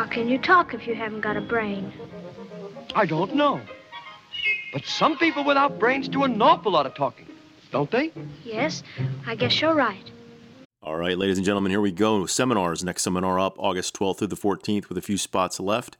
[0.00, 1.92] How can you talk if you haven't got a brain?
[2.94, 3.60] I don't know.
[4.72, 7.26] But some people without brains do an awful lot of talking,
[7.70, 8.10] don't they?
[8.42, 8.82] Yes,
[9.26, 10.10] I guess you're right.
[10.82, 12.24] All right, ladies and gentlemen, here we go.
[12.24, 12.82] Seminars.
[12.82, 15.98] Next seminar up August 12th through the 14th with a few spots left.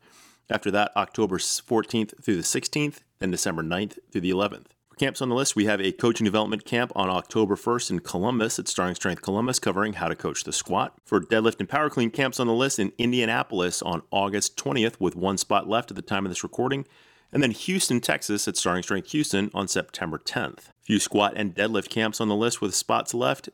[0.49, 4.69] After that, October 14th through the 16th, then December 9th through the 11th.
[5.01, 8.59] Camps on the list, we have a coaching development camp on October 1st in Columbus
[8.59, 10.93] at Starting Strength Columbus covering how to coach the squat.
[11.07, 15.17] For deadlift and power clean camps on the list in Indianapolis on August 20th with
[15.17, 16.85] one spot left at the time of this recording
[17.33, 20.65] and then Houston, Texas at Starting Strength Houston on September 10th.
[20.83, 23.49] Few squat and deadlift camps on the list with spots left.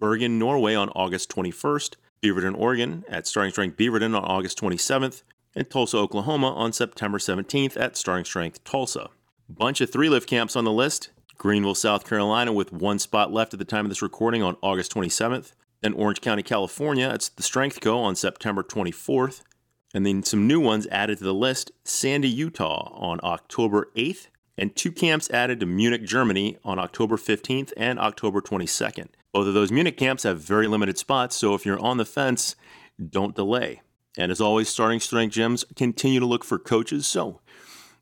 [0.00, 1.94] Bergen, Norway on August 21st,
[2.24, 5.22] Beaverton, Oregon at Starting Strength Beaverton on August 27th,
[5.54, 9.10] and Tulsa, Oklahoma on September 17th at Starting Strength Tulsa.
[9.50, 11.08] Bunch of three lift camps on the list.
[11.38, 14.92] Greenville, South Carolina with one spot left at the time of this recording on August
[14.94, 15.52] 27th.
[15.80, 19.40] Then Orange County, California, it's the Strength Co on September 24th.
[19.94, 24.26] And then some new ones added to the list Sandy, Utah on October 8th,
[24.58, 29.08] and two camps added to Munich, Germany on October 15th and October 22nd.
[29.32, 32.54] Both of those Munich camps have very limited spots, so if you're on the fence,
[33.08, 33.80] don't delay.
[34.18, 37.06] And as always, starting strength gyms continue to look for coaches.
[37.06, 37.40] So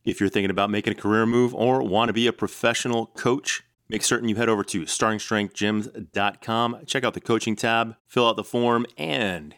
[0.07, 3.65] if you're thinking about making a career move or want to be a professional coach,
[3.89, 8.45] make certain you head over to startingstrengthgyms.com, check out the coaching tab, fill out the
[8.45, 9.57] form, and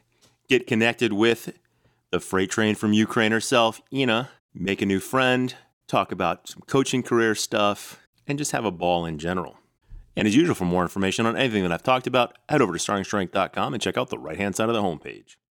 [0.49, 1.59] get connected with
[2.11, 5.55] the freight train from Ukraine herself, Ina, make a new friend,
[5.87, 9.59] talk about some coaching career stuff, and just have a ball in general.
[10.17, 12.79] And as usual, for more information on anything that I've talked about, head over to
[12.79, 15.37] startingstrength.com and check out the right hand side of the homepage.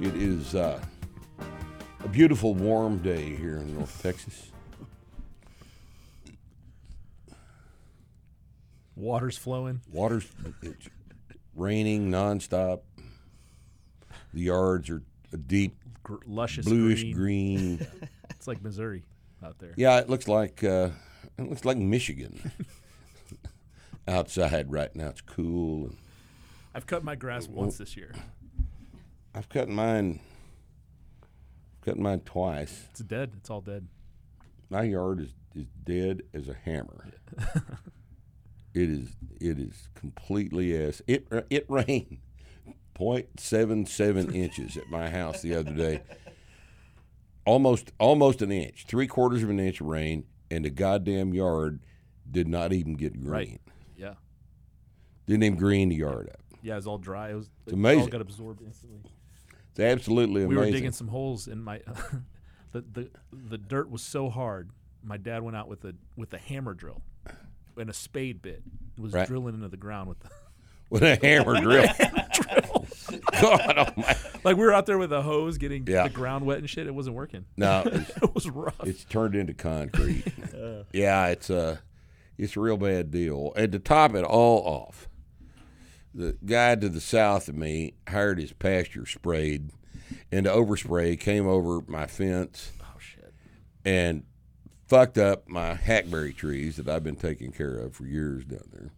[0.00, 0.80] It is uh,
[2.04, 4.50] a beautiful, warm day here in North Texas.
[8.94, 9.80] Water's flowing.
[9.90, 10.26] Water's
[10.62, 10.88] it's
[11.54, 12.80] raining nonstop.
[14.34, 17.76] The yards are a deep Gr- luscious bluish green.
[17.76, 17.86] green.
[18.30, 19.02] It's like Missouri
[19.44, 19.72] out there.
[19.76, 20.90] yeah, it looks like uh,
[21.38, 22.52] it looks like Michigan
[24.08, 25.08] outside right now.
[25.08, 25.86] It's cool.
[25.86, 25.96] And
[26.72, 28.14] I've cut my grass once this year.
[29.38, 30.18] I've cut mine.
[31.84, 32.86] Cut mine twice.
[32.90, 33.34] It's dead.
[33.36, 33.86] It's all dead.
[34.68, 37.06] My yard is, is dead as a hammer.
[38.74, 39.10] it is
[39.40, 41.00] it is completely ass.
[41.06, 42.18] It it rained
[42.96, 46.02] 0.77 inches at my house the other day.
[47.46, 51.78] Almost almost an inch, three quarters of an inch of rain, and the goddamn yard
[52.28, 53.30] did not even get green.
[53.30, 53.60] Right.
[53.96, 54.14] Yeah.
[55.28, 56.40] Didn't even green the yard up.
[56.60, 57.30] Yeah, it was all dry.
[57.30, 58.02] It was It's it amazing.
[58.02, 58.98] all got absorbed instantly.
[59.78, 60.48] It's absolutely amazing.
[60.48, 61.80] We were digging some holes in my
[62.72, 64.70] the, the the dirt was so hard.
[65.04, 67.02] My dad went out with a with a hammer drill
[67.76, 68.62] and a spade bit.
[68.96, 69.26] It was Right.
[69.28, 70.30] drilling into the ground with the
[70.90, 71.86] with a hammer drill.
[73.40, 74.18] God almighty.
[74.44, 76.04] like we were out there with a hose getting Yeah.
[76.04, 76.86] the ground wet and shit.
[76.86, 77.44] It wasn't working.
[77.56, 78.74] No, It was rough.
[78.84, 80.24] it's turned into concrete.
[80.92, 81.80] yeah, it's a
[82.36, 83.52] it's a real bad deal.
[83.56, 85.07] And to top it all off,
[86.14, 89.70] the guy to the south of me hired his pasture sprayed,
[90.32, 93.34] and the overspray came over my fence oh shit.
[93.84, 94.24] and
[94.86, 98.92] fucked up my hackberry trees that I've been taking care of for years down there.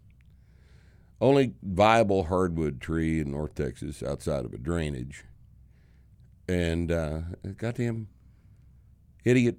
[1.20, 5.24] Only viable hardwood tree in North Texas outside of a drainage.
[6.48, 7.20] And uh,
[7.56, 8.08] goddamn
[9.24, 9.58] idiot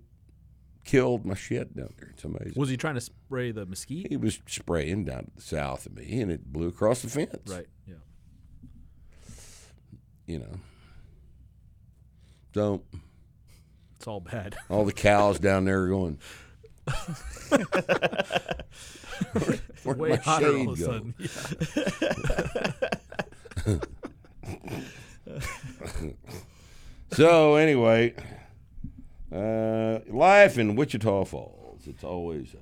[0.84, 2.10] killed my shit down there.
[2.10, 2.54] It's amazing.
[2.56, 4.08] Was he trying to spray the mesquite?
[4.10, 7.38] he was spraying down to the south of me, and it blew across the fence.
[7.48, 7.68] Right.
[7.88, 7.96] Yeah.
[10.26, 10.60] You know.
[12.54, 12.84] So
[13.98, 14.56] It's all bad.
[14.70, 16.20] all the cows down there are going.
[19.84, 21.14] Where'd Way my hotter all of a sudden.
[27.14, 28.14] So anyway,
[29.32, 31.88] uh, life in Wichita Falls.
[31.88, 32.56] It's always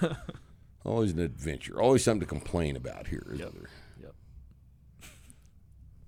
[0.00, 0.16] a,
[0.84, 1.80] always an adventure.
[1.80, 3.26] Always something to complain about here.
[3.32, 3.68] Isn't there?
[4.02, 4.14] Yep.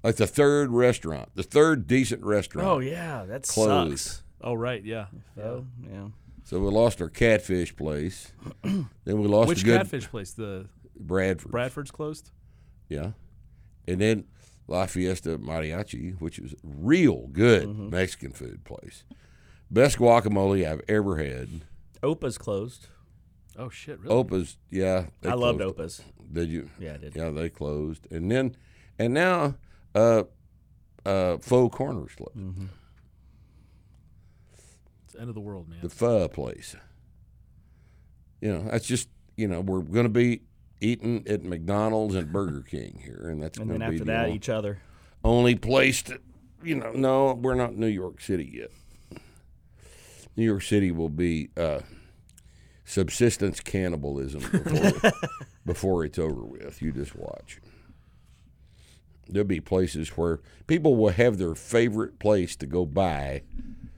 [0.02, 2.68] Like the third restaurant, the third decent restaurant.
[2.68, 3.98] Oh yeah, that Closed.
[3.98, 4.22] sucks.
[4.40, 4.82] Oh right.
[4.84, 5.06] Yeah.
[5.42, 6.08] Oh yeah.
[6.44, 8.32] So we lost our catfish place.
[8.62, 10.32] then we lost Which catfish place?
[10.32, 10.66] The
[10.98, 11.50] Bradford.
[11.50, 12.30] Bradford's closed.
[12.88, 13.12] Yeah.
[13.86, 14.24] And then
[14.66, 19.04] La Fiesta Mariachi, which is real good Mexican food place.
[19.70, 21.48] Best guacamole I've ever had.
[22.02, 22.86] Opa's closed.
[23.56, 23.98] Oh shit!
[24.00, 24.14] Really?
[24.14, 25.06] Opa's, yeah.
[25.20, 25.78] they I loved closed.
[25.80, 26.02] Opa's.
[26.32, 26.70] Did you?
[26.78, 27.16] Yeah, I did.
[27.16, 28.56] Yeah, they closed, and then,
[28.98, 29.56] and now,
[29.94, 30.24] uh,
[31.04, 32.36] uh, Faux Corners closed.
[32.36, 32.66] Mm-hmm.
[35.04, 35.80] It's the end of the world, man.
[35.82, 36.76] the pho place.
[38.40, 40.42] You know, that's just you know we're going to be
[40.80, 44.04] eating at McDonald's and Burger King here, and that's And going then to be after
[44.04, 44.78] the that, only, each other.
[45.24, 46.20] only place that
[46.62, 46.92] you know.
[46.92, 48.70] No, we're not New York City yet.
[50.38, 51.80] New York City will be uh,
[52.84, 55.12] subsistence cannibalism before,
[55.66, 56.80] before it's over with.
[56.80, 57.58] You just watch.
[59.28, 60.38] There'll be places where
[60.68, 63.42] people will have their favorite place to go buy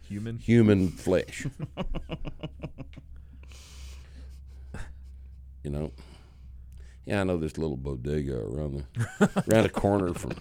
[0.08, 0.38] Human.
[0.38, 1.46] human flesh.
[5.62, 5.92] you know.
[7.04, 8.86] Yeah, I know this little bodega around
[9.18, 10.32] the around the corner from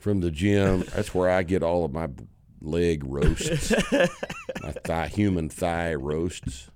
[0.00, 0.84] from the gym.
[0.94, 2.08] That's where I get all of my
[2.62, 6.70] leg roasts, my thigh, human thigh roasts.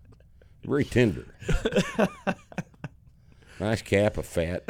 [0.65, 1.27] Very tender.
[3.61, 4.65] nice cap of fat.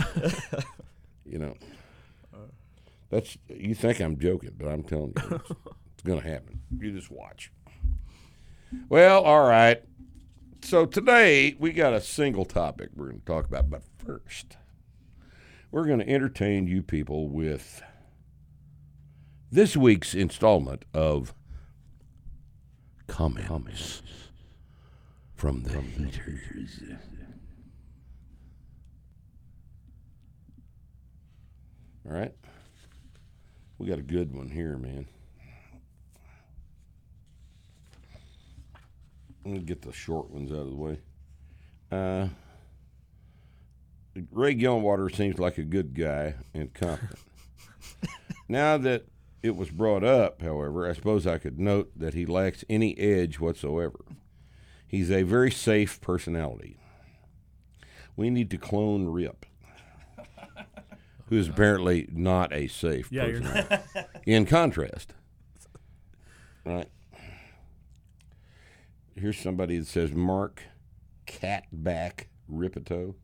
[1.24, 1.54] You know.
[3.10, 6.60] That's you think I'm joking, but I'm telling you, it's, it's going to happen.
[6.78, 7.52] You just watch.
[8.88, 9.82] Well, all right.
[10.62, 14.56] So today we got a single topic we're going to talk about, but first
[15.70, 17.82] we're going to entertain you people with
[19.50, 21.34] this week's installment of
[23.06, 24.02] comments
[25.34, 26.82] from the haters.
[32.08, 32.32] All right.
[33.78, 35.06] We got a good one here, man.
[39.44, 40.98] Let me get the short ones out of the way.
[41.92, 42.28] Uh,
[44.32, 47.18] Ray Gillenwater seems like a good guy and competent.
[48.48, 49.04] now that
[49.46, 53.38] it was brought up, however, I suppose I could note that he lacks any edge
[53.38, 54.00] whatsoever.
[54.86, 56.78] He's a very safe personality.
[58.16, 59.46] We need to clone Rip,
[61.28, 63.76] who's apparently not a safe Yeah, personality.
[64.26, 65.14] In contrast,
[66.64, 66.88] right?
[69.14, 70.62] Here's somebody that says Mark
[71.26, 73.14] Catback Rippetoe.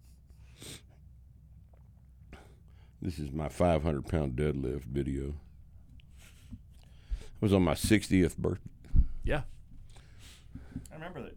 [3.01, 5.35] This is my 500 pound deadlift video.
[7.43, 8.71] It was on my 60th birthday,
[9.25, 9.43] Yeah.
[10.93, 11.37] I remember that.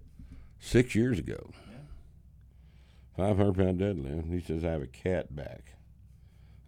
[0.59, 1.49] six years ago.
[3.17, 4.31] 500 pound deadlift.
[4.31, 5.73] He says I have a cat back.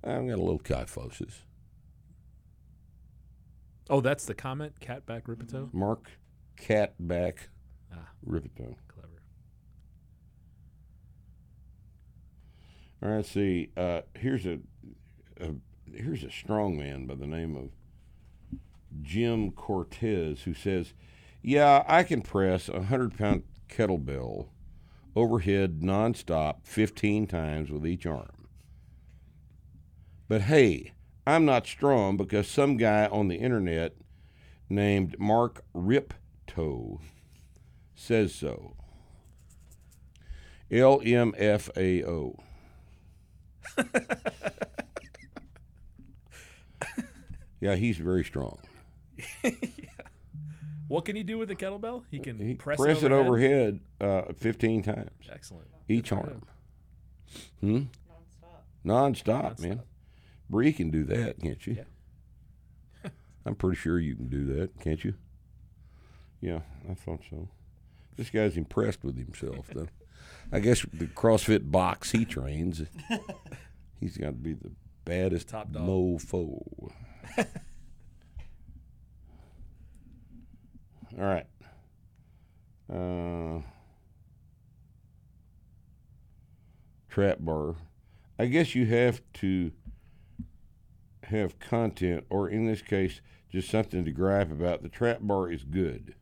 [0.04, 1.42] I've got a little kyphosis.
[3.92, 4.74] Oh, that's the comment.
[4.80, 5.70] Catback Rippetoe.
[5.72, 6.10] Mark
[6.60, 7.34] Catback
[7.94, 8.76] Ah, Rippetoe.
[8.88, 9.22] clever.
[13.04, 14.60] All right, see, uh, here's a,
[15.40, 15.52] a
[15.94, 17.70] here's a strong man by the name of
[19.02, 20.94] Jim Cortez who says,
[21.42, 24.50] "Yeah, I can press a hundred pound kettlebell
[25.16, 28.48] overhead nonstop, fifteen times with each arm.
[30.28, 30.94] But hey,
[31.26, 33.96] I'm not strong because some guy on the internet
[34.70, 37.00] named Mark Rippetoe
[37.96, 38.76] says so.
[40.70, 42.40] LMFAO.
[47.60, 48.60] Yeah, he's very strong.
[50.88, 52.04] What can he do with the kettlebell?
[52.10, 53.82] He can He press, press, it it overhead.
[54.00, 55.68] overhead uh, 15 times Excellent.
[55.90, 56.44] each for arm.
[57.60, 57.74] Hmm?
[57.74, 59.82] Non-stop, Non stop, man.
[60.50, 61.84] Bree can do that, can't you?
[63.46, 65.16] I'm pretty sure you can do that, can't you?
[66.40, 66.60] Yeah,
[66.90, 67.50] I thought so.
[68.16, 69.88] This guy's impressed with himself, though.
[70.54, 72.82] I guess the CrossFit box he trains,
[74.00, 74.72] he's got to be the
[75.04, 75.84] baddest Top dog.
[75.86, 76.92] mofo.
[81.18, 81.46] All right.
[82.92, 83.62] Uh,
[87.10, 87.76] trap bar.
[88.40, 89.72] I guess you have to
[91.24, 93.20] have content, or in this case,
[93.50, 94.84] just something to gripe about.
[94.84, 96.14] The trap bar is good.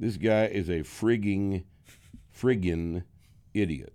[0.00, 1.64] This guy is a frigging,
[2.36, 3.04] friggin'
[3.52, 3.92] idiot.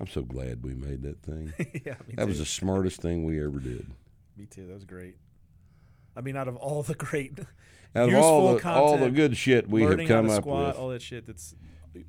[0.00, 1.52] I'm so glad we made that thing.
[1.86, 3.86] yeah, That was the smartest thing we ever did.
[4.36, 4.66] me too.
[4.66, 5.16] That was great.
[6.16, 7.38] I mean, out of all the great,
[7.94, 10.88] Out of all the all the good shit we have come up squat, with, all
[10.90, 11.26] that shit.
[11.26, 11.54] That's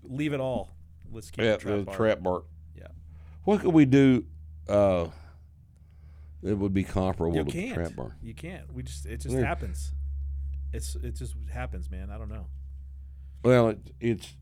[0.03, 0.75] leave it all.
[1.11, 1.95] Let's keep yeah, the trap the bar.
[1.95, 2.43] trap bar.
[2.75, 2.87] Yeah.
[3.43, 4.25] What could we do?
[4.67, 5.07] Uh,
[6.41, 7.73] that would be comparable You to the can't.
[7.75, 8.17] trap bar.
[8.21, 8.73] You can't.
[8.73, 9.45] We just it just Yeah.
[9.45, 9.91] happens.
[10.73, 12.09] It's it just happens, man.
[12.09, 12.47] I don't know.
[13.43, 14.33] Well, it, it's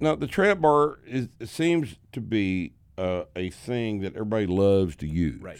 [0.00, 4.96] now- the trap bar is it seems to be uh, a thing that everybody loves
[4.96, 5.40] to use.
[5.40, 5.58] Right.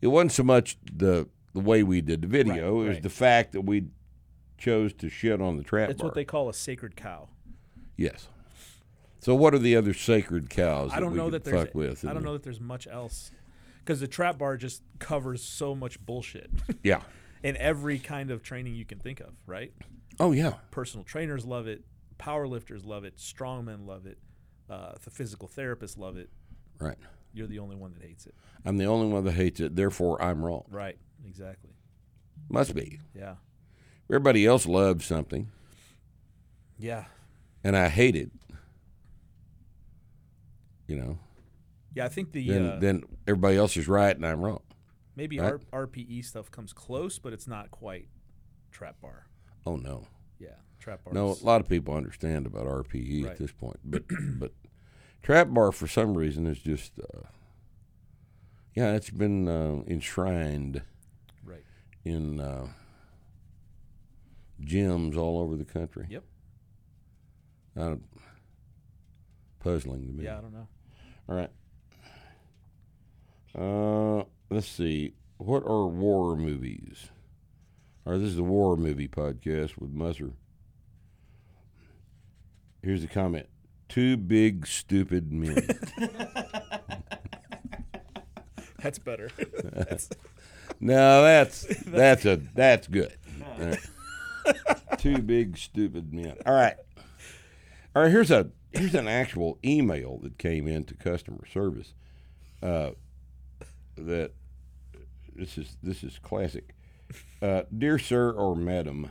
[0.00, 3.02] It wasn't so much the the way we did the video; Right, it was right.
[3.02, 3.86] the fact that we
[4.58, 5.90] chose to shit on the trap bar.
[5.92, 6.08] It's bar.
[6.08, 7.28] what they call a sacred cow.
[7.96, 8.28] yes.
[9.20, 10.92] So, what are the other sacred cows?
[10.92, 12.04] I don't know that there's fuck with.
[12.06, 13.32] I don't know that there's much else
[13.80, 16.50] because the trap bar just covers so much bullshit
[16.84, 17.02] Yeah.
[17.42, 19.34] in every kind of training you can think of.
[19.46, 19.72] Right.
[20.20, 20.54] Oh yeah.
[20.70, 21.82] Personal trainers love it.
[22.16, 23.16] Power lifters love it.
[23.16, 24.18] Strongmen love it.
[24.70, 26.30] Uh, the physical therapists love it.
[26.78, 26.98] Right.
[27.32, 28.34] You're the only one that hates it.
[28.64, 29.74] I'm the only one that hates it.
[29.74, 30.64] Therefore, I'm wrong.
[30.70, 30.96] Right.
[31.26, 31.70] Exactly.
[32.48, 33.00] Must be.
[33.14, 33.34] Yeah.
[34.10, 35.48] Everybody else loves something,
[36.78, 37.04] Yeah.
[37.62, 38.30] and I hate it.
[40.86, 41.18] You know.
[41.94, 42.06] Yeah.
[42.06, 44.60] I think the Then uh, then everybody else is right, and I'm wrong.
[45.16, 45.54] maybe right.
[45.72, 48.08] R- RPE stuff comes close, but it's not quite
[48.70, 49.26] trap bar.
[49.66, 50.06] Oh no.
[50.38, 50.50] Yeah.
[50.78, 51.12] Trap bar.
[51.12, 53.32] No, a lot of people understand about RPE Right.
[53.32, 54.04] at this point, but
[54.38, 54.52] but
[55.22, 57.22] trap bar for some reason is just uh,
[58.74, 60.82] yeah, it's been uh, enshrined.
[62.04, 62.68] In uh,
[64.62, 66.06] gyms all over the country.
[66.08, 66.24] Yep.
[67.78, 67.96] Uh,
[69.60, 70.24] puzzling to me.
[70.24, 70.38] Yeah.
[70.38, 70.68] I don't know.
[71.28, 71.50] All right.
[73.56, 75.14] Uh, let's see.
[75.38, 77.10] What are war movies?
[78.06, 80.32] All right, this is the war movie podcast with Musser.
[82.82, 83.46] Here's the comment:
[83.88, 85.68] Two big stupid men.
[88.82, 89.30] That's better.
[90.80, 93.14] no, that's that's a that's good.
[93.58, 93.78] Right.
[94.98, 96.36] Two big stupid men.
[96.46, 96.76] All right.
[97.94, 98.10] All right.
[98.10, 101.92] Here's a here's an actual email that came in to customer service.
[102.62, 102.90] Uh,
[103.96, 104.32] that
[105.34, 106.74] this is this is classic.
[107.42, 109.10] Uh, dear sir or madam,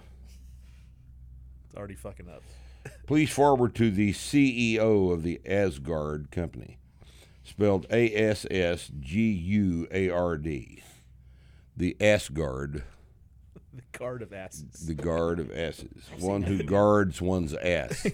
[1.65, 2.43] it's already fucking up.
[3.07, 6.77] please forward to the CEO of the Aasgaard company,
[7.43, 10.83] spelled A S S G U A R D.
[11.77, 12.84] The Asgard,
[13.74, 14.88] The guard of asses.
[14.88, 18.05] the guard of asses, one who guards one's ass,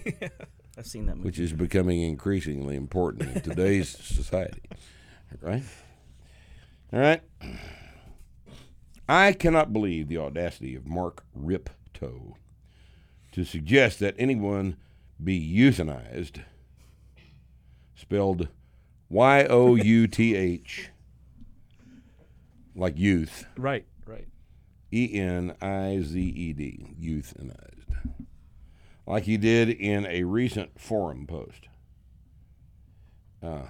[0.76, 1.26] I've seen that movie.
[1.26, 4.60] which is becoming increasingly important in today's society.
[5.40, 5.62] Right?
[6.92, 7.22] All right.
[9.08, 12.36] I cannot believe the audacity of Mark Rippetoe
[13.32, 14.76] to suggest that anyone
[15.22, 16.40] be euthanized,
[17.94, 18.48] spelled
[19.08, 20.90] Y O U T H,
[22.74, 23.86] like youth, Right.
[24.06, 24.28] Right.
[24.92, 27.84] E N I Z E D, euthanized,
[29.06, 31.68] like he did in a recent forum post.
[33.42, 33.66] Uh,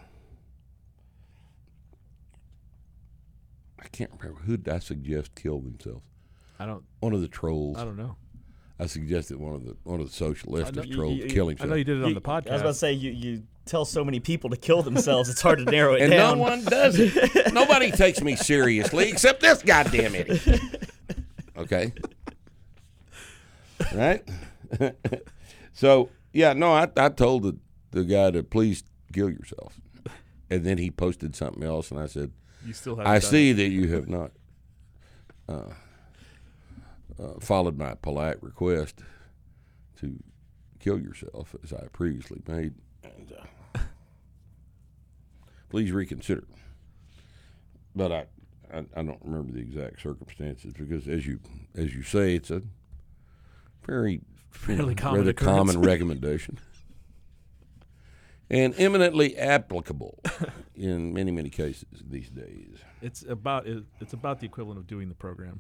[3.80, 6.04] I can't remember who did I suggest killed themselves.
[6.58, 6.84] I don't.
[7.00, 7.76] One of the trolls.
[7.78, 8.16] I don't know.
[8.78, 11.50] I suggested one of the one of the socialistic I know- you- trolls you- kill
[11.60, 12.48] I know you did it on You- the podcast.
[12.48, 15.28] I was about to say you, you tell so many people to kill themselves.
[15.28, 16.38] It's hard to narrow it and down.
[16.38, 17.52] no one does it.
[17.52, 20.62] Nobody takes me seriously except this goddamn idiot.
[21.56, 21.92] Okay.
[23.94, 24.28] Right?
[25.72, 27.56] so, yeah, no, I, I told the,
[27.90, 29.80] the guy to please kill yourself.
[30.50, 32.32] And then he posted something else, and I said,
[32.66, 33.06] you still have.
[33.06, 34.30] I see that you have not
[35.48, 35.70] uh,
[37.20, 39.00] uh, followed my polite request
[40.00, 40.18] to
[40.80, 42.74] kill yourself, as I previously made.
[43.02, 43.44] And, uh,
[45.74, 46.44] please reconsider.
[47.96, 48.26] But I,
[48.72, 51.40] I, I don't remember the exact circumstances because, as you
[51.74, 52.62] as you say, it's a
[53.84, 55.72] very Fairly common rather occurrence.
[55.72, 56.60] common recommendation.
[58.48, 60.20] And eminently applicable
[60.76, 62.76] in many, many cases these days.
[63.02, 63.66] It's about.
[63.66, 65.58] It's about the equivalent of doing the program.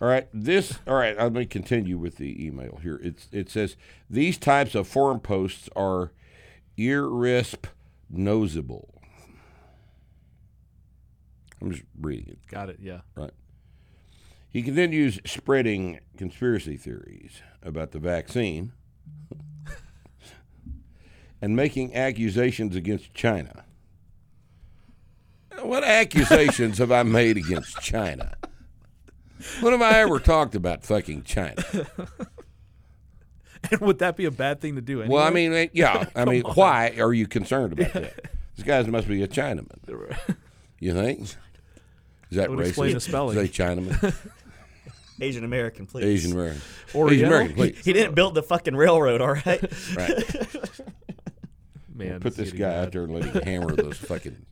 [0.00, 0.78] All right, this.
[0.86, 3.00] All right, let me continue with the email here.
[3.02, 3.74] It's it says
[4.08, 6.12] these types of forum posts are
[6.76, 8.93] irresponsible.
[11.60, 12.38] I'm just reading it.
[12.48, 12.78] Got it.
[12.80, 13.00] Yeah.
[13.14, 13.32] Right.
[14.48, 18.72] He continues spreading conspiracy theories about the vaccine
[21.42, 23.64] and making accusations against China.
[25.60, 28.36] What accusations have I made against China?
[29.60, 31.62] When have I ever talked about fucking China?
[33.70, 35.00] And would that be a bad thing to do?
[35.00, 35.14] Anyway?
[35.14, 36.06] Well, I mean, yeah.
[36.14, 38.30] I mean, why are you concerned about that?
[38.56, 40.36] This guy must be a Chinaman.
[40.84, 41.20] You think?
[41.22, 41.36] Is
[42.32, 42.68] that Would racist?
[42.68, 43.38] explain the spelling.
[43.38, 44.14] Say Chinaman,
[45.22, 46.04] Asian American, please.
[46.04, 46.60] Asian American,
[46.94, 47.14] Oriental?
[47.14, 47.82] Asian American, please.
[47.82, 49.62] He didn't build the fucking railroad, all right?
[49.96, 50.50] Right.
[51.94, 52.84] man, Put this guy bad.
[52.84, 54.44] out there and let him hammer those fucking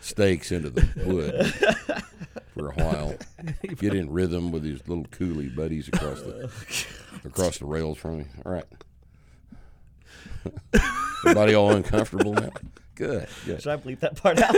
[0.00, 1.46] stakes into the wood
[2.54, 3.14] for a while.
[3.76, 6.50] Get in rhythm with his little coolie buddies across the
[7.24, 8.28] across the rails from him.
[8.44, 8.64] All right.
[11.24, 12.50] Everybody all uncomfortable now?
[12.98, 13.28] Good.
[13.46, 13.62] good.
[13.62, 14.54] Should I bleep that part out?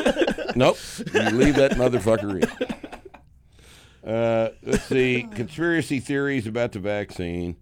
[0.56, 0.78] Nope.
[1.14, 4.11] You leave that motherfucker in.
[4.11, 5.28] Uh, let's see.
[5.32, 7.56] Conspiracy theories about the vaccine,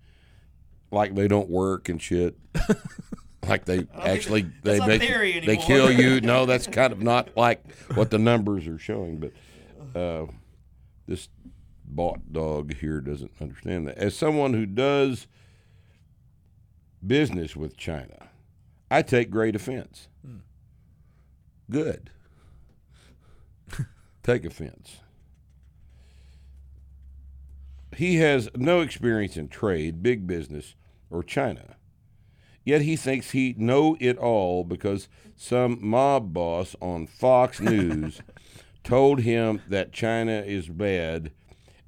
[0.91, 2.39] like they don't work and shit.
[3.47, 6.21] Like they actually they make theory they kill you.
[6.23, 7.63] No, that's kind of not like
[7.95, 9.19] what the numbers are showing.
[9.19, 10.27] But uh,
[11.07, 11.29] this
[11.85, 13.99] bought dog here doesn't understand that.
[13.99, 15.27] As someone who does
[17.07, 18.31] business with China,
[18.91, 20.09] I take great offense.
[21.71, 22.11] Good.
[24.23, 24.99] take offense.
[27.97, 30.75] He has no experience in trade, big business,
[31.11, 31.77] or China.
[32.65, 38.21] Yet he thinks he know it all because some mob boss on Fox News
[38.85, 41.33] told him that China is bad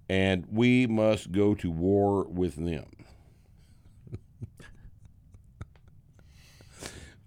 [0.08, 2.87] and we must go to war with them.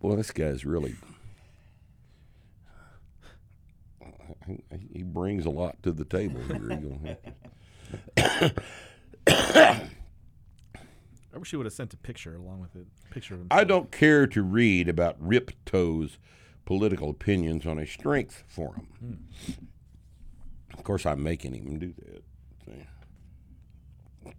[0.01, 0.95] Boy, this guy's really.
[4.47, 7.17] He- He brings a lot to the table here.
[9.27, 9.81] I
[11.37, 12.85] wish you would have sent a picture along with it.
[13.09, 13.39] Picture.
[13.49, 16.17] I don't care to read about Rip Toe's
[16.65, 18.87] political opinions on a strength forum.
[18.99, 19.53] Hmm.
[20.77, 22.23] Of course, I'm making him do that.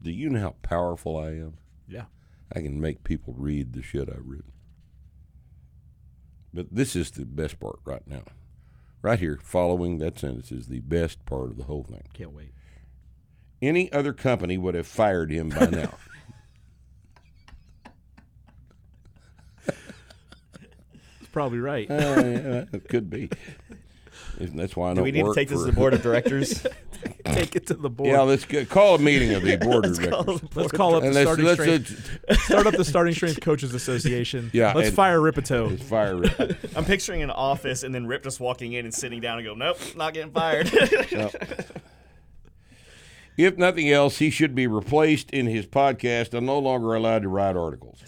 [0.03, 1.55] Do you know how powerful I am?
[1.89, 2.05] Yeah.
[2.55, 4.53] I can make people read the shit I've written.
[6.53, 8.23] But this is the best part right now.
[9.05, 12.05] Right here, following that sentence, is the best part of the whole thing.
[12.15, 12.55] Can't wait.
[13.61, 15.93] Any other company would have fired him by now.
[21.21, 21.91] It's probably right.
[21.91, 23.29] Uh, yeah, it could be.
[24.39, 25.93] That's why I Do don't we need to work take this for- to the board
[25.95, 26.65] of directors?
[27.33, 28.11] Take it to the board.
[28.11, 30.41] Yeah, let's get, call a meeting of the board Let's call directors.
[30.51, 32.21] the Let's call up the let's, starting let's, strength.
[32.29, 34.51] let's, Start up the starting strength coaches association.
[34.53, 35.69] Yeah, Let's and- fire Rippetoe.
[35.69, 36.59] let's fire Rip.
[36.77, 39.55] I'm picturing an office and then Rip just walking in and sitting down and go,
[39.55, 40.71] nope, not getting fired.
[41.13, 41.31] No.
[43.37, 47.29] If nothing else, he should be replaced in his podcast and no longer allowed to
[47.29, 48.01] write articles.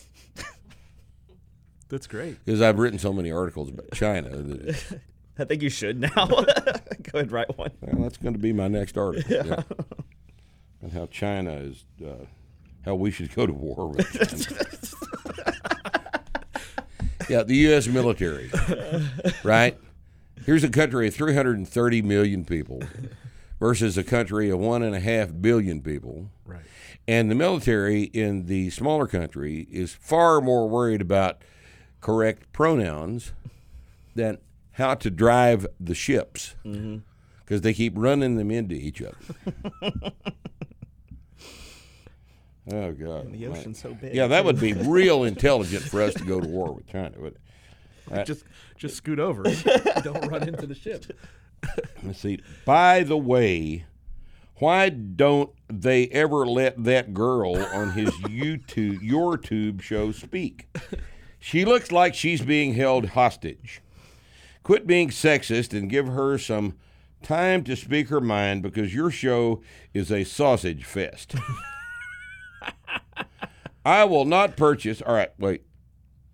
[1.89, 2.45] That's great.
[2.45, 4.73] Because I've written so many articles about China.
[5.39, 6.29] I think you should now.
[7.13, 7.71] go ahead and write one.
[7.81, 9.35] well, that's going to be my next article.
[9.35, 9.63] Yeah.
[10.83, 12.27] And how China is, uh,
[12.85, 15.47] how we should go to war with China.
[17.31, 17.89] yeah, the U.S.
[17.89, 18.51] military,
[19.43, 19.77] right?
[20.45, 22.83] Here's a country of 330 million people
[23.59, 26.29] versus a country of one and a half billion people.
[26.45, 26.61] Right.
[27.09, 31.39] And the military in the smaller country is far more worried about
[32.01, 33.33] correct pronouns
[34.15, 34.39] than
[34.77, 36.99] how to drive the ships mm-hmm.
[37.41, 39.17] because they keep running them into each other.
[42.71, 43.33] oh, God.
[43.33, 44.15] The ocean's so big.
[44.15, 47.17] Yeah, that would be real intelligent for us to go to war with China.
[47.19, 48.45] But Just
[48.77, 49.45] just scoot over.
[50.03, 51.07] Don't run into the ship.
[52.03, 52.41] let's see.
[52.67, 53.87] By the way,
[54.57, 60.69] why don't they ever let that girl on his YouTube, your tube show speak?
[61.39, 63.81] She looks like she's being held hostage.
[64.67, 66.75] Quit being sexist and give her some
[67.23, 69.63] time to speak her mind because your show
[69.95, 71.37] is a sausage fest.
[73.85, 75.01] I will not purchase.
[75.01, 75.63] All right, wait.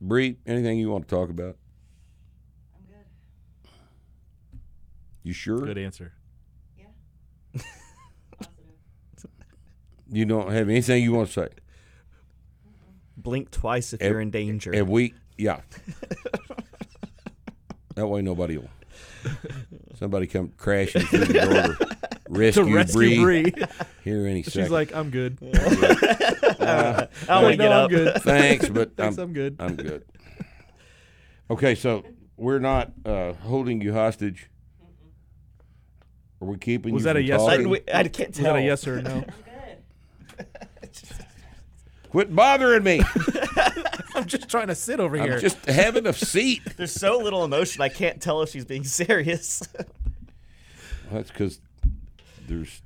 [0.01, 1.59] Bree, anything you want to talk about?
[2.75, 3.05] I'm good.
[5.23, 5.61] You sure?
[5.61, 6.15] Good answer.
[6.79, 7.61] Yeah.
[10.11, 11.49] you don't have anything you want to say?
[13.15, 14.73] Blink twice if you're in danger.
[14.73, 15.61] And we, yeah.
[17.95, 18.71] that way nobody will.
[19.99, 21.97] Somebody come crashing through the door to
[22.29, 23.53] rescue, To rescue Bree Bree.
[24.05, 24.73] here any She's second.
[24.73, 25.39] like, I'm good.
[25.43, 27.91] I don't want Wait, to get no, I'm up.
[27.91, 28.15] good.
[28.23, 29.57] Thanks, but Thanks, I'm, I'm good.
[29.61, 30.05] I'm good.
[31.51, 32.05] Okay, so
[32.37, 34.49] we're not uh, holding you hostage.
[36.41, 36.95] Are we keeping you.
[36.95, 37.71] Was you that a from yes or I, talking?
[37.71, 38.55] we- I can't Was tell.
[38.55, 39.25] that a yes or a no?
[42.11, 43.01] Quit bothering me.
[44.23, 45.35] I'm just trying to sit over here.
[45.35, 46.63] I'm just having a seat.
[46.77, 49.67] There's so little emotion, I can't tell if she's being serious.
[51.11, 51.61] That's because
[52.49, 52.81] there's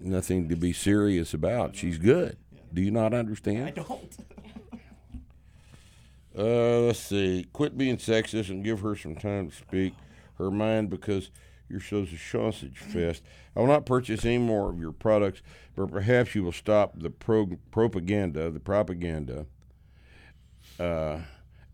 [0.00, 1.74] nothing to be serious about.
[1.74, 2.36] She's good.
[2.72, 3.66] Do you not understand?
[3.66, 4.16] I don't.
[6.38, 7.46] Uh, let's see.
[7.52, 9.94] Quit being sexist and give her some time to speak
[10.36, 11.30] her mind because
[11.68, 13.22] your show's a sausage fest.
[13.56, 15.42] I will not purchase any more of your products,
[15.76, 19.46] but perhaps you will stop the pro- propaganda, the propaganda,
[20.78, 21.18] uh,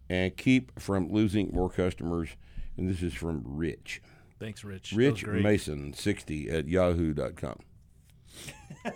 [0.09, 2.30] and keep from losing more customers.
[2.76, 4.02] And this is from Rich.
[4.40, 4.92] Thanks, Rich.
[4.92, 5.24] Rich.
[5.26, 7.59] Mason, 60 at yahoo.com.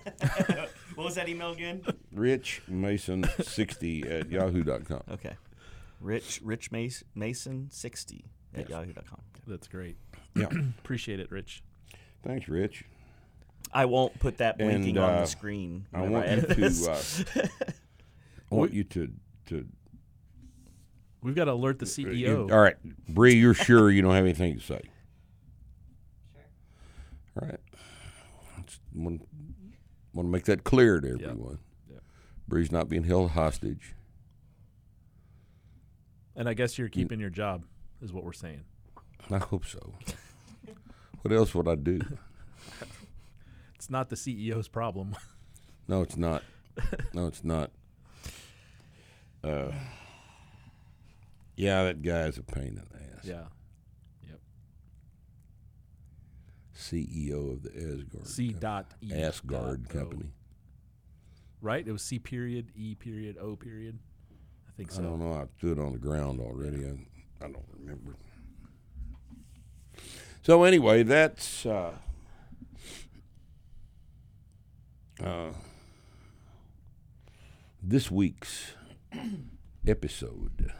[0.98, 1.84] What was that email again?
[2.10, 5.02] Rich Mason, 60 at yahoo.com.
[5.12, 5.36] Okay.
[6.00, 9.20] Rich Rich Mason, Mason sixty at yahoo.com.
[9.46, 9.96] That's great.
[10.38, 10.48] Yeah.
[10.78, 11.62] Appreciate it, Rich.
[12.22, 12.84] Thanks, Rich.
[13.72, 15.86] I won't put that blinking And, on uh, the screen.
[15.92, 16.54] I whenever want you edit to.
[16.54, 16.88] this.
[17.36, 17.48] Uh,
[18.50, 19.12] I want you to
[19.46, 19.66] to.
[21.22, 22.12] We've got to alert the Uh, CEO.
[22.16, 22.76] you- all right,
[23.08, 24.80] Bree, you're sure you don't have anything to say?
[26.32, 27.42] Sure.
[27.42, 27.60] All right.
[28.94, 29.22] Want,
[30.14, 31.58] want to make that clear to everyone.
[31.90, 32.02] Yep.
[32.46, 33.94] Bree's not being held hostage.
[36.36, 37.64] And I guess you're keeping your job,
[38.00, 38.62] is what we're saying.
[39.30, 39.92] I hope so.
[41.22, 42.00] What else would I do?
[43.74, 45.14] It's not the CEO's problem.
[45.86, 46.42] No, it's not.
[47.14, 47.70] No, it's not.
[49.44, 49.70] Uh,
[51.56, 53.24] yeah, that guy's a pain in the ass.
[53.24, 53.44] yeah.
[54.28, 54.40] Yep.
[56.76, 58.26] CEO of the Aasgaard.
[58.26, 59.10] C Co- dot E.
[59.12, 59.88] Aasgaard dot.
[59.88, 60.30] Company.
[61.62, 61.86] Right?
[61.86, 63.98] It was C period, E period, O period.
[64.68, 65.00] I think so.
[65.00, 65.32] I don't know.
[65.34, 66.84] I threw it on the ground already.
[66.84, 68.16] I, I don't remember.
[70.48, 71.92] So anyway, that's uh,
[75.22, 75.50] uh,
[77.82, 78.72] this week's
[79.86, 80.72] episode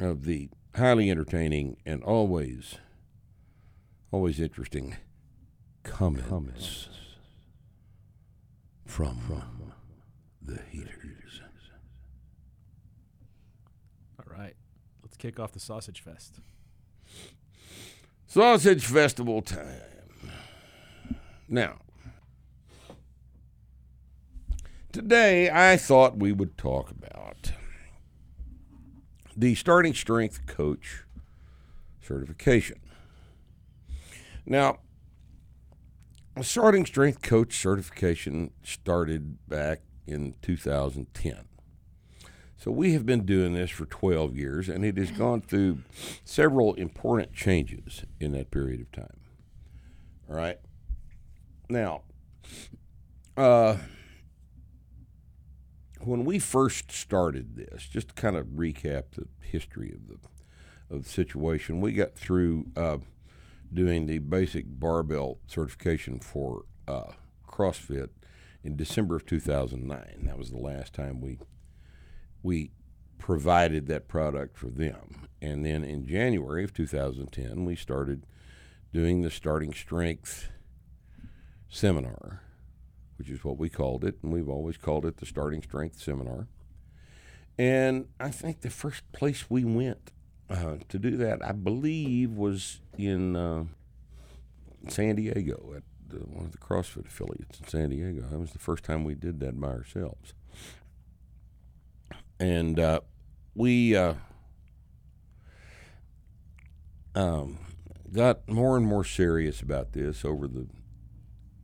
[0.00, 2.76] of the highly entertaining and always,
[4.10, 4.96] always interesting
[5.82, 6.88] comments,
[8.86, 9.74] from, from
[10.40, 11.42] the heaters.
[14.18, 14.54] All right.
[15.02, 16.40] Let's kick off the sausage fest.
[18.30, 19.80] Sausage Festival time.
[21.48, 21.78] Now,
[24.92, 27.52] today I thought we would talk about
[29.34, 31.04] the starting strength coach
[32.02, 32.80] certification.
[34.44, 34.80] Now,
[36.36, 41.47] a starting strength coach certification started back in 2010.
[42.58, 45.78] So we have been doing this for 12 years, and it has gone through
[46.24, 49.20] several important changes in that period of time.
[50.28, 50.58] All right.
[51.70, 52.02] Now,
[53.36, 53.76] uh,
[56.00, 60.18] when we first started this, just to kind of recap the history of the
[60.90, 62.96] of the situation, we got through uh,
[63.72, 67.12] doing the basic barbell certification for uh,
[67.46, 68.08] CrossFit
[68.64, 70.22] in December of 2009.
[70.24, 71.38] That was the last time we
[72.42, 72.70] we
[73.18, 75.28] provided that product for them.
[75.40, 78.26] And then in January of 2010, we started
[78.92, 80.48] doing the starting strength
[81.68, 82.42] seminar,
[83.16, 86.48] which is what we called it, and we've always called it the starting strength seminar.
[87.58, 90.12] And I think the first place we went
[90.48, 93.64] uh, to do that, I believe, was in uh,
[94.88, 98.22] San Diego at the, one of the CrossFit affiliates in San Diego.
[98.22, 100.32] That was the first time we did that by ourselves
[102.40, 103.00] and uh,
[103.54, 104.14] we uh,
[107.14, 107.58] um,
[108.12, 110.66] got more and more serious about this over the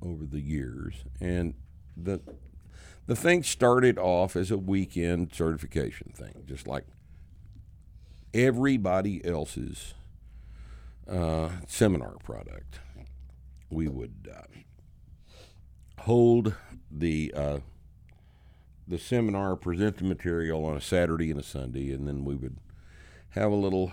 [0.02, 1.54] over the years, and
[1.96, 2.20] the
[3.06, 6.84] the thing started off as a weekend certification thing, just like
[8.32, 9.94] everybody else's
[11.08, 12.80] uh, seminar product.
[13.70, 16.54] We would uh, hold
[16.90, 17.58] the uh,
[18.86, 22.58] the seminar, present the material on a Saturday and a Sunday, and then we would
[23.30, 23.92] have a little.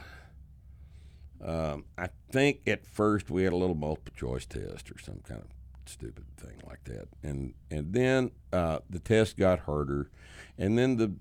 [1.44, 5.42] Um, I think at first we had a little multiple choice test or some kind
[5.42, 5.48] of
[5.86, 10.10] stupid thing like that, and and then uh, the test got harder,
[10.58, 11.14] and then the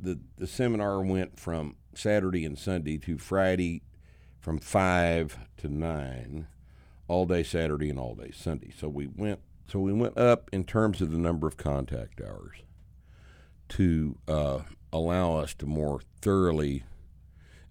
[0.00, 3.82] the the seminar went from Saturday and Sunday to Friday,
[4.40, 6.48] from five to nine,
[7.06, 8.72] all day Saturday and all day Sunday.
[8.76, 12.62] So we went so we went up in terms of the number of contact hours
[13.76, 14.58] to uh,
[14.92, 16.84] allow us to more thoroughly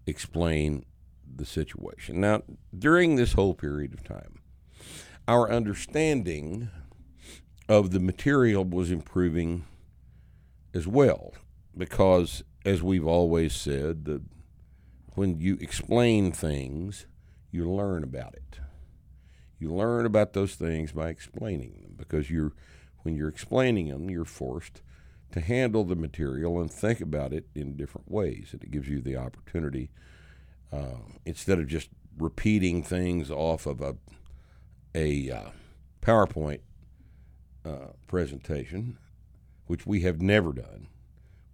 [0.07, 0.85] explain
[1.35, 2.19] the situation.
[2.19, 2.41] Now,
[2.77, 4.39] during this whole period of time,
[5.27, 6.69] our understanding
[7.69, 9.65] of the material was improving
[10.73, 11.33] as well,
[11.77, 14.21] because as we've always said, the,
[15.13, 17.05] when you explain things,
[17.51, 18.59] you learn about it.
[19.59, 22.53] You learn about those things by explaining them, because you're
[23.03, 24.81] when you're explaining them, you're forced
[25.31, 28.49] to handle the material and think about it in different ways.
[28.51, 29.89] And it gives you the opportunity,
[30.71, 33.95] uh, instead of just repeating things off of a,
[34.93, 35.49] a uh,
[36.01, 36.59] PowerPoint
[37.65, 38.97] uh, presentation,
[39.67, 40.87] which we have never done.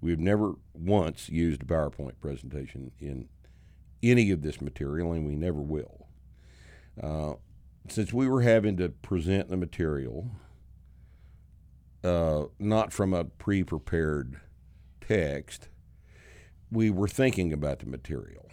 [0.01, 3.29] We have never once used a PowerPoint presentation in
[4.01, 6.07] any of this material, and we never will.
[7.01, 7.33] Uh,
[7.89, 10.31] since we were having to present the material
[12.03, 14.39] uh, not from a pre prepared
[15.01, 15.69] text,
[16.71, 18.45] we were thinking about the material.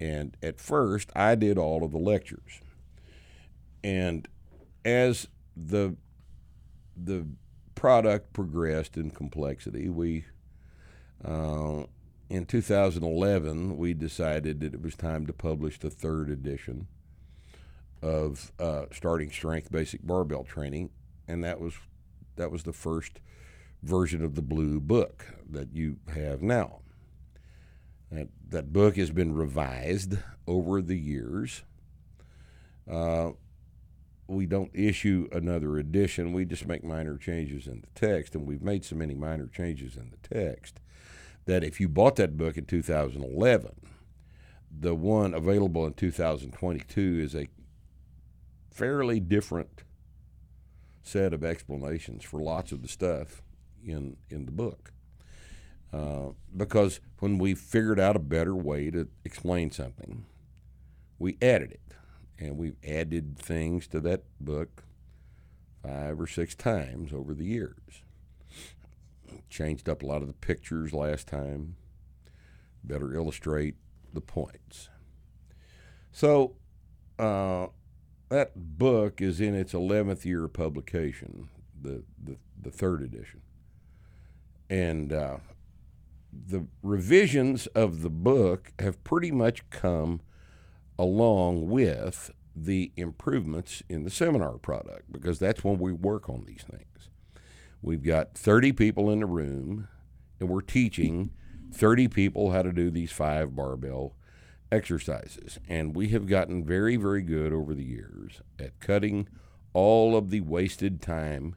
[0.00, 2.60] And at first, I did all of the lectures.
[3.82, 4.28] And
[4.84, 5.96] as the
[6.96, 7.26] the
[7.74, 10.24] product progressed in complexity, we
[11.24, 11.84] uh,
[12.28, 16.86] in 2011 we decided that it was time to publish the third edition
[18.02, 20.90] of uh, starting strength basic barbell training,
[21.26, 21.74] and that was
[22.38, 23.20] that was the first
[23.82, 26.80] version of the blue book that you have now.
[28.10, 31.62] That that book has been revised over the years.
[32.90, 33.32] Uh,
[34.26, 36.32] we don't issue another edition.
[36.32, 39.96] We just make minor changes in the text, and we've made so many minor changes
[39.96, 40.80] in the text
[41.44, 43.72] that if you bought that book in 2011,
[44.70, 47.48] the one available in 2022 is a
[48.70, 49.82] fairly different
[51.08, 53.42] set of explanations for lots of the stuff
[53.84, 54.92] in in the book.
[55.92, 60.26] Uh, because when we figured out a better way to explain something,
[61.18, 61.94] we added it,
[62.38, 64.84] and we've added things to that book
[65.82, 68.02] five or six times over the years.
[69.48, 71.76] Changed up a lot of the pictures last time,
[72.84, 73.76] better illustrate
[74.12, 74.90] the points.
[76.12, 76.56] So,
[77.18, 77.68] uh,
[78.28, 81.48] that book is in its 11th year of publication,
[81.80, 83.40] the, the, the third edition.
[84.68, 85.38] And uh,
[86.32, 90.20] the revisions of the book have pretty much come
[90.98, 96.64] along with the improvements in the seminar product because that's when we work on these
[96.68, 97.10] things.
[97.80, 99.88] We've got 30 people in the room,
[100.40, 101.30] and we're teaching
[101.72, 104.14] 30 people how to do these five barbell
[104.70, 105.58] exercises.
[105.68, 109.28] And we have gotten very, very good over the years at cutting
[109.72, 111.56] all of the wasted time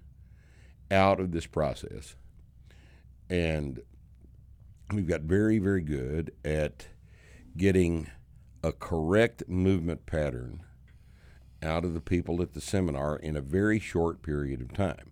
[0.89, 2.15] out of this process.
[3.29, 3.81] And
[4.91, 6.87] we've got very, very good at
[7.57, 8.07] getting
[8.63, 10.61] a correct movement pattern
[11.63, 15.11] out of the people at the seminar in a very short period of time.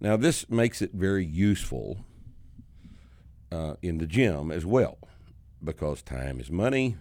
[0.00, 2.04] Now, this makes it very useful
[3.50, 4.98] uh, in the gym as well
[5.62, 6.96] because time is money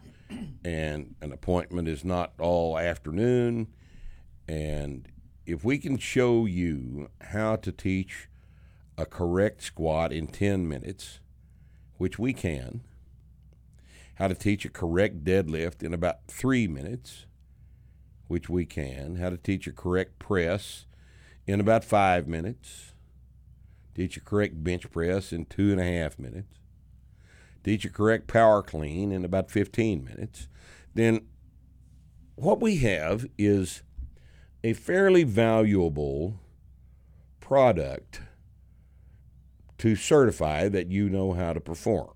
[0.64, 3.68] and an appointment is not all afternoon.
[4.48, 5.08] And
[5.46, 8.30] if we can show you how to teach
[8.98, 11.20] a correct squat in 10 minutes,
[11.98, 12.82] which we can,
[14.16, 17.26] how to teach a correct deadlift in about three minutes,
[18.28, 20.86] which we can, how to teach a correct press
[21.46, 22.94] in about five minutes,
[23.96, 26.58] teach a correct bench press in two and a half minutes,
[27.68, 30.48] teach a correct power clean in about 15 minutes,
[30.96, 31.28] then
[32.36, 33.84] what we have is
[34.64, 36.40] a fairly valuable
[37.42, 38.22] product
[39.78, 42.14] to certify that you know how to perform.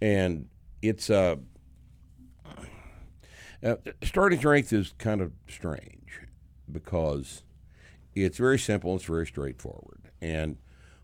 [0.00, 0.48] And
[0.82, 1.38] it's a
[3.62, 6.22] uh, starting strength is kind of strange
[6.70, 7.44] because
[8.14, 10.10] it's very simple, it's very straightforward.
[10.20, 10.56] And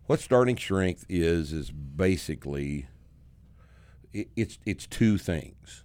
[0.05, 2.87] what starting strength is is basically
[4.15, 5.83] it, it's it's two things.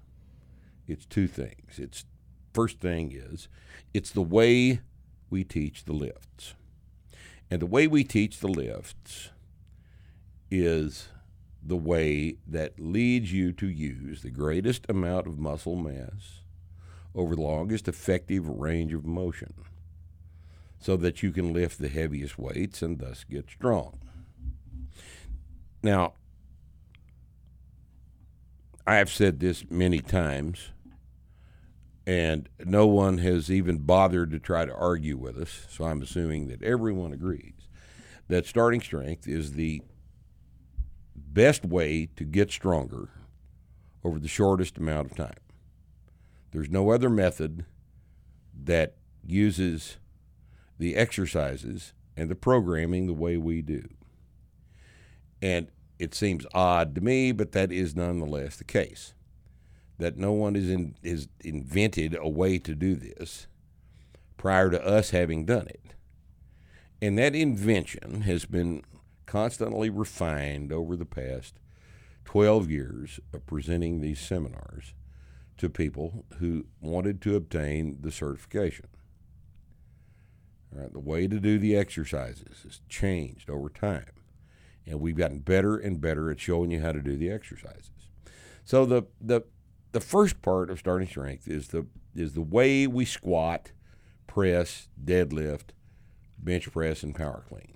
[0.87, 1.79] It's two things.
[1.79, 2.05] It's
[2.53, 3.49] first thing is
[3.93, 4.81] it's the way
[5.29, 6.55] we teach the lifts.
[7.51, 9.31] And the way we teach the lifts
[10.51, 11.09] is
[11.62, 16.43] the way that leads you to use the greatest amount of muscle mass
[17.14, 19.53] over the longest effective range of motion
[20.79, 23.99] so that you can lift the heaviest weights and thus get strong.
[25.83, 26.14] Now,
[28.90, 30.72] I have said this many times,
[32.09, 36.48] and no one has even bothered to try to argue with us, so I'm assuming
[36.48, 37.68] that everyone agrees
[38.26, 39.83] that starting strength is the
[41.14, 43.11] best way to get stronger
[44.03, 45.38] over the shortest amount of time.
[46.50, 47.66] There's no other method
[48.61, 49.98] that uses
[50.81, 53.88] the exercises and the programming the way we do.
[55.40, 55.68] And
[56.01, 59.13] it seems odd to me, but that is nonetheless the case.
[59.99, 63.47] That no one is in, is invented a way to do this
[64.39, 65.95] prior to us having done it.
[67.03, 68.83] And that invention has been
[69.27, 71.61] constantly refined over the past
[72.25, 74.95] 12 years of presenting these seminars
[75.59, 78.87] to people who wanted to obtain the certification.
[80.75, 84.20] All right, the way to do the exercises has changed over time,
[84.87, 87.90] and we've gotten better and better at showing you how to do the exercises.
[88.64, 89.43] So the the
[89.93, 93.73] the first part of starting strength is the is the way we squat,
[94.27, 95.71] press, deadlift,
[96.38, 97.75] bench press, and power clean.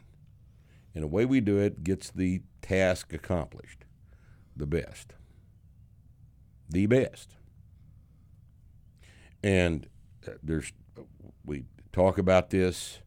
[0.95, 3.85] And the way we do it gets the task accomplished.
[4.57, 5.14] the best.
[6.69, 7.37] The best.
[9.43, 9.88] And
[10.27, 10.73] uh, there's
[11.45, 13.01] we talk about this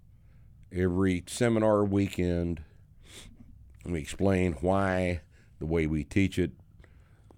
[0.71, 2.63] every seminar weekend.
[3.88, 5.21] And we explain why
[5.60, 6.52] the way we teach it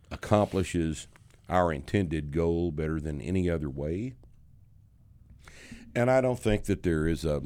[0.09, 1.07] accomplishes
[1.47, 4.15] our intended goal better than any other way.
[5.93, 7.43] And I don't think that there is a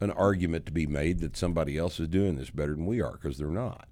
[0.00, 3.12] an argument to be made that somebody else is doing this better than we are
[3.12, 3.86] because they're not.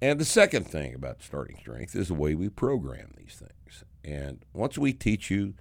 [0.00, 3.84] And the second thing about starting strength is the way we program these things.
[4.02, 5.52] And once we teach you,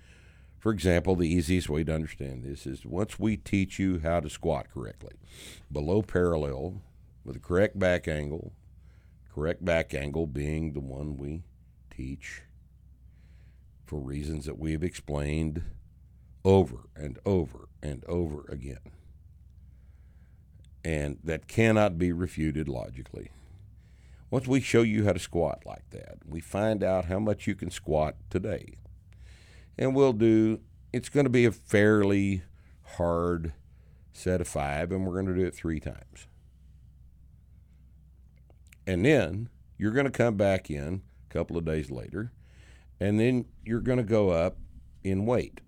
[0.66, 4.32] for example, the easiest way to understand this is once we teach you how to
[4.32, 5.14] squat correctly,
[5.72, 6.82] below parallel,
[7.24, 8.52] with a correct back angle,
[9.32, 11.44] correct back angle being the one we
[11.96, 12.42] teach
[13.86, 15.62] for reasons that we have explained
[16.44, 18.92] over and over and over again.
[20.84, 23.30] And that cannot be refuted logically.
[24.32, 27.54] Once we show you how to squat like that, we find out how much you
[27.54, 28.78] can squat today.
[29.78, 30.62] And we'll do,
[30.94, 32.44] it's going to be a fairly
[32.98, 33.54] hard
[34.14, 36.28] set of five, and we're going to do it three times.
[38.88, 42.32] And then you're going to come back in a couple of days later,
[43.00, 44.58] and then you're going to go up
[45.04, 45.60] in weight.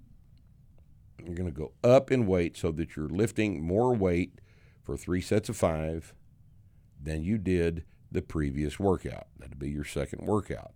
[1.26, 4.40] You're going to go up in weight so that you're lifting more weight
[4.84, 6.14] for three sets of five
[7.02, 9.28] than you did the previous workout.
[9.38, 10.72] That'd be your second workout.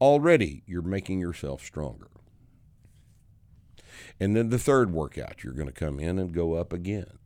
[0.00, 2.10] Already, you're making yourself stronger.
[4.18, 7.18] And then the third workout, you're going to come in and go up again.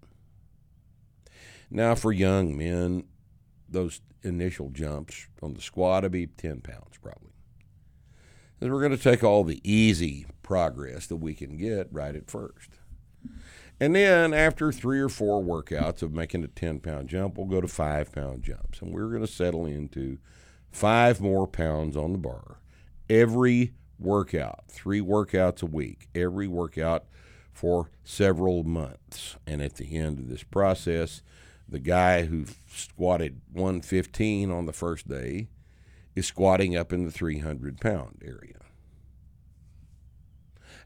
[1.70, 3.04] Now, for young men,
[3.68, 7.30] those initial jumps on the squat will be 10 pounds probably.
[8.60, 12.30] And we're going to take all the easy progress that we can get right at
[12.30, 12.70] first.
[13.78, 17.62] And then after three or four workouts of making a 10 pound jump, we'll go
[17.62, 18.82] to five pound jumps.
[18.82, 20.18] And we're going to settle into
[20.70, 22.58] five more pounds on the bar
[23.08, 27.04] every workout, three workouts a week, every workout
[27.52, 29.36] for several months.
[29.46, 31.22] And at the end of this process,
[31.68, 35.48] the guy who squatted 115 on the first day
[36.16, 38.56] is squatting up in the 300 pound area.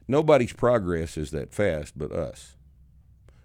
[0.07, 2.55] Nobody's progress is that fast but us.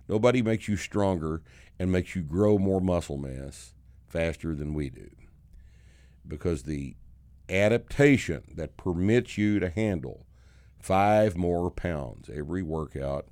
[0.09, 1.42] Nobody makes you stronger
[1.78, 3.72] and makes you grow more muscle mass
[4.09, 5.09] faster than we do.
[6.26, 6.96] Because the
[7.50, 10.26] adaptation that permits you to handle
[10.78, 13.26] five more pounds every workout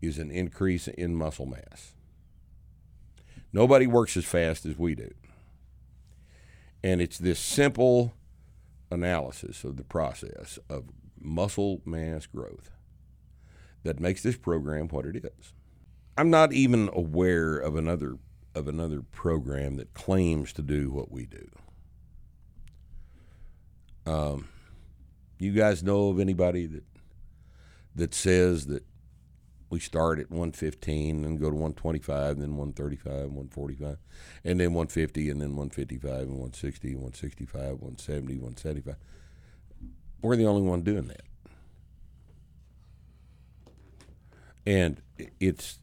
[0.00, 1.94] is an increase in muscle mass.
[3.52, 5.10] Nobody works as fast as we do.
[6.82, 8.14] And it's this simple
[8.90, 10.84] analysis of the process of
[11.18, 12.70] muscle mass growth
[13.82, 15.52] that makes this program what it is.
[16.16, 18.18] I'm not even aware of another
[18.54, 21.48] of another program that claims to do what we do.
[24.06, 24.48] Um,
[25.38, 26.84] you guys know of anybody that
[27.96, 28.84] that says that
[29.70, 33.98] we start at 115 and go to 125 and then 135 145
[34.44, 38.96] and then 150 and then 155 and 160 165 170 175
[40.24, 41.20] we're the only one doing that.
[44.66, 45.02] And
[45.38, 45.78] it's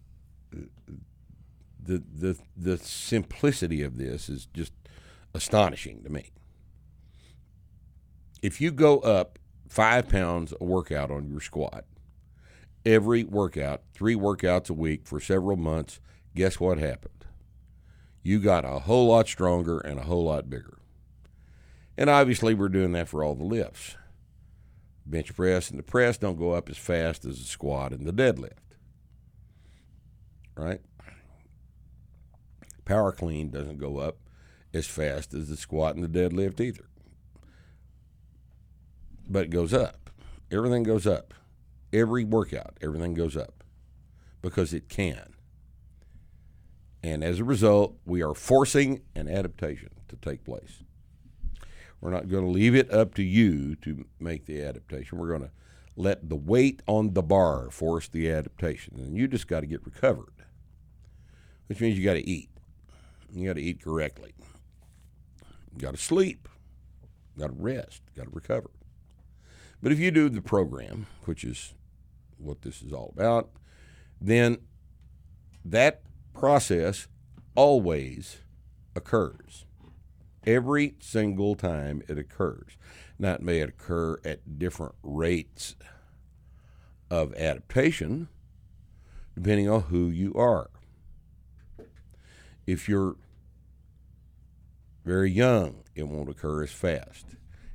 [0.52, 4.74] the the the simplicity of this is just
[5.36, 6.32] astonishing to me
[8.42, 11.86] if you go up five pounds a workout on your squat
[12.86, 16.00] every workout, three workouts a week for several months,
[16.36, 17.26] guess what happened?
[18.24, 20.78] You got a whole lot stronger and a whole lot bigger.
[21.98, 23.96] And obviously, we're doing that for all the lifts.
[25.06, 28.14] Bench press and the press don't go up as fast as the squat and the
[28.14, 28.52] deadlift.
[30.56, 30.82] Right?
[32.86, 34.18] Power clean doesn't go up
[34.74, 36.86] as fast as the squat and the deadlift either.
[39.32, 40.10] But it goes up.
[40.52, 41.34] Everything goes up
[41.94, 43.64] every workout, everything goes up
[44.42, 45.34] because it can.
[47.04, 50.84] And as a result, we are forcing an adaptation to take place.
[52.00, 55.18] We're not going to leave it up to you to make the adaptation.
[55.18, 55.52] We're going to
[55.96, 58.96] let the weight on the bar force the adaptation.
[58.98, 60.46] And you just got to get recovered,
[61.68, 62.50] which means you got to eat.
[63.34, 64.34] You got to eat correctly.
[65.74, 66.48] You got to sleep.
[67.36, 68.02] You got to rest.
[68.14, 68.70] You got to recover.
[69.82, 71.74] But if you do the program, which is
[72.38, 73.50] what this is all about,
[74.20, 74.60] then
[75.66, 76.02] that
[76.34, 77.08] process
[77.56, 78.42] always
[78.96, 79.66] occurs.
[80.46, 82.78] Every single time it occurs.
[83.20, 85.76] Now, it may occur at different rates
[87.10, 88.30] of adaptation
[89.36, 90.70] depending on who you are.
[92.68, 93.16] If you're
[95.06, 97.26] very young, it won't occur as fast.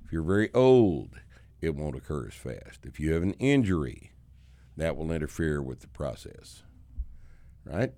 [0.05, 1.11] If you're very old,
[1.67, 2.87] it won't occur as fast.
[2.87, 4.12] If you have an injury,
[4.77, 6.62] that will interfere with the process.
[7.64, 7.93] Right?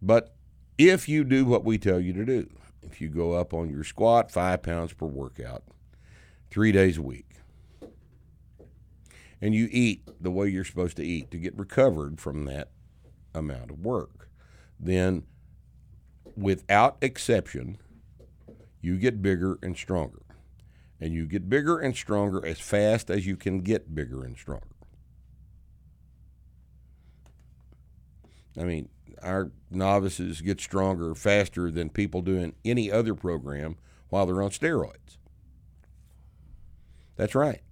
[0.00, 0.34] But
[0.78, 2.50] if you do what we tell you to do,
[2.82, 5.62] if you go up on your squat five pounds per workout,
[6.50, 7.28] three days a week,
[9.40, 12.70] and you eat the way you're supposed to eat to get recovered from that
[13.34, 14.28] amount of work,
[14.80, 15.24] then
[16.36, 17.78] without exception,
[18.80, 20.22] you get bigger and stronger.
[21.02, 24.68] And you get bigger and stronger as fast as you can get bigger and stronger.
[28.56, 28.88] I mean,
[29.20, 33.78] our novices get stronger faster than people doing any other program
[34.10, 35.18] while they're on steroids.
[37.16, 37.62] That's right.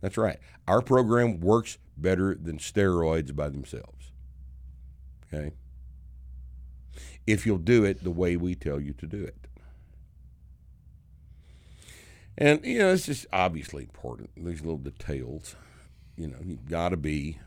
[0.00, 0.40] That's right.
[0.66, 4.10] Our program works better than steroids by themselves.
[5.32, 5.52] Okay?
[7.24, 9.46] If you'll do it the way we tell you to do it.
[12.40, 15.56] And, you know, it's just obviously important, these little details.
[16.16, 17.38] You know, you've got to be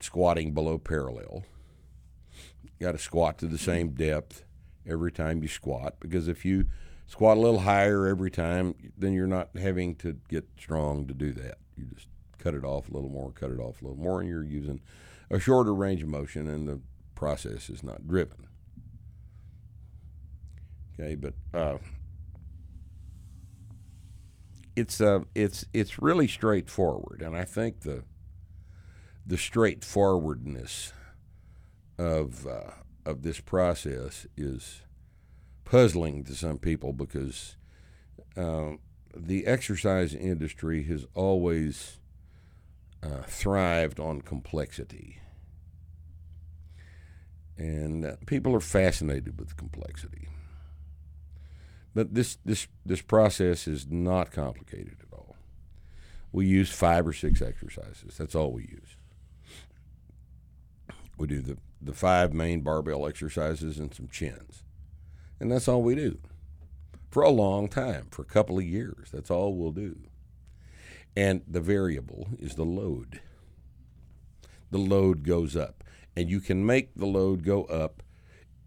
[0.00, 1.44] squatting below parallel.
[2.62, 4.44] You got to squat to the same depth
[4.88, 6.66] every time you squat because if you
[7.08, 11.32] squat a little higher every time, then you're not having to get strong to do
[11.32, 11.58] that.
[11.76, 12.06] You just
[12.38, 14.80] cut it off a little more, cut it off a little more, and you're using
[15.30, 16.80] a shorter range of motion, and the
[17.16, 18.46] process is not driven.
[20.94, 21.78] Okay, but uh,
[24.76, 28.04] it's uh, it's it's really straightforward, and I think the
[29.26, 30.92] the straightforwardness
[31.98, 32.70] of uh,
[33.04, 34.82] of this process is
[35.64, 37.56] puzzling to some people because
[38.36, 38.72] uh,
[39.14, 41.98] the exercise industry has always
[43.02, 45.20] uh, thrived on complexity,
[47.56, 50.28] and uh, people are fascinated with complexity.
[51.94, 55.36] But this this this process is not complicated at all.
[56.32, 58.16] We use five or six exercises.
[58.16, 58.96] That's all we use.
[61.18, 64.62] We do the, the five main barbell exercises and some chins.
[65.38, 66.18] And that's all we do.
[67.10, 69.10] For a long time, for a couple of years.
[69.12, 69.98] That's all we'll do.
[71.16, 73.20] And the variable is the load.
[74.70, 75.82] The load goes up.
[76.16, 78.02] And you can make the load go up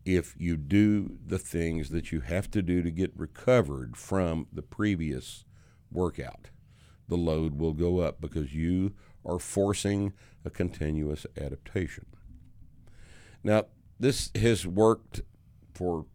[0.05, 4.61] if you do the things that you have to do to get recovered from the
[4.61, 5.45] previous
[5.91, 6.49] workout.
[7.07, 8.93] The load will go up because you
[9.25, 12.05] are forcing a continuous adaptation.
[13.43, 13.65] Now,
[13.99, 15.21] this has worked
[15.73, 16.05] for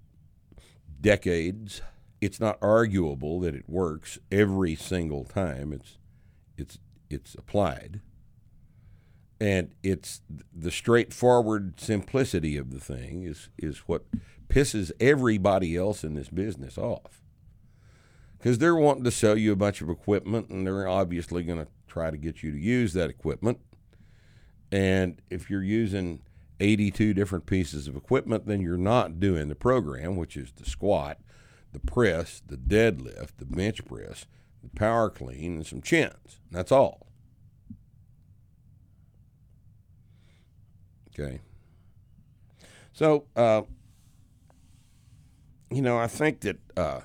[1.00, 1.80] decades.
[2.20, 5.98] It's not arguable that it works every single time it's
[6.56, 6.78] it's
[7.08, 8.00] it's applied.
[9.40, 10.20] And it's
[10.54, 14.04] the straightforward simplicity of the thing is is what
[14.48, 17.22] pisses everybody else in this business off.
[18.36, 21.68] Because they're wanting to sell you a bunch of equipment and they're obviously going to
[21.86, 23.60] try to get you to use that equipment.
[24.70, 26.20] And if you're using
[26.60, 31.18] 82 different pieces of equipment, then you're not doing the program, which is the squat,
[31.72, 34.26] the press, the deadlift, the bench press,
[34.62, 36.40] the power clean, and some chins.
[36.50, 37.07] That's all.
[41.18, 41.40] Okay.
[42.92, 43.62] So, uh,
[45.70, 47.00] you know, I think that uh,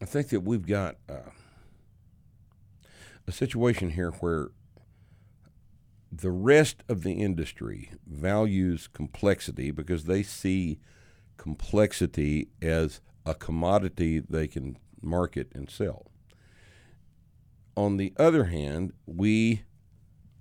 [0.00, 1.30] I think that we've got uh,
[3.26, 4.48] a situation here where
[6.10, 10.78] the rest of the industry values complexity because they see
[11.36, 16.07] complexity as a commodity they can market and sell.
[17.78, 19.62] On the other hand, we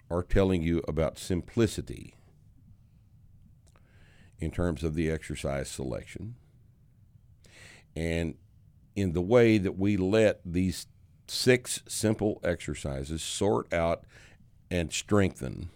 [0.09, 2.15] are telling you about simplicity
[4.39, 6.33] in terms of the exercise selection
[7.95, 8.33] and
[8.95, 10.87] in the way that we let these
[11.27, 14.03] six simple exercises sort out
[14.71, 15.69] and strengthen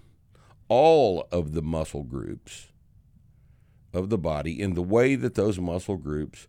[0.67, 2.69] all of the muscle groups
[3.93, 6.47] of the body in the way that those muscle groups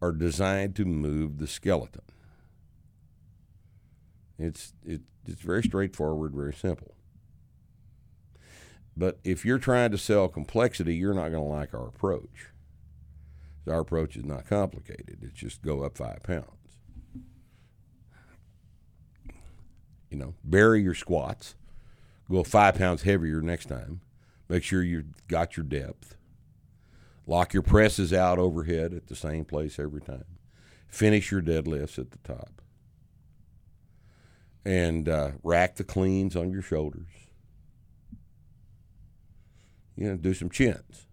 [0.00, 2.11] are designed to move the skeleton.
[4.38, 6.94] It's it, it's very straightforward, very simple.
[8.96, 12.48] But if you're trying to sell complexity, you're not going to like our approach.
[13.66, 15.18] Our approach is not complicated.
[15.22, 16.46] It's just go up five pounds.
[20.10, 21.54] You know, bury your squats.
[22.30, 24.00] Go five pounds heavier next time.
[24.48, 26.16] Make sure you've got your depth.
[27.26, 30.24] Lock your presses out overhead at the same place every time.
[30.88, 32.61] Finish your deadlifts at the top.
[34.64, 37.08] And uh, rack the cleans on your shoulders.
[39.96, 41.06] You know, do some chins.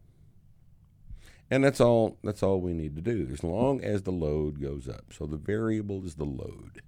[1.52, 4.88] And that's all that's all we need to do as long as the load goes
[4.88, 5.06] up.
[5.12, 6.82] So the variable is the load.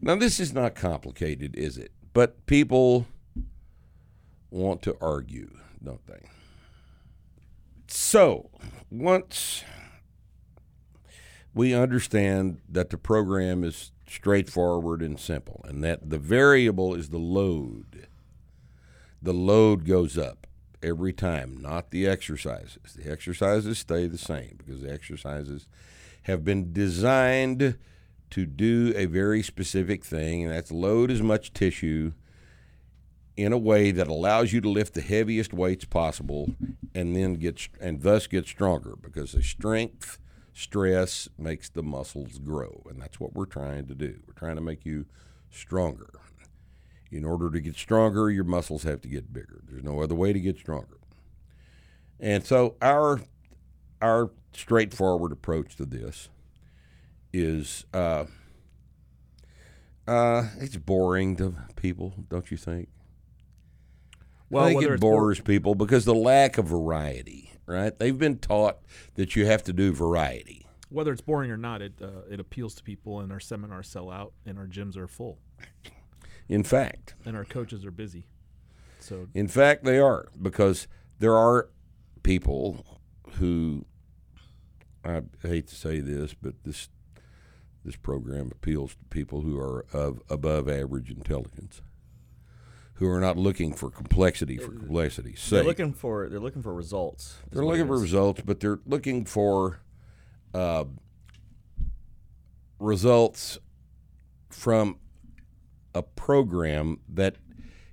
[0.00, 1.92] Now this is not complicated, is it?
[2.14, 3.06] But people
[4.50, 5.50] want to argue,
[5.82, 6.26] don't they?
[7.88, 8.50] So,
[8.90, 9.62] once
[11.54, 17.18] we understand that the program is straightforward and simple and that the variable is the
[17.18, 18.06] load,
[19.20, 20.46] the load goes up
[20.82, 22.94] every time, not the exercises.
[22.94, 25.66] The exercises stay the same because the exercises
[26.22, 27.76] have been designed
[28.30, 32.12] to do a very specific thing, and that's load as much tissue
[33.36, 36.50] in a way that allows you to lift the heaviest weights possible
[36.94, 40.18] and then get and thus get stronger because the strength
[40.56, 44.18] stress makes the muscles grow and that's what we're trying to do.
[44.26, 45.04] We're trying to make you
[45.50, 46.08] stronger.
[47.12, 49.60] In order to get stronger your muscles have to get bigger.
[49.68, 50.96] There's no other way to get stronger.
[52.18, 53.20] And so our
[54.00, 56.30] our straightforward approach to this
[57.34, 58.24] is uh,
[60.08, 62.88] uh, it's boring to people don't you think?
[64.48, 67.98] Well, I think it bores people because the lack of variety, right?
[67.98, 68.78] They've been taught
[69.14, 70.66] that you have to do variety.
[70.88, 74.10] whether it's boring or not, it uh, it appeals to people, and our seminars sell
[74.10, 75.38] out, and our gyms are full,
[76.48, 78.26] In fact, and our coaches are busy.
[79.00, 80.88] So in fact, they are because
[81.18, 81.68] there are
[82.22, 82.84] people
[83.38, 83.84] who
[85.04, 86.88] I hate to say this, but this
[87.84, 91.82] this program appeals to people who are of above average intelligence,
[92.96, 95.50] who are not looking for complexity for complexity's sake.
[95.50, 97.36] They're looking for they're looking for results.
[97.50, 99.80] They're looking for results, but they're looking for
[100.54, 100.84] uh,
[102.78, 103.58] results
[104.48, 104.98] from
[105.94, 107.36] a program that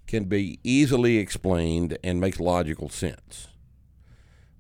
[0.08, 3.48] can be easily explained and makes logical sense.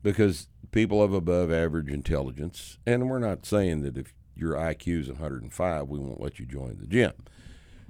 [0.02, 5.08] Because people of above average intelligence, and we're not saying that if your IQ is
[5.08, 7.14] 105, we won't let you join the gym.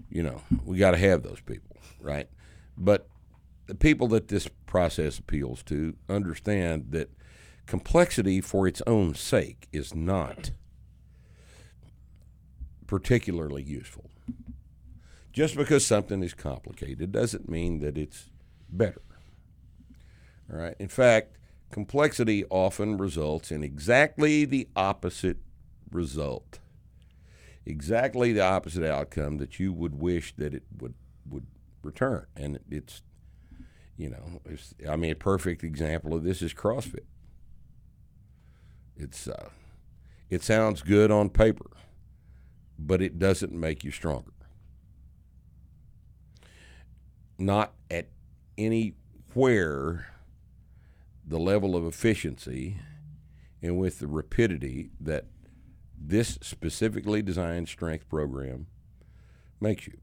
[0.09, 2.27] You know, we got to have those people, right?
[2.77, 3.07] But
[3.67, 7.09] the people that this process appeals to understand that
[7.65, 10.51] complexity for its own sake is not
[12.87, 14.09] particularly useful.
[15.31, 18.29] Just because something is complicated doesn't mean that it's
[18.69, 19.01] better.
[20.51, 20.75] All right.
[20.77, 21.37] In fact,
[21.71, 25.37] complexity often results in exactly the opposite
[25.89, 26.59] result.
[27.65, 30.93] Exactly the opposite outcome that you would wish that it would
[31.27, 31.47] would
[31.83, 32.25] return.
[32.35, 33.01] And it's
[33.97, 37.05] you know, it's, I mean, a perfect example of this is CrossFit.
[38.97, 39.49] It's uh,
[40.29, 41.69] it sounds good on paper,
[42.77, 44.33] but it doesn't make you stronger.
[47.37, 48.09] Not at
[48.57, 50.07] anywhere
[51.25, 52.77] the level of efficiency
[53.61, 55.25] and with the rapidity that
[55.97, 58.67] this specifically designed strength program
[59.59, 59.97] makes you.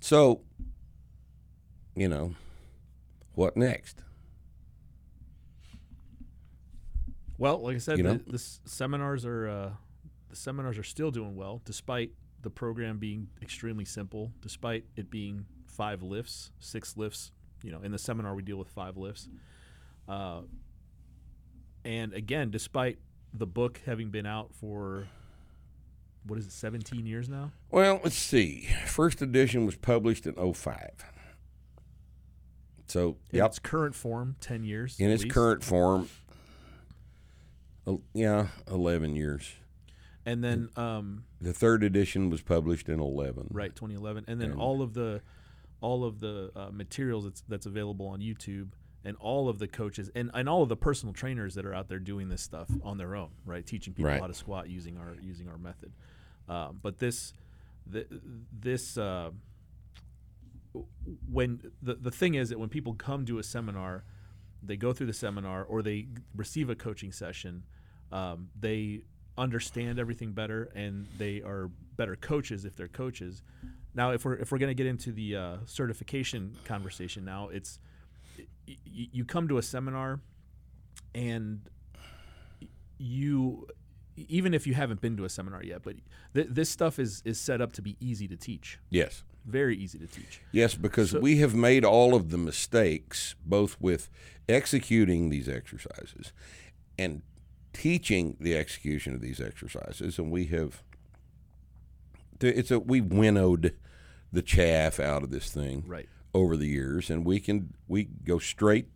[0.00, 0.42] So,
[1.94, 2.34] you know,
[3.34, 4.02] what next?
[7.36, 8.14] Well, like I said, You know?
[8.14, 9.70] the, the s- seminars are uh,
[10.28, 12.10] the seminars are still doing well, despite
[12.42, 17.30] the program being extremely simple, despite it being five lifts, six lifts.
[17.62, 19.28] You know, in the seminar we deal with five lifts,
[20.08, 20.42] uh,
[21.84, 22.98] and again, despite
[23.34, 25.08] the book having been out for
[26.28, 27.50] what is it, 17 years now?
[27.70, 28.68] Well, let's see.
[28.86, 30.90] First edition was published in 05.
[32.86, 34.98] So, In yep, its current form, 10 years.
[35.00, 35.34] in its least.
[35.34, 36.08] current form,
[38.14, 39.54] yeah, 11 years.
[40.26, 43.48] and then um, The third edition was published in 11.
[43.50, 45.22] right 2011 and then And- all of the
[45.80, 48.70] all of the uh, materials that's, that's available on youtube
[49.04, 51.88] and all of the coaches and, and all of the personal trainers that are out
[51.88, 54.20] there doing this stuff on their own right teaching people Right.
[54.20, 55.92] how to squat using our using our method
[56.48, 57.32] um, but this
[57.92, 58.06] th-
[58.52, 59.30] this uh,
[61.30, 64.04] when the, the thing is that when people come to a seminar
[64.62, 67.62] they go through the seminar or they receive a coaching session
[68.12, 69.02] um, they
[69.38, 73.42] understand everything better and they are better coaches if they're coaches.
[73.94, 77.78] Now if we're if we're going to get into the uh, certification conversation now it's
[78.66, 80.20] you come to a seminar
[81.14, 81.60] and
[82.98, 83.66] you
[84.28, 85.96] even if you haven't been to a seminar yet but
[86.34, 89.22] th- this stuff is is set up to be easy to teach Yes.
[89.44, 93.80] very easy to teach Yes, because So- we have made all of the mistakes, both
[93.80, 94.10] with
[94.48, 96.32] executing these exercises
[96.98, 97.22] and
[97.72, 100.82] teaching the execution of these exercises, and we have.
[102.40, 103.74] It's a we winnowed
[104.32, 108.38] the chaff out of this thing right over the years, and we can we go
[108.38, 108.88] straight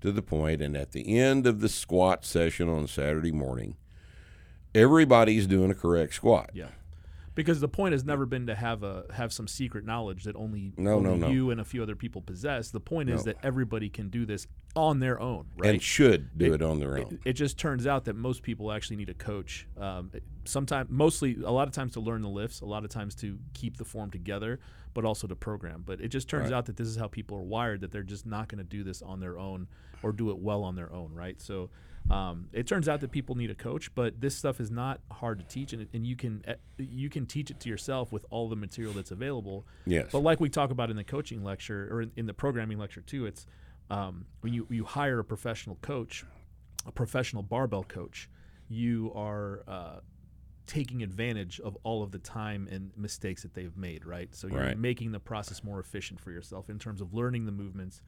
[0.00, 0.22] to the.
[0.60, 3.76] And at the end of the squat session on Saturday morning,
[4.74, 6.50] everybody's doing a correct squat.
[6.54, 6.68] Yeah.
[7.34, 10.74] Because the point has never been to have a have some secret knowledge that only,
[10.76, 11.28] No, only no, no.
[11.28, 12.70] you and a few other people possess.
[12.70, 14.46] The point is that everybody can do this
[14.76, 15.70] on their own, right?
[15.70, 17.18] and should do it, on their own.
[17.24, 19.66] It, it just turns out that most people actually need a coach.
[19.78, 20.10] Um,
[20.44, 23.38] sometimes, mostly, a lot of times to learn the lifts, a lot of times to
[23.54, 24.60] keep the form together,
[24.92, 25.84] but also to program.
[25.86, 26.56] But it just turns Right.
[26.58, 27.80] out that this is how people are wired.
[27.80, 29.68] That they're just not going to do this on their own
[30.02, 31.40] or do it well on their own, right?
[31.40, 31.70] So.
[32.10, 35.38] Um, it turns out that people need a coach, but this stuff is not hard
[35.38, 38.48] to teach, and, and you can eh, you can teach it to yourself with all
[38.48, 39.66] the material that's available.
[39.86, 40.08] Yes.
[40.12, 43.00] But like we talk about in the coaching lecture or in, in the programming lecture
[43.00, 43.46] too, it's
[43.90, 46.24] um, when you, you hire a professional coach,
[46.86, 48.28] a professional barbell coach,
[48.68, 50.00] you are uh,
[50.66, 54.34] taking advantage of all of the time and mistakes that they've made, right?
[54.34, 54.78] So you're Right.
[54.78, 58.00] making the process more efficient for yourself in terms of learning the movements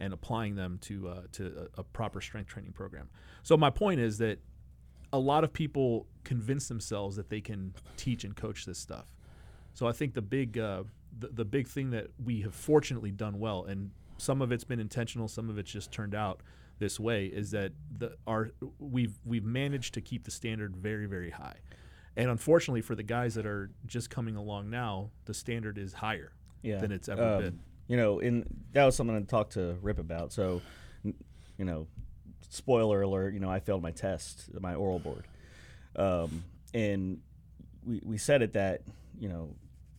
[0.00, 3.08] and applying them to uh, to a, a proper strength training program.
[3.42, 4.38] So my point is that
[5.12, 9.06] a lot of people convince themselves that they can teach and coach this stuff.
[9.74, 10.84] So I think the big uh,
[11.18, 14.80] the, the big thing that we have fortunately done well, and some of it's been
[14.80, 16.42] intentional, some of it's just turned out
[16.78, 21.30] this way, is that the our we've we've managed to keep the standard very very
[21.30, 21.56] high,
[22.16, 26.32] and unfortunately for the guys that are just coming along now, the standard is higher
[26.62, 26.78] yeah.
[26.78, 27.60] than it's ever Um, been.
[27.88, 30.32] You know, and that was something I talked to Rip about.
[30.32, 30.60] So,
[31.04, 31.86] you know,
[32.50, 33.34] spoiler alert.
[33.34, 35.26] You know, I failed my test, my oral board,
[35.96, 37.20] um, and
[37.86, 38.82] we we said it that
[39.18, 39.54] you know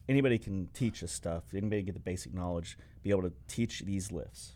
[0.08, 1.44] anybody can teach this stuff.
[1.54, 4.56] Anybody get the basic knowledge, be able to teach these lifts,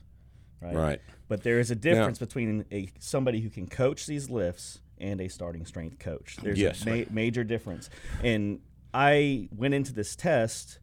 [0.61, 0.75] right?
[0.75, 1.01] Right.
[1.27, 5.27] But there is a difference between a somebody who can coach these lifts and a
[5.27, 6.37] starting strength coach.
[6.41, 6.85] There's Yes.
[6.85, 7.89] a ma- major difference.
[8.23, 8.59] And
[8.93, 10.77] I went into this test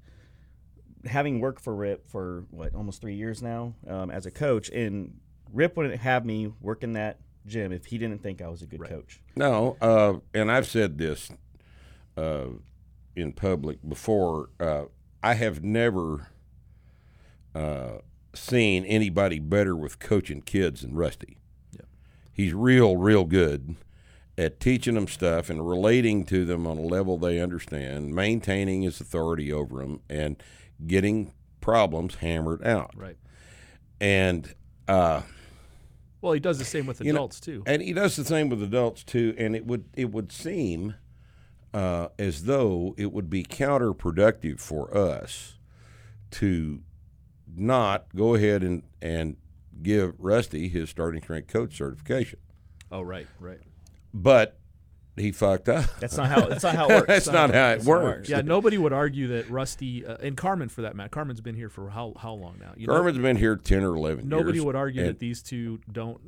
[1.07, 5.19] having worked for Rip for what almost three years now um, as a coach, and
[5.53, 8.67] Rip wouldn't have me work in that gym if he didn't think I was a
[8.67, 9.21] good coach.
[9.37, 11.31] No, uh, and I've said this
[12.17, 12.47] uh,
[13.17, 14.51] in public before.
[14.59, 14.85] Uh,
[15.23, 16.29] I have never
[17.55, 17.99] uh,
[18.35, 21.39] seen anybody better with coaching kids than Rusty.
[21.73, 21.87] Yep.
[22.33, 23.77] He's real, real good
[24.39, 29.01] at teaching them stuff and relating to them on a level they understand, maintaining his
[29.01, 30.43] authority over them, and
[30.87, 32.93] getting problems hammered out.
[32.97, 33.17] Right.
[34.01, 34.55] And
[34.89, 35.23] uh,
[36.21, 37.63] Well, he does the same with you know, adults too.
[37.67, 39.35] And he does the same with adults too.
[39.39, 40.95] And it would it would seem
[41.75, 45.59] uh, as though it would be counterproductive for us
[46.33, 46.81] to
[47.55, 49.37] not go ahead and and
[49.83, 52.39] give Rusty his starting strength coach certification.
[52.93, 53.61] Oh, right, right.
[54.13, 54.59] But
[55.17, 55.85] he fucked up.
[56.01, 56.47] That's not how.
[56.47, 57.07] That's not how it works.
[57.09, 58.29] That's not how it That's not how works.
[58.29, 61.69] Yeah, nobody would argue that Rusty uh, and Carmen, for that matter, Carmen's been here
[61.69, 62.73] for how how long now?
[62.77, 64.65] You know, Carmen's been here ten or eleven nobody years.
[64.65, 66.21] would argue that these two don't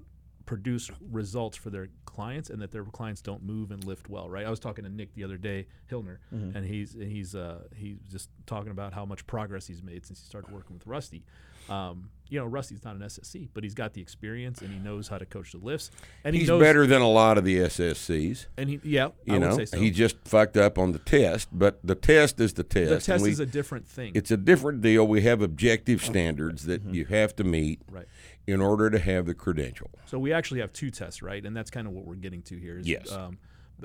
[0.45, 4.45] produce results for their clients and that their clients don't move and lift well, right?
[4.45, 6.57] I was talking to Nick the other day, Hilner, Mm-hmm.
[6.57, 10.21] and he's and he's uh, he's just talking about how much progress he's made since
[10.21, 11.25] he started working with Rusty.
[11.69, 15.07] Um, you know, Rusty's not an SSC, but he's got the experience and he knows
[15.07, 15.91] how to coach the lifts.
[16.25, 18.47] And he he's knows, better than a lot of the SSCs.
[18.57, 19.79] And he, yeah, You I know, would say so.
[19.79, 22.89] he just fucked up on the test, but the test is the test.
[22.89, 24.13] the test we- is a different thing.
[24.15, 25.07] it's a different deal.
[25.07, 28.07] We have objective standards that you have to meet Right.
[28.47, 29.91] in order to have the credential.
[30.07, 31.45] So we actually have two tests, right?
[31.45, 32.79] And that's kind of what we're getting to here.
[32.79, 33.13] Is, Yes.
[33.13, 33.37] Um,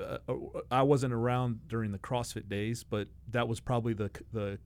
[0.02, 0.18] uh,
[0.70, 4.58] I wasn't around during the CrossFit days, but that was probably the the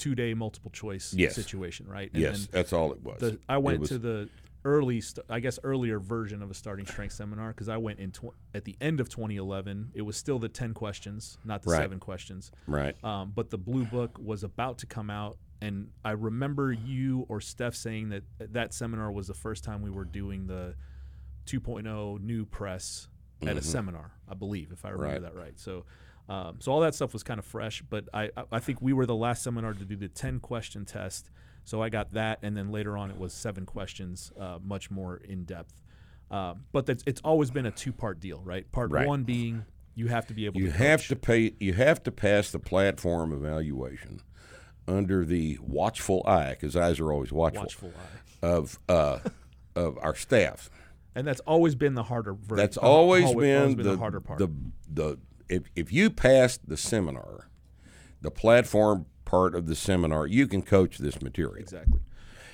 [0.00, 1.34] two day multiple choice Yes.
[1.34, 2.10] situation, right?
[2.12, 3.20] And yes, that's all it was.
[3.20, 4.28] The, I went was- to the
[4.64, 8.10] early, st- I guess, earlier version of a starting strength seminar because I went in
[8.12, 9.90] tw- at the end of 2011.
[9.94, 11.78] It was still the 10 questions, not the Right.
[11.78, 12.50] seven questions.
[12.66, 12.94] right.
[13.04, 17.40] Um, but the blue book was about to come out, and I remember you or
[17.40, 20.74] Steph saying that that seminar was the first time we were doing the
[21.46, 23.08] 2.0 new press
[23.46, 25.24] at a seminar, I believe, if I remember Mm-hmm.
[25.24, 25.34] Right.
[25.34, 25.58] that right.
[25.58, 25.86] So,
[26.30, 29.04] um, so all that stuff was kind of fresh, but I, I- think we were
[29.06, 31.28] the last seminar to do the 10 question test.
[31.64, 35.16] So I got that, and then later on it was seven questions, uh, much more
[35.18, 35.74] in depth.
[36.30, 38.70] Uh, but that's, it's always been a two part deal, right?
[38.72, 39.06] Part Right.
[39.06, 39.64] one being
[39.96, 41.08] you have to be able You to have coach.
[41.08, 41.52] to pay.
[41.60, 44.20] You have to pass the platform evaluation
[44.88, 47.92] under the watchful eye, because eyes are always watchful, watchful
[48.42, 48.46] eye.
[48.46, 49.18] of uh,
[49.76, 50.70] of our staff.
[51.14, 52.34] And that's always been the harder.
[52.34, 54.38] Ver- That's always, always- been, always the, the harder part.
[54.38, 54.48] The
[54.92, 55.18] the
[55.50, 57.48] if if you pass the seminar,
[58.22, 61.56] the platform part of the seminar, you can coach this material.
[61.62, 62.00] exactly.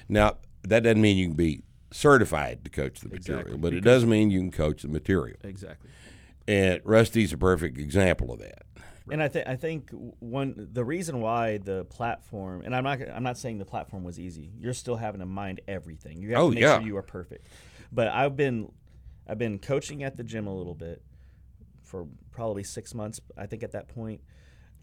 [0.08, 3.80] Now that doesn't mean you can be certified to coach the material, Exactly, but it
[3.82, 5.38] does mean you can coach the material.
[5.44, 5.90] Exactly.
[6.48, 8.62] And Rusty's a perfect example of that.
[9.10, 13.22] And I think I think one the reason why the platform and I'm not I'm
[13.22, 14.50] not saying the platform was easy.
[14.58, 16.20] You're still having to mind everything.
[16.20, 16.78] You have Oh, to make yeah.
[16.78, 17.46] sure you are perfect.
[17.92, 18.72] But I've been
[19.28, 21.02] I've been coaching at the gym a little bit
[21.86, 23.20] for probably six months.
[23.36, 24.20] I think at that point,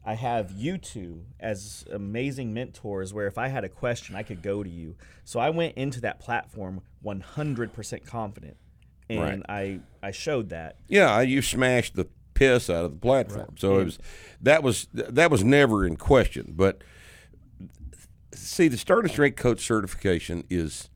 [0.06, 3.14] I have you two as amazing mentors.
[3.14, 4.96] Where if I had a question, I could go to you.
[5.24, 8.58] So I went into that platform 100% confident,
[9.10, 10.78] and I I showed that.
[10.88, 13.56] Yeah, you smashed the piss out of the platform.
[13.58, 14.00] So it was
[14.42, 16.54] that was that was never in question.
[16.56, 16.84] But
[18.34, 20.90] see, the starting strength coach certification is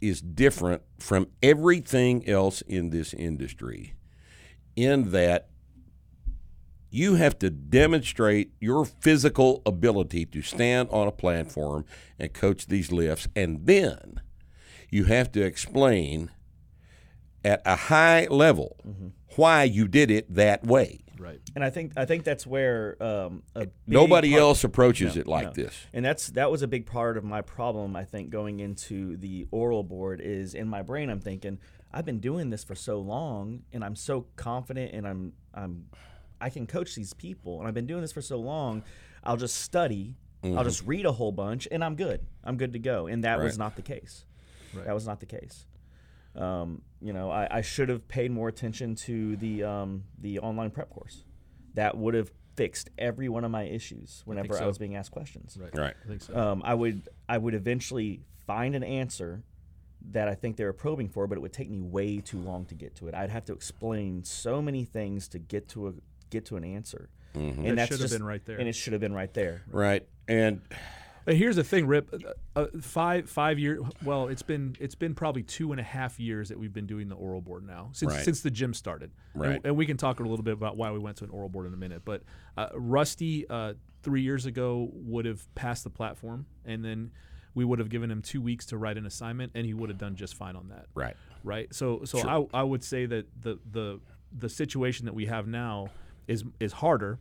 [0.00, 3.94] is different from everything else in this industry,
[4.76, 5.48] in that
[6.90, 11.84] you have to demonstrate your physical ability to stand on a platform
[12.18, 14.20] and coach these lifts, and then
[14.90, 16.30] you have to explain
[17.44, 18.76] at a high level
[19.36, 21.00] why you did it that way.
[21.18, 21.40] Right.
[21.54, 23.42] And I think I think that's where um,
[23.86, 25.64] Nobody part- else approaches it like No.
[25.64, 25.74] this.
[25.92, 27.96] And that's that was a big part of my problem.
[27.96, 31.10] I think going into the oral board is in my brain.
[31.10, 31.58] I'm thinking
[31.94, 35.86] I've been doing this for so long, and I'm so confident, and I'm I'm
[36.40, 38.82] I can coach these people, and I've been doing this for so long.
[39.22, 40.16] I'll just study.
[40.42, 40.58] Mm-hmm.
[40.58, 42.26] I'll just read a whole bunch, and I'm good.
[42.42, 43.06] I'm good to go.
[43.06, 44.26] And that was not the case.
[44.74, 44.84] Right.
[44.84, 45.66] That was not the case.
[46.36, 50.70] Um, you know, I, I should have paid more attention to the um, the online
[50.70, 51.22] prep course.
[51.74, 54.66] That would have fixed every one of my issues whenever I, so.
[54.66, 55.56] was being asked questions.
[55.60, 55.76] Right.
[55.76, 55.94] Right.
[56.04, 56.36] I think so.
[56.36, 59.44] Um, I would I would eventually find an answer
[60.12, 62.66] that I think they were probing for, but it would take me way too long
[62.66, 63.14] to get to it.
[63.14, 65.92] I'd have to explain so many things to get to a
[66.30, 68.58] get to an answer, and That that's should have been right there.
[68.58, 69.62] And it should have been right there.
[69.70, 70.06] Right.
[70.28, 70.60] And
[71.24, 72.12] But here's the thing, Rip.
[72.12, 73.80] Uh, uh, five five years.
[74.04, 77.08] Well, it's been it's been probably two and a half years that we've been doing
[77.08, 78.24] the oral board now since Right.
[78.24, 79.10] since the gym started.
[79.34, 79.56] Right.
[79.56, 81.48] And, and we can talk a little bit about why we went to an oral
[81.48, 82.02] board in a minute.
[82.04, 82.24] But
[82.58, 87.10] uh, Rusty uh, three years ago would have passed the platform, and then
[87.54, 89.98] we would have given him two weeks to write an assignment, and he would have
[89.98, 90.86] done just fine on that.
[90.94, 91.16] right.
[91.44, 91.72] right?
[91.74, 94.00] So so I, I would say that the the
[94.36, 95.88] the situation that we have now
[96.26, 97.18] is is harder.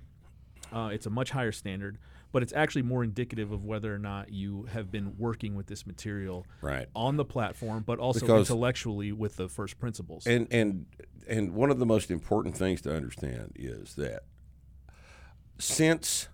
[0.72, 2.00] Uh, it's a much higher standard,
[2.32, 5.86] but it's actually more indicative of whether or not you have been working with this
[5.86, 6.88] material Right.
[6.96, 10.26] on the platform, but also Because- intellectually with the first principles.
[10.26, 10.88] And and
[11.28, 14.24] and one of the most important things to understand is that
[15.60, 16.30] since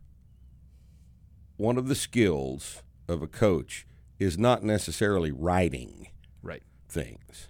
[1.58, 3.86] one of the skills of a coach
[4.20, 6.10] is not necessarily writing
[6.44, 6.64] right.
[6.88, 7.48] things,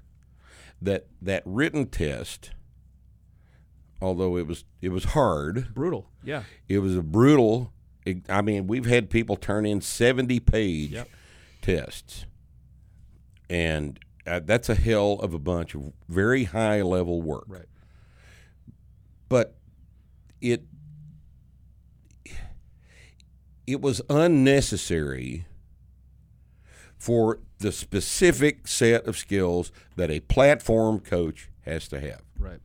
[0.81, 2.51] that that written test,
[4.01, 6.09] although it was it was hard, Brutal.
[6.23, 6.43] Yeah.
[6.67, 7.73] it was a brutal.
[8.27, 11.09] I mean, we've had people turn in seventy page Yep.
[11.61, 12.25] tests,
[13.49, 17.45] and uh, that's a hell of a bunch of very high level work.
[17.47, 17.65] Right.
[19.27, 19.55] But
[20.41, 20.63] it
[23.67, 25.45] it was unnecessary
[26.99, 32.21] for the specific set of skills that a platform coach has to have.
[32.37, 32.59] Right.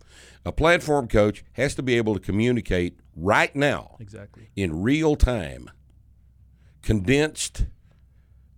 [0.44, 4.50] A platform coach has to be able to communicate right now Exactly.
[4.56, 5.70] in real time
[6.82, 7.66] condensed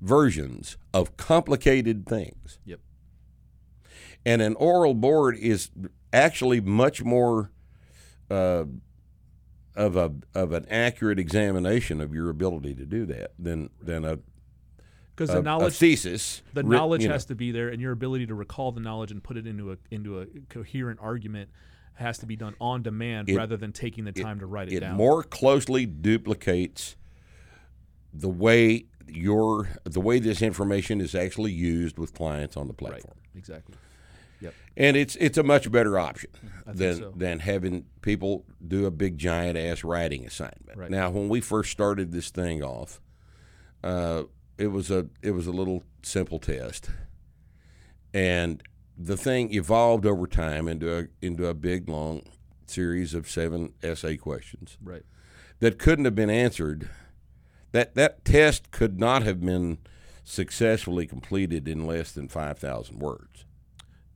[0.00, 2.58] versions of complicated things.
[2.64, 2.80] Yep.
[4.24, 5.70] And an oral board is
[6.12, 7.52] actually much more
[8.30, 8.64] uh,
[9.76, 14.18] of a of an accurate examination of your ability to do that than than a,
[15.16, 16.42] Because a, the a knowledge thesis.
[16.52, 17.14] the knowledge you know.
[17.14, 19.72] has to be there and your ability to recall the knowledge and put it into
[19.72, 21.48] a into a coherent argument
[21.94, 24.74] has to be done on demand It- rather than taking the time to write it,
[24.74, 24.92] it down.
[24.92, 26.96] It more closely duplicates
[28.12, 32.90] the way your the way this information is actually used with clients on the right.
[32.90, 33.16] platform.
[33.34, 33.76] Exactly.
[34.40, 34.54] Yep.
[34.76, 36.30] And it's it's a much better option
[36.66, 37.12] than so.
[37.16, 40.76] than having people do a big giant ass writing assignment.
[40.76, 40.90] Right.
[40.90, 43.00] Now, when we first started this thing off,
[43.82, 44.24] uh,
[44.58, 46.90] it was a it was a little simple test,
[48.14, 48.62] and
[48.96, 52.22] the thing evolved over time into a into a big long
[52.66, 55.02] series of seven essay questions Right.
[55.60, 56.88] that couldn't have been answered.
[57.72, 59.78] That that test could not have been
[60.24, 63.44] successfully completed in less than five thousand words.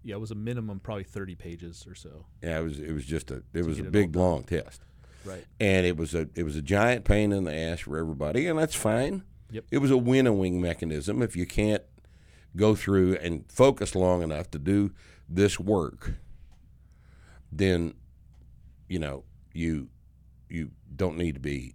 [0.03, 2.25] Yeah, it was a minimum probably 30 pages or so.
[2.43, 4.81] Yeah, it was it was just a it was a big long test,
[5.27, 5.45] Right.
[5.61, 8.59] and it was a it was a giant pain in the ass for everybody, and
[8.59, 9.25] that's fine.
[9.51, 9.65] Yep.
[9.71, 11.23] It was a winnowing mechanism.
[11.23, 11.83] If you can't
[12.57, 14.93] go through and focus long enough to do
[15.29, 16.15] this work,
[17.53, 17.95] then
[18.89, 19.89] you know you
[20.49, 21.75] you don't need to be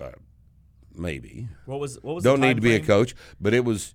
[0.00, 0.10] uh,
[0.94, 3.94] maybe What was what was don't need to be a coach, but it was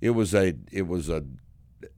[0.00, 1.24] it was a it was a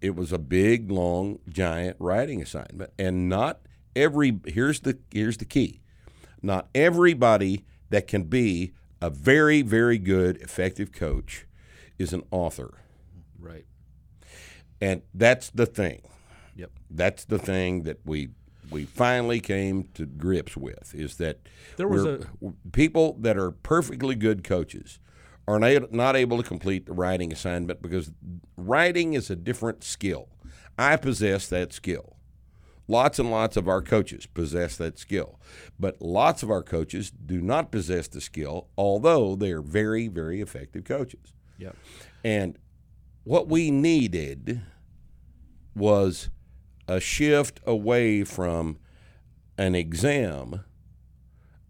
[0.00, 3.60] it was a big long giant writing assignment and not
[3.94, 5.80] every here's the here's the key.
[6.42, 8.72] not everybody that can be
[9.04, 11.44] a very, very good, effective coach
[11.98, 12.78] is an author.
[13.38, 13.66] Right.
[14.80, 16.00] And that's the thing.
[16.56, 16.70] Yep.
[16.90, 18.30] That's the thing that we
[18.70, 21.36] we finally came to grips with is that
[21.76, 25.00] There was we're- people that are perfectly good coaches
[25.46, 28.10] are not able to complete the writing assignment because
[28.56, 30.30] writing is a different skill.
[30.78, 32.16] I possess that skill.
[32.86, 35.40] Lots and lots of our coaches possess that skill,
[35.80, 40.40] but lots of our coaches do not possess the skill, although they are very, very
[40.42, 41.32] effective coaches.
[41.58, 41.76] Yep.
[42.22, 42.58] And
[43.24, 44.60] what we needed
[45.74, 46.28] was
[46.86, 48.78] a shift away from
[49.56, 50.64] an exam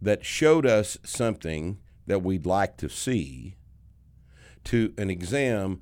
[0.02, 3.56] that showed us something that we'd like to see
[4.64, 5.80] to an exam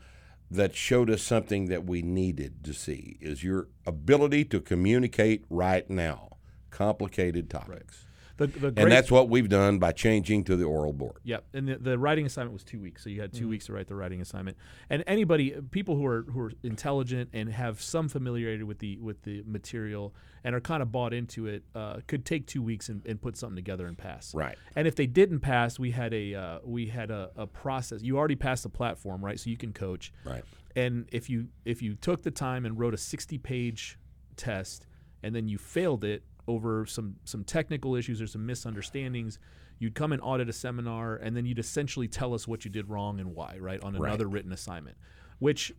[0.53, 5.89] that showed us something that we needed to see is your ability to communicate right
[5.89, 6.29] now.
[6.71, 10.93] Complicated topics The, the great, and that's what we've done by changing to the oral
[10.93, 13.51] board Yep, and the, the writing assignment was two weeks, so you had 2 Mm-hmm.
[13.51, 14.57] weeks to write the writing assignment.
[14.89, 19.23] And anybody, people who are who are intelligent and have some familiarity with the with
[19.23, 20.15] the material
[20.45, 23.37] and are kind of bought into it, uh, could take two weeks and, and put
[23.37, 24.35] something together and pass.
[24.35, 24.57] Right.
[24.75, 28.03] And if they didn't pass, we had a uh, we had a, a process.
[28.03, 29.39] You already passed the platform, right?
[29.39, 30.13] So you can coach.
[30.25, 30.43] Right.
[30.75, 33.99] And if you if you took the time and wrote a sixty page
[34.37, 34.87] test
[35.23, 39.39] and then you failed it over some some technical issues or some misunderstandings,
[39.79, 42.89] you'd come and audit a seminar and then you'd essentially tell us what you did
[42.89, 43.81] wrong and why, right?
[43.83, 44.09] On Right.
[44.09, 44.97] another written assignment.
[45.39, 45.73] Which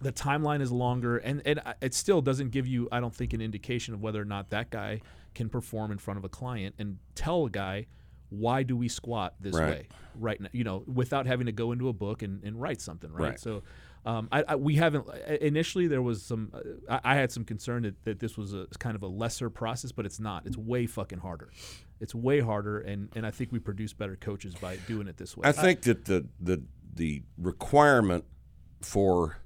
[0.00, 3.40] the timeline is longer and, and it still doesn't give you i don't think an
[3.40, 5.00] indication of whether or not that guy
[5.34, 7.86] can perform in front of a client and tell a guy
[8.28, 9.68] why do we squat this Right.
[9.68, 12.80] way right now you know without having to go into a book and, and write
[12.80, 13.40] something right, Right.
[13.40, 13.62] so
[14.06, 15.06] um, I, I, we haven't
[15.40, 18.66] initially there was some uh, I, I had some concern that, that this was a
[18.78, 20.46] kind of a lesser process but it's not.
[20.46, 21.50] It's way fucking harder.
[22.00, 25.36] It's way harder and, and i think we produce better coaches by doing it this
[25.36, 25.48] way.
[25.48, 26.62] I think that the the
[26.94, 28.24] the requirement
[28.82, 29.38] for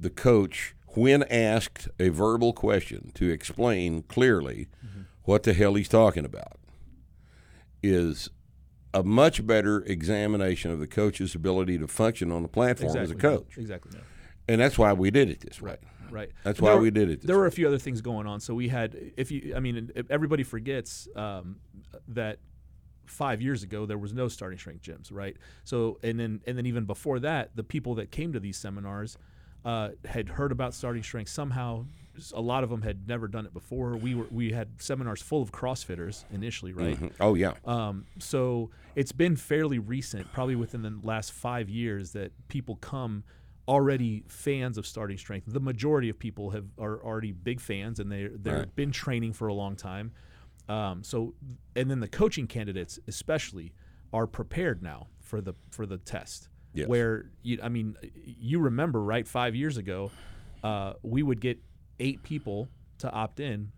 [0.00, 5.02] the coach when asked a verbal question to explain clearly Mm-hmm.
[5.24, 6.58] what the hell he's talking about
[7.82, 8.30] is
[8.94, 13.14] a much better examination of the coach's ability to function on the platform as a
[13.14, 13.58] coach.
[13.58, 13.98] exactly
[14.48, 15.70] And that's why we did it this way.
[15.72, 15.80] Right.
[16.10, 16.30] Right.
[16.44, 18.00] That's And why there we were- did it this There were a few other things
[18.00, 18.38] going on.
[18.40, 21.56] So we had, if you, I mean, if everybody forgets um,
[22.08, 22.38] that
[23.06, 25.36] five years ago there was no starting strength gyms, right?
[25.64, 29.18] So and then and then even before that, the people that came to these seminars
[29.64, 31.86] uh, had heard about starting strength somehow.
[32.34, 33.96] A lot of them had never done it before.
[33.96, 36.98] We were we had seminars full of CrossFitters initially, right?
[37.20, 37.54] Oh yeah.
[37.64, 43.24] Um, so it's been fairly recent, probably within the last five years, that people come
[43.66, 45.46] already fans of starting strength.
[45.50, 48.76] The majority of people have are already big fans, and they they've Right.
[48.76, 50.12] been training for a long time.
[50.68, 51.34] Um, so,
[51.76, 53.72] and then the coaching candidates, especially,
[54.12, 56.48] are prepared now for the for the test.
[56.72, 56.88] Yes.
[56.88, 60.10] Where you, I mean, you remember right five years ago,
[60.62, 61.58] uh, we would get
[61.98, 62.68] eight people
[62.98, 63.70] to opt in,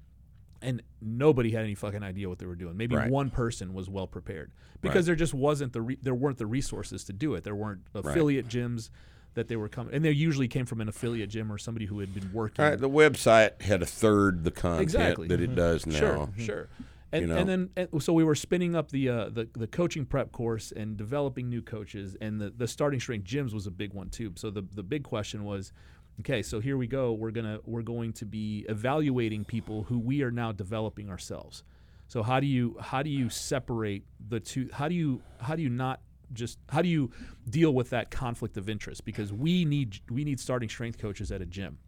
[0.62, 2.76] and nobody had any fucking idea what they were doing.
[2.76, 3.10] Maybe Right.
[3.10, 5.06] one person was well prepared because Right.
[5.06, 7.44] there just wasn't the re- there weren't the resources to do it.
[7.44, 8.90] There weren't affiliate gyms
[9.34, 11.98] that they were coming, and they usually came from an affiliate gym or somebody who
[12.00, 12.64] had been working.
[12.64, 15.28] All right, the website had a third the content Exactly.
[15.28, 15.98] that it does now.
[15.98, 16.68] Sure, sure.
[17.12, 17.36] And, You know?
[17.36, 20.72] and then and so we were spinning up the, uh, the the coaching prep course
[20.72, 24.32] and developing new coaches, and the, the starting strength gyms was a big one too.
[24.36, 25.70] So the the big question was,
[26.20, 27.12] okay, so here we go.
[27.12, 31.62] We're gonna we're going to be evaluating people who we are now developing ourselves.
[32.08, 34.68] So how do you how do you separate the two?
[34.72, 36.00] How do you how do you not
[36.32, 37.10] just how do you
[37.48, 39.04] deal with that conflict of interest?
[39.04, 41.78] Because we need we need starting strength coaches at a gym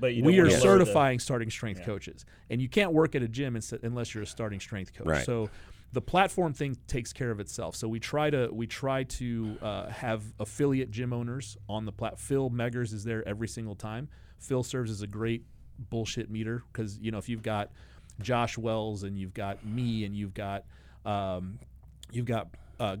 [0.00, 3.22] But you we are wanna the- certifying starting strength coaches, and you can't work at
[3.22, 5.06] a gym unless you're a starting strength coach.
[5.06, 5.26] Right.
[5.26, 5.50] So
[5.94, 7.76] the platform thing takes care of itself.
[7.76, 12.18] So we try to we try to uh, have affiliate gym owners on the plat.
[12.18, 14.08] Phil Meggers is there every single time.
[14.40, 15.44] Phil serves as a great
[15.78, 17.70] bullshit meter because you know if you've got
[18.20, 20.64] Josh Wells and you've got me and you've got
[21.06, 21.60] um,
[22.10, 22.48] you've got
[22.80, 22.96] uh,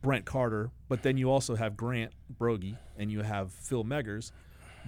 [0.00, 4.32] Brent Carter, but then you also have Grant Broggi and you have Phil Meggers.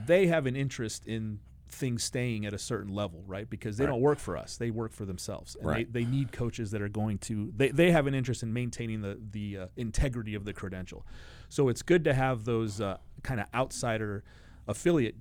[0.07, 1.41] They have an interest in
[1.71, 3.49] things staying at a certain level, right?
[3.49, 5.93] Because they don't work for us; they work for themselves, and Right.
[5.93, 7.53] they, they need coaches that are going to.
[7.57, 11.07] They, they have an interest in maintaining the the uh, integrity of the credential.
[11.49, 14.25] So it's good to have those uh, kind of outsider
[14.69, 15.17] affiliate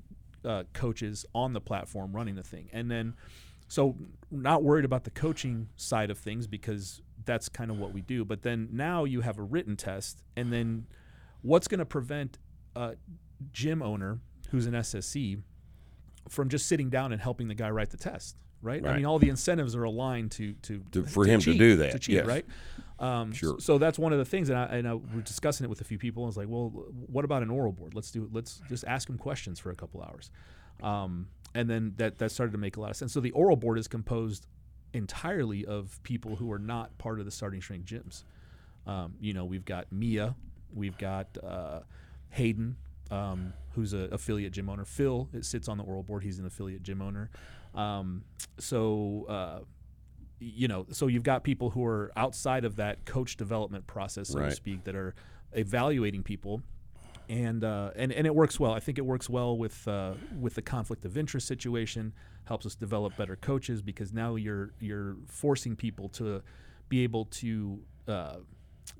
[0.45, 3.15] uh, coaches on the platform running the thing, and then
[3.67, 3.95] so
[4.31, 8.25] not worried about the coaching side of things because that's kind of what we do.
[8.25, 10.87] But then now you have a written test, and then
[11.41, 12.37] what's going to prevent
[12.75, 12.95] a
[13.51, 14.19] gym owner
[14.49, 15.41] who's an SSC
[16.27, 18.85] from just sitting down and helping the guy write the test, right?
[18.85, 21.91] I mean, all the incentives are aligned to to, To- for him to do that,
[21.93, 22.25] to cheat, yes.
[22.25, 22.45] right?
[22.99, 23.57] Um, Sure.
[23.59, 25.85] So that's one of the things, and I, and I we're discussing it with a
[25.85, 26.23] few people.
[26.23, 26.69] And I was like, well,
[27.07, 27.93] what about an oral board?
[27.95, 30.31] Let's do let's just ask him questions for a couple hours,
[30.83, 33.13] um, and then that that started to make a lot of sense.
[33.13, 34.47] So the oral board is composed
[34.93, 38.23] entirely of people who are not part of the starting strength gyms.
[38.87, 40.35] Um, you know, we've got Mia,
[40.73, 41.81] we've got uh,
[42.31, 42.75] Hayden,
[43.11, 44.85] um, who's an affiliate gym owner.
[44.85, 47.29] Phil it sits on the oral board; he's an affiliate gym owner.
[47.75, 48.23] Um,
[48.57, 49.25] so.
[49.27, 49.59] Uh,
[50.41, 54.39] you know, so you've got people who are outside of that coach development process, so
[54.39, 55.13] to speak, that are
[55.51, 56.61] evaluating people,
[57.27, 58.71] and uh, and and it works well.
[58.71, 62.13] I think it works well with uh, with the conflict of interest situation.
[62.45, 66.41] Helps us develop better coaches because now you're you're forcing people to
[66.87, 68.37] be able to uh,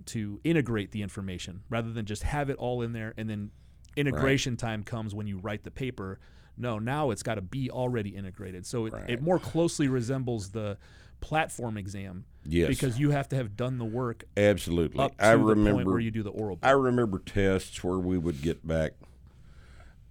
[0.05, 3.51] to integrate the information rather than just have it all in there and then
[3.96, 6.20] integration time comes when you write the paper.
[6.58, 8.66] No, now it's got to be already integrated.
[8.66, 10.78] So it, it more closely resembles the
[11.22, 12.70] platform exam Yes.
[12.70, 15.10] because you have to have done the work Absolutely.
[15.20, 16.58] I the remember point where you do the oral.
[16.64, 18.94] I remember tests where we would get back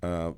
[0.03, 0.33] uh,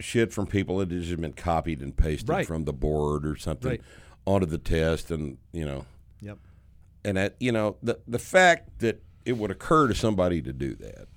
[0.00, 2.46] shit from people that had just been copied and pasted Right.
[2.46, 3.80] from the board or something Right.
[4.26, 5.86] onto the test, and you know,
[6.20, 6.38] Yep.
[7.04, 10.74] and that you know the the fact that it would occur to somebody to do
[10.76, 11.08] that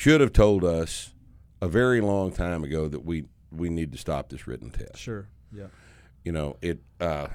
[0.00, 1.12] should have told us
[1.60, 3.22] a very long time ago that we
[3.52, 4.96] we need to stop this written test.
[4.96, 5.28] Sure.
[5.52, 5.66] Yeah.
[6.24, 7.26] you know it uh,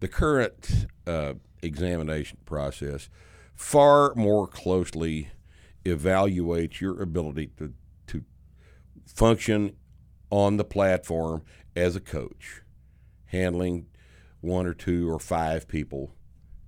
[0.00, 1.32] the current uh,
[1.62, 3.08] examination process
[3.54, 5.30] far more closely
[5.86, 7.72] evaluates your ability to
[8.08, 8.22] to
[9.06, 9.74] function
[10.28, 11.42] on the platform
[11.74, 12.60] as a coach
[13.26, 13.86] handling
[14.42, 16.12] one or two or five people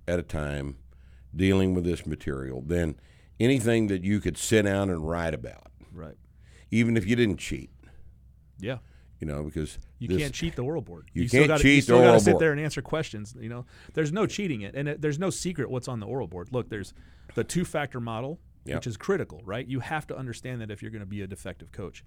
[0.07, 0.77] at a time
[1.35, 2.99] dealing with this material than
[3.39, 6.15] anything that you could sit down and write about Right.
[6.71, 7.69] even if you didn't cheat
[8.59, 8.77] Yeah.
[9.19, 11.09] you know because You this- can't cheat the oral board.
[11.13, 12.41] You still can't gotta, cheat You still gotta oral sit board.
[12.41, 13.35] there and answer questions.
[13.39, 16.27] You know, there's no cheating it, and it, there's no secret what's on the oral
[16.27, 16.49] board.
[16.51, 16.93] Look, there's
[17.35, 18.75] the two-factor model, Yep.
[18.77, 19.65] which is critical, right?
[19.67, 22.03] You have to understand that if you're going to be a defective coach.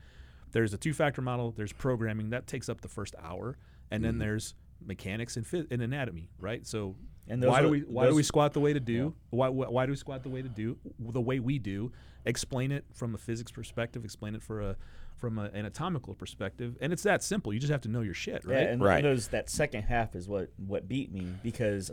[0.53, 1.53] There's a two-factor model.
[1.53, 3.57] There's programming that takes up the first hour,
[3.91, 4.05] and Mm-hmm.
[4.05, 4.55] then there's
[4.85, 6.67] mechanics and, phys- and anatomy, right?
[6.67, 6.97] So.
[7.31, 9.15] And those why do we why do we squat the way to do?
[9.31, 11.93] Why, why why do we squat the way to do the way we do?
[12.25, 14.05] Explain it from a physics perspective.
[14.05, 14.77] Explain it for a
[15.17, 17.53] from a, an anatomical perspective, and it's that simple.
[17.53, 18.63] You just have to know your shit, right?
[18.63, 19.03] Yeah, and Right.
[19.03, 21.93] those that second half is what what beat me because,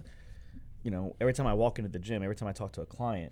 [0.81, 2.85] you know, every time I walk into the gym, every time I talk to a
[2.85, 3.31] client,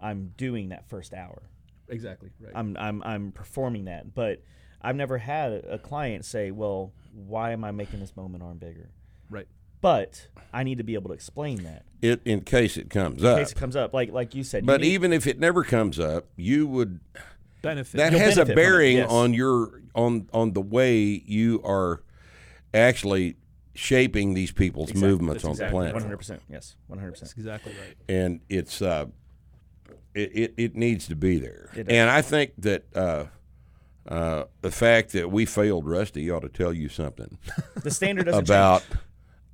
[0.00, 1.42] I'm doing that first hour.
[1.88, 2.30] Exactly.
[2.40, 2.52] Right.
[2.54, 4.42] I'm I'm I'm performing that, but
[4.80, 8.88] I've never had a client say, "Well, why am I making this moment arm bigger?"
[9.28, 9.46] right.
[9.82, 13.28] But I need to be able to explain that it in case it comes in
[13.28, 13.92] up case it comes up.
[13.92, 17.00] Like like you said, you But need- even if it never comes up, you would
[17.60, 17.96] Benefit.
[17.98, 19.10] that You'll has a benefit from it, bearing yes.
[19.10, 22.02] on your on on the way you are
[22.74, 23.36] actually
[23.74, 25.08] shaping these people's Exactly.
[25.10, 26.20] movements That's on exactly, the planet.
[26.20, 26.40] 100%.
[26.50, 27.36] Yes, 100%.
[27.38, 27.96] Exactly right.
[28.08, 29.06] And it's uh
[30.14, 31.70] it, it, it needs to be there.
[31.74, 31.94] It does.
[31.96, 33.24] And I think that uh
[34.04, 37.38] uh, the fact that we failed Rusty ought to tell you something
[37.82, 39.00] The standard doesn't about change.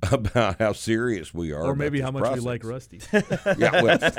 [0.11, 2.41] about how serious we are, Or about maybe this how much process.
[2.41, 3.01] you like Rusty.
[3.57, 3.99] Yeah, well,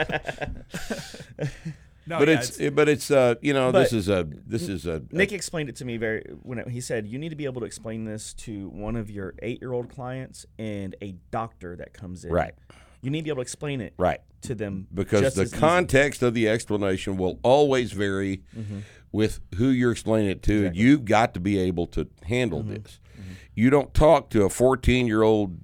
[2.06, 4.96] no, but yeah, it's, but it's uh you know this is a this is a,
[4.96, 7.44] a Nick explained it to me very when it- he said you need to be
[7.46, 12.24] able to explain this to one of your eight-year-old clients and a doctor that comes
[12.24, 12.32] in.
[12.32, 12.54] Right.
[13.02, 15.52] You need to be able to explain it right to them because just the as
[15.52, 15.60] easy.
[15.60, 18.80] context of the explanation will always vary mm-hmm.
[19.12, 20.66] with who you're explaining it to.
[20.66, 22.74] and You've got to be able to handle mm-hmm.
[22.74, 23.00] this.
[23.18, 23.32] Mm-hmm.
[23.54, 25.58] You don't talk to a 14 year old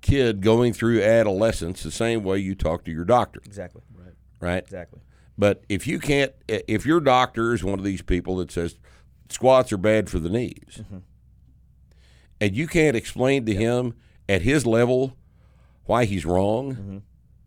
[0.00, 3.82] kid going through adolescence the same way you talk to your doctor, Exactly.
[3.94, 4.14] right?
[4.40, 4.62] Right.
[4.62, 5.00] Exactly.
[5.38, 8.78] But if you can't, if your doctor is one of these people that says
[9.28, 10.98] squats are bad for the knees, mm-hmm.
[12.40, 13.94] and you can't explain to him
[14.28, 15.16] at his level
[15.84, 16.98] why he's wrong, mm-hmm.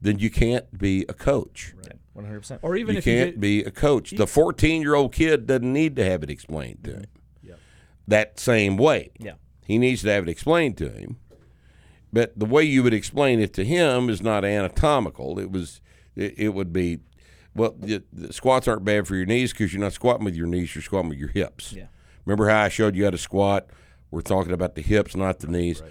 [0.01, 1.73] then you can't be a coach.
[2.13, 2.59] One hundred percent.
[2.63, 4.11] or even you if can't get, be a coach.
[4.11, 6.99] The 14 year old kid doesn't need to have it explained to mm-hmm.
[6.99, 7.09] him
[7.41, 7.59] Yep.
[8.07, 9.11] that same way.
[9.19, 9.33] Yeah.
[9.65, 11.17] He needs to have it explained to him.
[12.13, 15.39] But the way you would explain it to him is not anatomical.
[15.39, 15.81] It was,
[16.15, 16.99] it, it would be,
[17.55, 20.45] well, the, the squats aren't bad for your knees because you're not squatting with your
[20.45, 20.75] knees.
[20.75, 21.73] You're squatting with your hips.
[21.73, 21.87] Yeah.
[22.23, 23.65] Remember how I showed you how to squat?
[24.11, 25.81] We're talking about the hips, not the knees.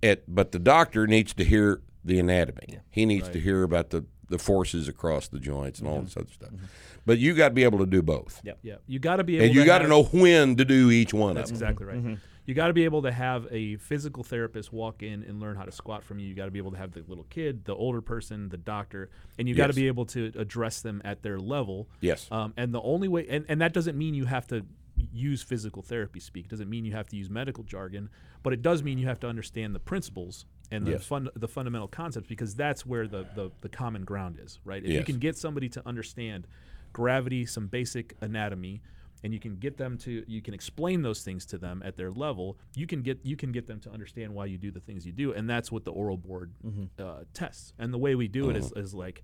[0.00, 0.34] It, mm-hmm.
[0.34, 2.78] but the doctor needs to hear the anatomy.
[2.88, 6.04] He needs to hear about the, the forces across the joints and all mm-hmm.
[6.04, 6.50] this other stuff.
[6.50, 6.64] Mm-hmm.
[7.04, 8.40] But you got to be able to do both.
[8.44, 8.58] Yep.
[8.62, 9.46] yeah, you got to be able.
[9.46, 11.68] And you to got to have- know when to do each one That's of them.
[11.68, 12.18] exactly right.
[12.46, 15.64] You got to be able to have a physical therapist walk in and learn how
[15.64, 16.28] to squat from you.
[16.28, 19.10] You got to be able to have the little kid, the older person, the doctor,
[19.38, 19.76] and you got to Yes.
[19.76, 21.88] be able to address them at their level.
[22.00, 22.28] Yes.
[22.30, 24.64] Um, and the only way, and, and that doesn't mean you have to
[25.12, 26.44] use physical therapy speak.
[26.46, 28.08] It doesn't mean you have to use medical jargon,
[28.44, 31.04] but it does mean you have to understand the principles and the Yes.
[31.06, 34.82] fun, the fundamental concepts because that's where the, the, the common ground is, right?
[34.84, 36.46] If you can get somebody to understand
[36.92, 38.82] gravity, some basic anatomy,
[39.24, 42.10] and you can get them to you can explain those things to them at their
[42.10, 45.06] level, you can get you can get them to understand why you do the things
[45.06, 46.52] you do, and that's what the oral board
[46.98, 47.72] uh, tests.
[47.78, 49.22] And the way we do it is, is like,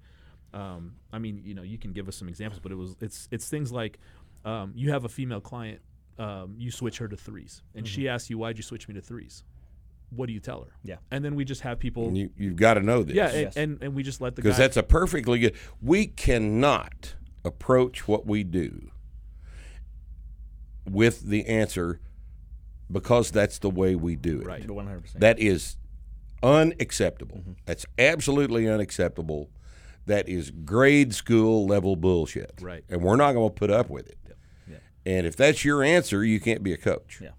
[0.54, 3.28] um, I mean, you know, you can give us some examples, but it was it's
[3.30, 3.98] it's things like
[4.44, 5.80] um, you have a female client,
[6.18, 9.00] um, you switch her to threes, and she asks you, "Why'd you switch me to
[9.00, 9.44] threes?
[10.10, 10.96] What do you tell her?" Yeah.
[11.10, 13.14] and then we just have people, And you, you've got to know this.
[13.16, 13.56] yeah, and, Yes.
[13.56, 15.54] and and we just let the because that's a perfectly good.
[15.80, 17.14] We cannot
[17.44, 18.90] approach what we do
[20.88, 22.00] with the answer
[22.90, 24.46] because that's the way we do it.
[24.46, 24.70] Right.
[24.70, 25.20] One hundred percent.
[25.20, 25.76] That is
[26.42, 27.38] unacceptable.
[27.38, 27.52] Mm-hmm.
[27.66, 29.50] That's absolutely unacceptable.
[30.06, 32.52] That is grade school level bullshit.
[32.60, 32.84] Right.
[32.88, 34.18] And we're not going to put up with it.
[34.68, 34.76] Yeah.
[35.06, 37.18] And if that's your answer, you can't be a coach.
[37.22, 37.28] Yeah.
[37.28, 37.36] And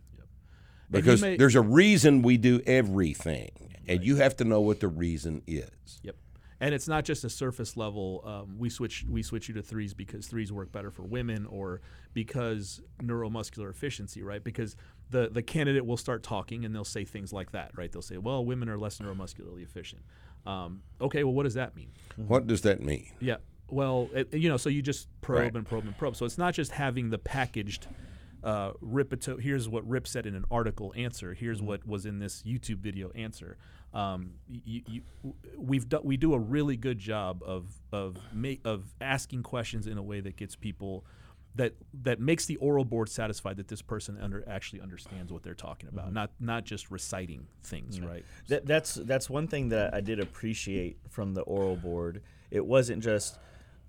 [0.91, 3.52] you Because may- there's a reason we do everything,
[3.88, 6.00] and you have to know what the reason is.
[6.04, 6.16] Yep.
[6.64, 8.22] And it's not just a surface level.
[8.26, 11.82] Um, we switch we switch you to threes because threes work better for women, or
[12.14, 14.41] because neuromuscular efficiency, right?
[14.41, 14.78] Because
[15.09, 17.91] the the candidate will start talking and they'll say things like that, right?
[17.91, 20.03] They'll say, "Well, women are less neuromuscularly efficient."
[20.45, 21.91] Um, okay, well, what does that mean?
[22.16, 23.11] What does that mean?
[23.20, 23.38] Yeah.
[23.68, 25.55] Well, it, you know, so you just probe Right.
[25.55, 26.16] and probe and probe.
[26.16, 27.88] So it's not just having the packaged
[28.43, 29.38] uh, Rippetoe.
[29.38, 31.34] Here's what Rip said in an article answer.
[31.34, 33.57] Here's what was in this YouTube video answer.
[33.94, 35.02] Um, you, you,
[35.56, 39.98] we've do, we do a really good job of of ma- of asking questions in
[39.98, 41.06] a way that gets people
[41.56, 45.54] that that makes the oral board satisfied that this person under actually understands what they're
[45.54, 48.26] talking about, not not just reciting things, right?
[48.48, 52.22] That, that's that's one thing that I did appreciate from the oral board.
[52.50, 53.38] It wasn't just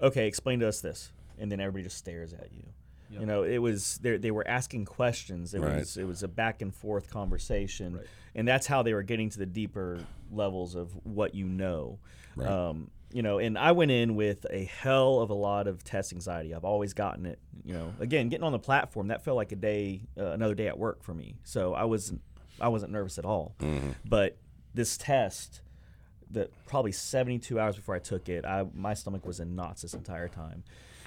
[0.02, 2.64] okay, explain to us this, and then everybody just stares at you.
[3.20, 5.54] You know, it was they they were asking questions.
[5.54, 5.78] It Right.
[5.78, 8.06] was it was a back and forth conversation, Right.
[8.34, 10.00] and that's how they were getting to the deeper
[10.30, 11.98] levels of what you know.
[12.40, 16.12] Um, you know, and I went in with a hell of a lot of test
[16.12, 16.52] anxiety.
[16.52, 17.38] I've always gotten it.
[17.64, 20.66] You know, again, getting on the platform that felt like a day, uh, another day
[20.66, 21.36] at work for me.
[21.44, 22.12] So I was,
[22.60, 23.54] I wasn't nervous at all.
[24.04, 24.36] But
[24.74, 25.60] this test,
[26.32, 29.94] that probably 72 hours before I took it, I my stomach was in knots this
[29.94, 30.64] entire time.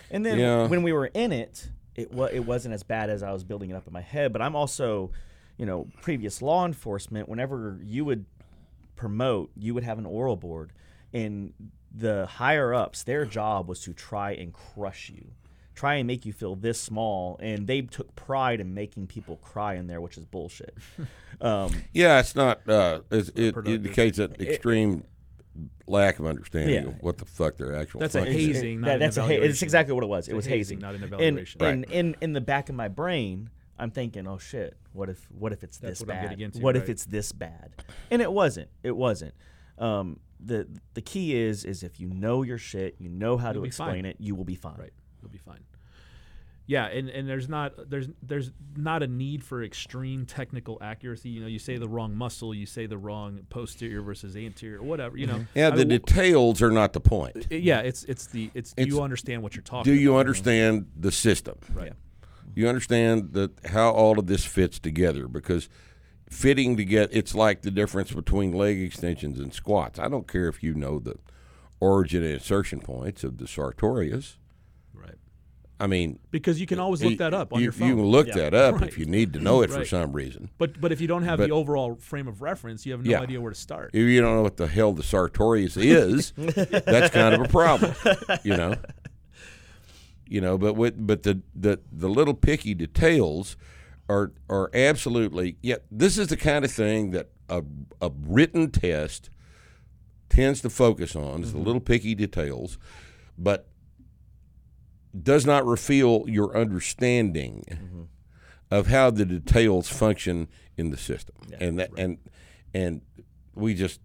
[0.10, 0.68] And then Yeah.
[0.68, 3.72] when we were in it, it wa- it wasn't as bad as I was building
[3.72, 4.32] it up in my head.
[4.32, 5.12] But I'm also,
[5.58, 7.28] you know, previous law enforcement.
[7.28, 8.26] Whenever you would
[8.96, 10.72] promote, you would have an oral board,
[11.14, 11.54] and
[11.94, 15.32] the higher ups, their job was to try and crush you,
[15.76, 19.76] try and make you feel this small, and they took pride in making people cry
[19.76, 20.76] in there, which is bullshit.
[21.42, 22.68] um, Yeah, it's not.
[22.70, 23.86] Uh, it's, it productive.
[23.86, 25.04] indicates an extreme
[25.88, 26.90] lack of understanding Yeah.
[26.90, 28.00] of what the fuck their actual.
[28.00, 28.46] That's a function is.
[28.48, 29.66] hazing, not that- an that's a ha- it's evaluation.
[29.66, 30.20] exactly what it was.
[30.26, 31.62] It's it a was hazing, hazing, not an And, evaluation.
[31.62, 33.50] and in in the back of my brain,
[33.80, 36.30] I'm thinking, oh shit, what if what if it's That's this what I'm bad?
[36.32, 36.90] getting into, what if right.
[36.90, 37.72] it's this bad?
[38.12, 38.70] And it wasn't.
[38.84, 39.34] It wasn't.
[39.78, 43.56] Um, the the key is is if you know your shit, you know how You'll
[43.56, 44.06] to be explain fine.
[44.06, 44.78] it, you will be fine.
[44.78, 44.94] Right.
[45.22, 45.60] You'll be fine.
[46.68, 51.30] Yeah, and, and there's not there's there's not a need for extreme technical accuracy.
[51.30, 55.18] You know, you say the wrong muscle, you say the wrong posterior versus anterior, whatever.
[55.18, 55.46] You know.
[55.56, 57.48] Yeah, I the mean, details are not the point.
[57.50, 59.92] Uh, yeah, it's it's the it's, do you understand what you're talking?
[59.92, 60.20] Do you about?
[60.20, 61.58] understand the system?
[61.74, 61.94] Right.
[62.54, 65.70] You understand that how all of this fits together because
[66.30, 70.00] fitting together it's like the difference between leg extensions and squats.
[70.00, 71.16] I don't care if you know the
[71.80, 74.38] origin and insertion points of the sartorius.
[75.80, 75.86] Right.
[75.86, 77.88] I mean, Because you can always look you- that up on you, your phone.
[77.90, 78.36] You can look Yeah.
[78.36, 78.88] that up Right.
[78.88, 80.50] if you need to know it for some reason.
[80.58, 83.12] but but if you don't have But- the overall frame of reference, you have no
[83.12, 83.22] Yeah.
[83.22, 83.92] idea where to start.
[83.94, 87.94] If you don't know what the hell the sartorius is, that's kind of a problem,
[88.44, 88.76] you know.
[90.30, 93.56] You know, but with but the, the the little picky details
[94.10, 95.78] are are absolutely yeah.
[95.90, 97.64] This is the kind of thing that a
[98.02, 99.30] a written test
[100.30, 101.66] tends to focus on is the mm-hmm.
[101.68, 102.78] little picky details,
[103.38, 103.70] but
[105.20, 107.64] does not reveal your understanding
[108.70, 112.18] of how the details function in the system, and that and
[112.74, 113.02] and
[113.56, 114.00] we just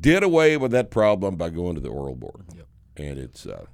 [0.00, 2.44] did away with that problem by going to the oral board,
[2.96, 3.66] and it's uh,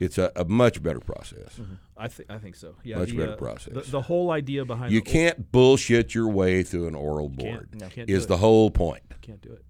[0.00, 1.60] it's a, a much better process.
[1.96, 2.74] I think I think so.
[2.82, 2.98] Yeah.
[2.98, 3.74] Much the, better uh, process.
[3.74, 7.70] The, the whole idea behind You can't bullshit your way through an oral board.
[7.74, 9.02] no, is the whole point.
[9.22, 9.64] can't do it.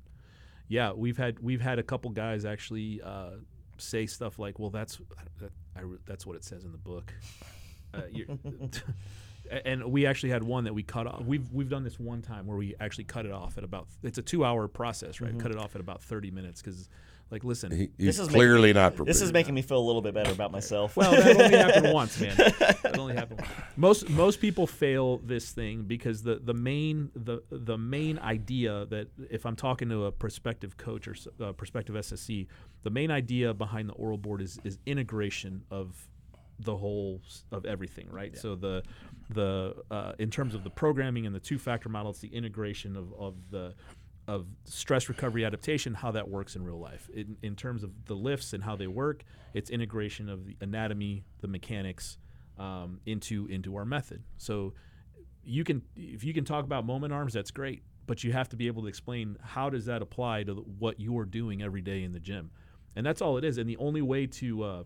[0.68, 3.30] Yeah, we've had we've had a couple guys actually uh,
[3.78, 4.98] say stuff like, "Well, that's
[5.40, 7.12] that, I, that's what it says in the book,"
[7.94, 8.02] uh,
[9.64, 11.22] and we actually had one that we cut off.
[11.24, 13.88] We've we've done this one time where we actually cut it off at about.
[14.02, 15.38] It's a two hour process, right?
[15.38, 16.88] Cut it off at about thirty minutes because
[17.30, 19.08] Like, listen, He, This he's is clearly making, not prepared.
[19.14, 20.96] This is making me feel a little bit better about myself.
[20.96, 22.36] Well, that only happened once, man.
[22.36, 23.40] That only happened.
[23.40, 23.52] Once.
[23.76, 29.08] Most most people fail this thing because the the main the the main idea that
[29.30, 32.46] if I'm talking to a prospective coach or s- uh, prospective SSC,
[32.84, 36.08] the main idea behind the oral board is is integration of
[36.60, 37.20] the whole
[37.50, 38.36] of everything, right?
[38.38, 38.82] So the
[39.30, 42.96] the uh, in terms of the programming and the two factor model, it's the integration
[42.96, 43.74] of of the
[44.28, 47.08] of stress recovery adaptation, how that works in real life.
[47.14, 49.22] In, in terms of the lifts and how they work,
[49.54, 52.18] it's integration of the anatomy, the mechanics
[52.58, 54.22] um, into into our method.
[54.38, 54.74] So
[55.44, 58.56] you can if you can talk about moment arms, that's great, but you have to
[58.56, 62.12] be able to explain how does that apply to what you're doing every day in
[62.12, 62.50] the gym,
[62.96, 63.58] and that's all it is.
[63.58, 64.82] And the only way to uh,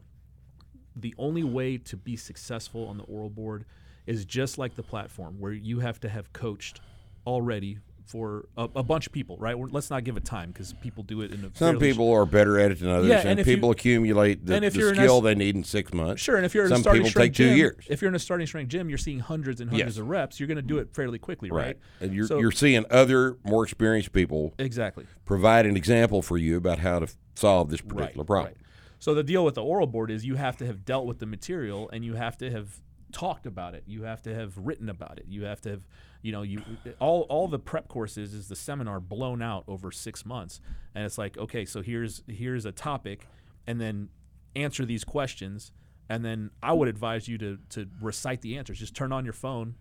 [0.96, 3.64] the only way to be successful on the oral board
[4.06, 6.80] is just like the platform where you have to have coached
[7.26, 7.78] already
[8.10, 9.56] for a, a bunch of people, right?
[9.56, 11.92] We're, let's not give it time because people do it in a Some fairly sh-
[11.92, 14.58] people are better at it than others, Yeah, and, and if you- people accumulate the,
[14.58, 16.20] the skill S- they need in six months.
[16.20, 17.86] Sure, and if you're in some a starting people strength take two gym, years.
[17.88, 20.00] if you're in a starting strength gym, you're seeing hundreds and hundreds Yes.
[20.00, 20.40] of reps.
[20.40, 21.78] You're going to do it fairly quickly, right?
[22.00, 26.56] and you're So- you're seeing other more experienced people exactly provide an example for you
[26.56, 28.46] about how to f- solve this particular right, problem.
[28.46, 28.56] right.
[28.98, 31.26] So the deal with the oral board is you have to have dealt with the
[31.26, 32.80] material and you have to have
[33.12, 33.84] talked about it.
[33.86, 35.24] You have to have written about it.
[35.28, 35.86] You have to have,
[36.22, 36.62] you know, you
[36.98, 40.60] all all the prep courses is the seminar blown out over six months,
[40.94, 43.26] and it's like, okay, so here's here's a topic,
[43.66, 44.08] and then
[44.54, 45.72] answer these questions,
[46.08, 48.78] and then I would advise you to to recite the answers.
[48.78, 49.76] Just turn on your phone,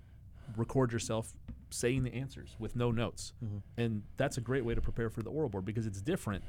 [0.56, 1.34] record yourself
[1.72, 3.58] saying the answers with no notes, mm-hmm.
[3.78, 6.44] and that's a great way to prepare for the oral board because it's different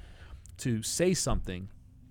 [0.59, 1.69] to say something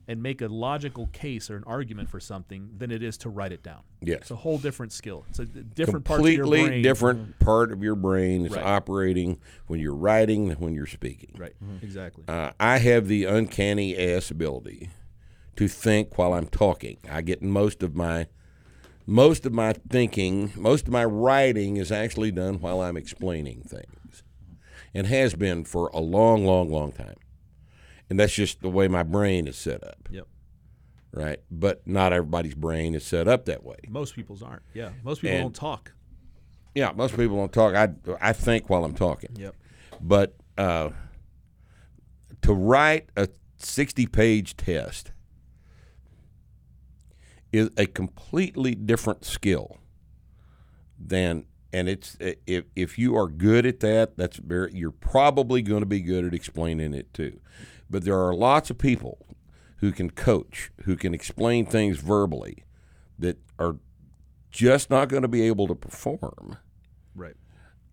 [0.10, 3.52] and make a logical case or an argument for something than it is to write
[3.52, 3.82] it down.
[4.02, 4.22] Yes.
[4.22, 5.24] It's a whole different skill.
[5.30, 6.82] It's a different parts of your Completely brain.
[6.82, 8.66] different part of your brain is Right.
[8.66, 11.36] operating when you're writing than when you're speaking.
[11.38, 11.54] Right.
[11.84, 12.24] Exactly.
[12.28, 14.90] Uh, I have the uncanny ass ability
[15.58, 16.98] to think while I'm talking.
[17.08, 18.26] I get most of my
[19.06, 24.24] most of my thinking, most of my writing is actually done while I'm explaining things,
[24.94, 27.16] and has been for a long, long, long time.
[28.10, 30.28] And that's just the way my brain is set up, Yep.
[31.14, 31.40] right?
[31.52, 33.78] But not everybody's brain is set up that way.
[33.88, 34.64] Most people's aren't.
[34.74, 34.92] Yeah.
[35.04, 35.94] Most people And- don't talk.
[36.76, 37.76] Yeah, most people don't talk.
[37.76, 37.90] I
[38.22, 39.32] I think while I'm talking.
[39.36, 39.56] Yep.
[40.02, 40.92] But uh,
[42.44, 43.28] to write a
[43.58, 45.12] 60 page test
[47.52, 49.78] is a completely different skill
[51.00, 55.82] than and it's if if you are good at that that's very you're probably going
[55.82, 57.40] to be good at explaining it too
[57.90, 59.26] but there are lots of people
[59.78, 62.66] who can coach who can explain things verbally
[63.18, 63.78] that are
[64.52, 66.58] just not going to be able to perform
[67.20, 67.36] Right.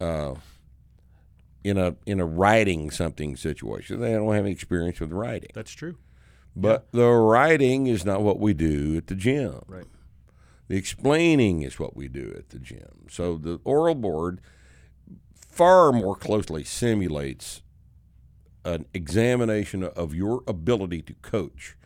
[0.00, 0.34] Uh,
[1.64, 4.00] in a in a writing something situation.
[4.00, 5.50] They don't have any experience with writing.
[5.52, 5.96] That's true.
[6.54, 9.60] But the writing is not what we do at the gym.
[9.66, 9.84] Right.
[10.68, 13.06] The explaining is what we do at the gym.
[13.08, 14.40] So the oral board
[15.38, 17.62] far more closely simulates
[18.64, 21.76] an examination of your ability to coach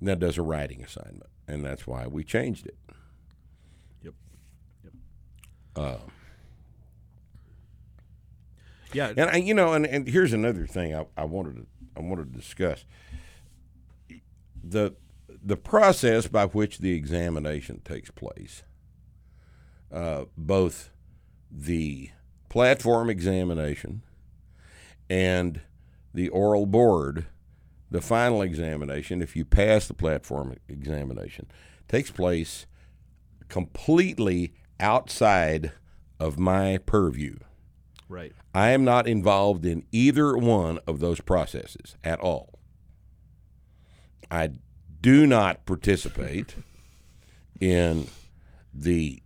[0.00, 1.30] than it does a writing assignment.
[1.48, 2.76] And that's why we changed it.
[4.02, 4.14] Yep.
[5.74, 5.96] Uh,
[8.92, 9.12] Yeah.
[9.16, 12.32] And I, you know, and, and here's another thing I, I wanted to I wanted
[12.32, 12.84] to discuss
[14.62, 14.94] the
[15.46, 18.64] the process by which the examination takes place.
[19.92, 20.90] Uh, both
[21.48, 22.10] the
[22.48, 24.02] platform examination
[25.08, 25.60] and
[26.12, 27.26] the oral board,
[27.88, 31.46] the final examination, if you pass the platform examination,
[31.86, 32.66] takes place
[33.48, 35.70] completely outside
[36.18, 37.36] of my purview.
[38.08, 38.32] right.
[38.52, 42.58] I am not involved in either one of those processes at all.
[44.28, 44.50] I
[45.06, 46.56] do not participate
[47.60, 48.08] in
[48.74, 49.22] the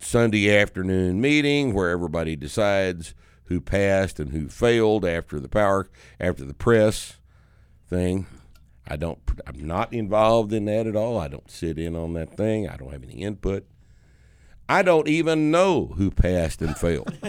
[0.00, 3.12] Sunday afternoon meeting where everybody decides
[3.44, 7.18] who passed and who failed after the power after the press
[7.86, 8.26] thing.
[8.88, 11.18] I don't I'm not involved in that at all.
[11.18, 12.66] I don't sit in on that thing.
[12.66, 13.66] I don't have any input.
[14.66, 17.12] I don't even know who passed and failed.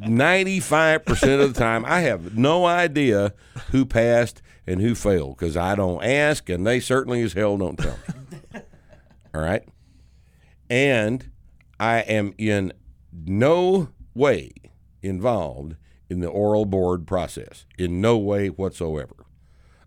[0.00, 3.34] 95% of the time, I have no idea
[3.70, 7.78] who passed and who failed because I don't ask, and they certainly as hell don't
[7.78, 7.98] tell
[8.52, 8.60] me.
[9.34, 9.62] All right?
[10.68, 11.30] And
[11.78, 12.72] I am in
[13.12, 14.52] no way
[15.02, 15.76] involved
[16.08, 19.14] in the oral board process, in no way whatsoever.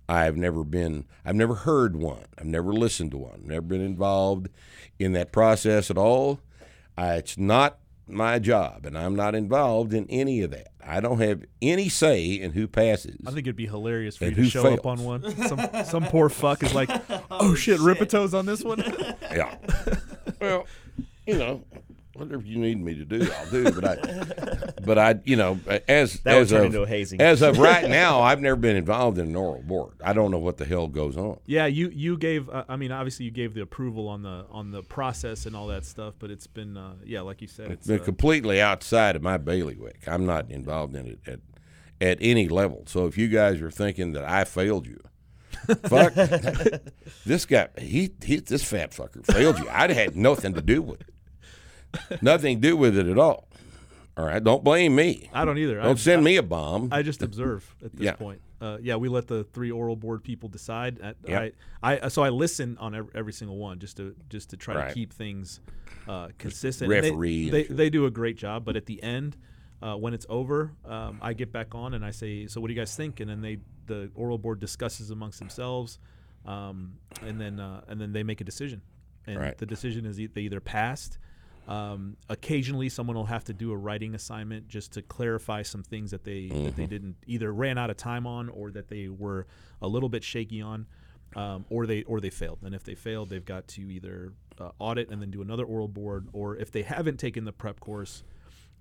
[0.07, 2.25] I've never been, I've never heard one.
[2.37, 3.43] I've never listened to one.
[3.45, 4.49] Never been involved
[4.97, 6.39] in that process at all.
[6.97, 10.68] I, it's not my job, and I'm not involved in any of that.
[10.85, 13.17] I don't have any say in who passes.
[13.25, 14.79] I think it'd be hilarious for you to who show fails?
[14.79, 15.35] up on one.
[15.47, 18.79] Some some poor fuck is like, oh, oh, shit, Rippetoe's on this one.
[19.31, 19.55] Yeah.
[20.39, 20.65] well,
[21.27, 21.63] you know,
[22.19, 23.71] whatever you need me to do, I'll do.
[23.71, 27.21] But I, but I, you know, as That as of into a hazing.
[27.21, 29.93] as of right now, I've never been involved in an oral board.
[30.03, 31.39] I don't know what the hell goes on.
[31.45, 32.49] yeah, you you gave.
[32.49, 35.67] Uh, I mean, obviously you gave the approval on the on the process and all
[35.67, 38.61] that stuff, but it's been uh, yeah, like you said, It's it's been uh, completely
[38.61, 40.07] outside of my bailiwick.
[40.07, 41.39] I'm not involved in it at
[42.01, 42.83] at any level.
[42.87, 44.99] So if you guys are thinking that I failed you,
[45.87, 46.13] fuck,
[47.25, 49.67] this guy, he, he this fat fucker failed you.
[49.69, 51.13] I'd had nothing to do with it.
[52.21, 53.47] Nothing to do with it at all.
[54.17, 55.29] All right, don't blame me.
[55.33, 55.75] I don't either.
[55.75, 56.89] Don't I, send me a bomb.
[56.91, 58.13] I just observe at this Yeah.
[58.13, 58.41] point.
[58.61, 60.99] Uh, yeah, we let the three oral board people decide.
[61.01, 61.53] I, Yep.
[61.81, 64.75] I, I so I listen on every, every single one just to just to try
[64.75, 64.87] Right.
[64.89, 65.61] to keep things
[66.09, 66.89] uh, consistent.
[66.89, 69.37] They- referee and They, they do a great job, but at the end,
[69.81, 72.73] uh, when it's over, um, I get back on and I say, "So what do
[72.73, 75.97] you guys think?" And then they the oral board discusses amongst themselves,
[76.45, 78.81] um, and then uh, and then they make a decision.
[79.25, 79.57] And Right.
[79.57, 81.17] the decision is e- they either passed.
[81.69, 86.09] Um, occasionally, someone will have to do a writing assignment just to clarify some things
[86.11, 86.75] that they that Mm-hmm.
[86.75, 89.45] they didn't either ran out of time on or that they were
[89.81, 90.87] a little bit shaky on,
[91.35, 92.59] um, or they or they failed.
[92.63, 95.87] And if they failed, they've got to either uh, audit and then do another oral
[95.87, 98.23] board, or if they haven't taken the prep course,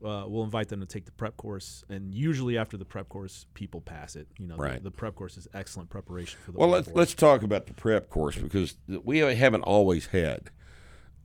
[0.03, 1.85] uh, we'll invite them to take the prep course.
[1.91, 4.29] And usually, after the prep course, people pass it.
[4.39, 4.83] You know, the- Right.
[4.83, 6.97] the, prep course is excellent preparation for the Well, oral let's board.
[6.97, 10.49] let's talk about the prep course because we haven't always had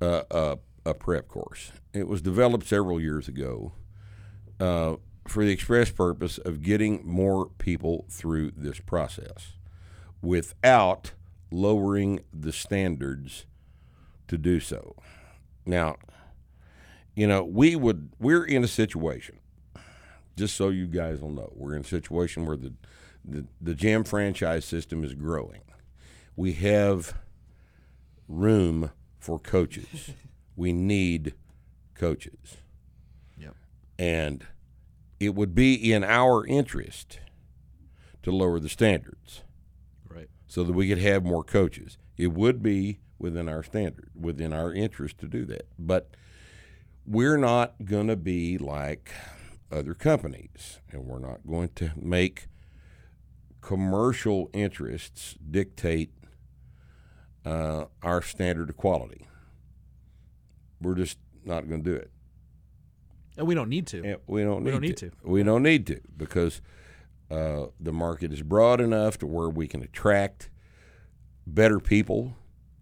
[0.01, 1.71] uh, a, a prep course.
[1.93, 3.73] It was developed several years ago
[4.59, 4.95] uh,
[5.27, 9.53] for the express purpose of getting more people through this process
[10.21, 11.11] without
[11.51, 13.45] lowering the standards
[14.27, 14.95] to do so.
[15.65, 15.97] Now,
[17.15, 19.39] you know, we would we're in a situation
[20.35, 22.73] just so you guys will know, we're in a situation where the
[23.25, 25.61] the, the gym franchise system is growing.
[26.35, 27.15] We have
[28.27, 30.11] room for coaches.
[30.55, 31.33] we need
[31.95, 32.57] coaches.
[33.37, 33.55] Yep.
[33.97, 34.45] And
[35.19, 37.19] it would be in our interest
[38.23, 39.43] to lower the standards
[40.07, 40.29] right.
[40.47, 41.97] so that we could have more coaches.
[42.17, 45.67] It would be within our standard, within our interest to do that.
[45.77, 46.15] But
[47.05, 49.11] we're not going to be like
[49.71, 52.47] other companies, and we're not going to make
[53.61, 56.11] commercial interests dictate
[57.45, 59.27] uh, our standard of quality.
[60.83, 62.11] We're just not going to do it.
[63.37, 64.03] And we don't need to.
[64.03, 65.09] And we don't need, We don't need to.
[65.09, 65.15] to.
[65.23, 66.61] We don't need to because
[67.31, 70.49] uh, the market is broad enough to where we can attract
[71.47, 72.35] better people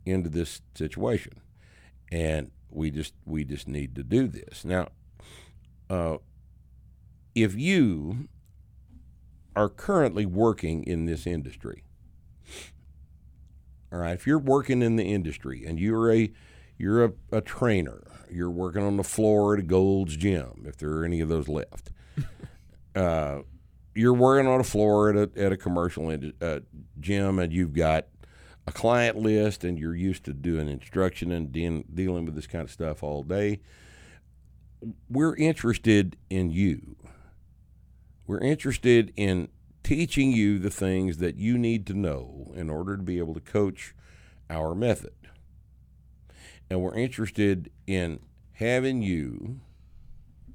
[0.06, 1.34] into this situation,
[2.12, 4.90] and we just we just need to do this now.
[5.90, 6.18] Uh,
[7.34, 8.28] if you
[9.56, 11.84] are currently working in this industry,
[13.92, 16.32] all right, if you're working in the industry and you're a
[16.82, 18.02] you're a, a trainer,
[18.32, 21.48] you're working on the floor at a Gold's Gym, if there are any of those
[21.48, 21.92] left.
[22.96, 23.42] uh,
[23.94, 26.10] you're working on a floor at a at a commercial
[26.42, 26.60] uh,
[27.00, 28.08] gym, and you've got
[28.66, 32.64] a client list, and you're used to doing instruction and de- dealing with this kind
[32.64, 33.60] of stuff all day.
[35.08, 36.96] We're interested in you.
[38.26, 39.50] We're interested in
[39.84, 43.40] teaching you the things that you need to know in order to be able to
[43.40, 43.94] coach
[44.50, 45.14] our method.
[46.72, 48.22] And we're interested in
[48.54, 49.60] having you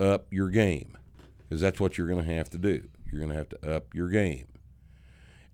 [0.00, 0.96] up your game
[1.42, 2.88] because that's what you're going to have to do.
[3.12, 4.46] You're going to have to up your game.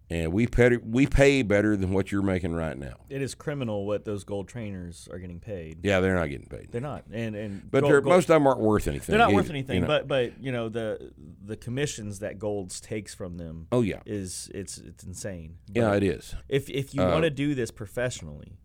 [0.09, 2.95] And we pay, we pay better than what you're making right now.
[3.11, 5.79] It is criminal what those gold trainers are getting paid.
[5.83, 6.69] Yeah, they're not getting paid.
[6.71, 9.11] They're not, and and But gold- they're, gold- most of them aren't worth anything.
[9.13, 9.77] they're not worth anything.
[9.77, 9.87] you know.
[9.89, 11.11] But but you know the
[11.45, 15.57] the commissions that Golds takes from them oh yeah, is it's it's insane.
[15.75, 16.37] yeah, it is.
[16.49, 18.59] If if you Uh, want to do this professionally,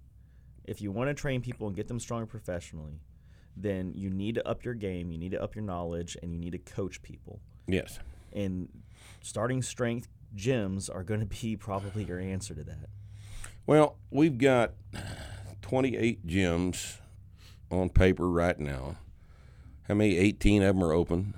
[0.68, 2.99] if you want to train people and get them stronger professionally,
[3.56, 5.11] then you need to up your game.
[5.11, 7.39] You need to up your knowledge, and you need to coach people.
[7.65, 7.99] Yes.
[8.34, 8.69] And
[9.22, 12.89] starting strength gyms are going to be probably your answer to that.
[13.65, 14.73] Well, we've got
[15.61, 16.98] 28 gyms
[17.69, 18.98] on paper right now.
[19.88, 20.18] How many?
[20.18, 21.34] 18 of them are open.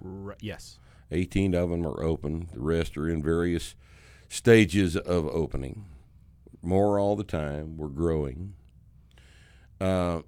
[0.00, 0.38] Right.
[0.40, 0.78] Yes.
[1.10, 2.48] 18 of them are open.
[2.52, 3.74] The rest are in various
[4.28, 5.86] stages of opening.
[6.62, 7.76] More all the time.
[7.76, 8.54] We're growing.
[9.80, 10.22] Uh,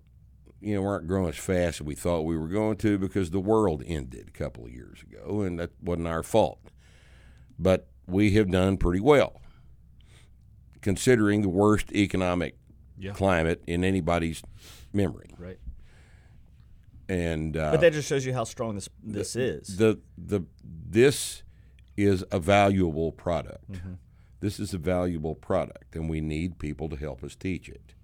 [0.60, 3.30] you know, we aren't growing as fast as we thought we were going to because
[3.30, 6.60] the world ended a couple of years ago, and that wasn't our fault.
[7.58, 9.40] But we have done pretty well,
[10.82, 12.56] considering the worst economic
[12.98, 13.12] Yeah.
[13.12, 14.42] climate in anybody's
[14.92, 15.30] memory.
[15.38, 15.58] Right.
[17.08, 19.76] and uh, But that just shows you how strong this this is.
[19.78, 21.42] the the this
[21.96, 23.64] is a valuable product.
[24.40, 27.94] This is a valuable product, and we need people to help us teach it.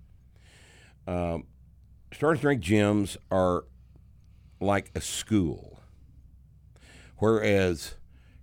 [1.06, 1.44] Um,
[2.12, 3.64] starting strength gyms are
[4.60, 5.80] like a school,
[7.18, 7.94] whereas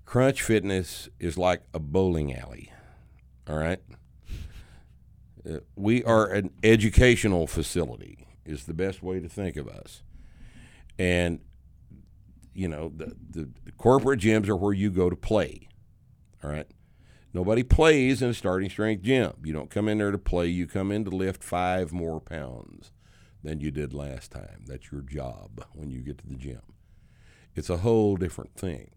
[0.06, 2.72] Crunch Fitness is like a bowling alley.
[3.48, 3.80] All right.
[5.50, 8.28] Uh, we are an educational facility.
[8.46, 10.04] Is the best way to think of us,
[11.00, 11.40] and
[12.54, 15.68] you know the, the, the corporate gyms are where you go to play
[16.44, 16.68] all right
[17.34, 20.68] nobody plays in a starting strength gym you don't come in there to play you
[20.68, 22.92] come in to lift five more pounds
[23.44, 26.62] than you did last time that's your job when you get to the gym
[27.56, 28.92] it's a whole different thing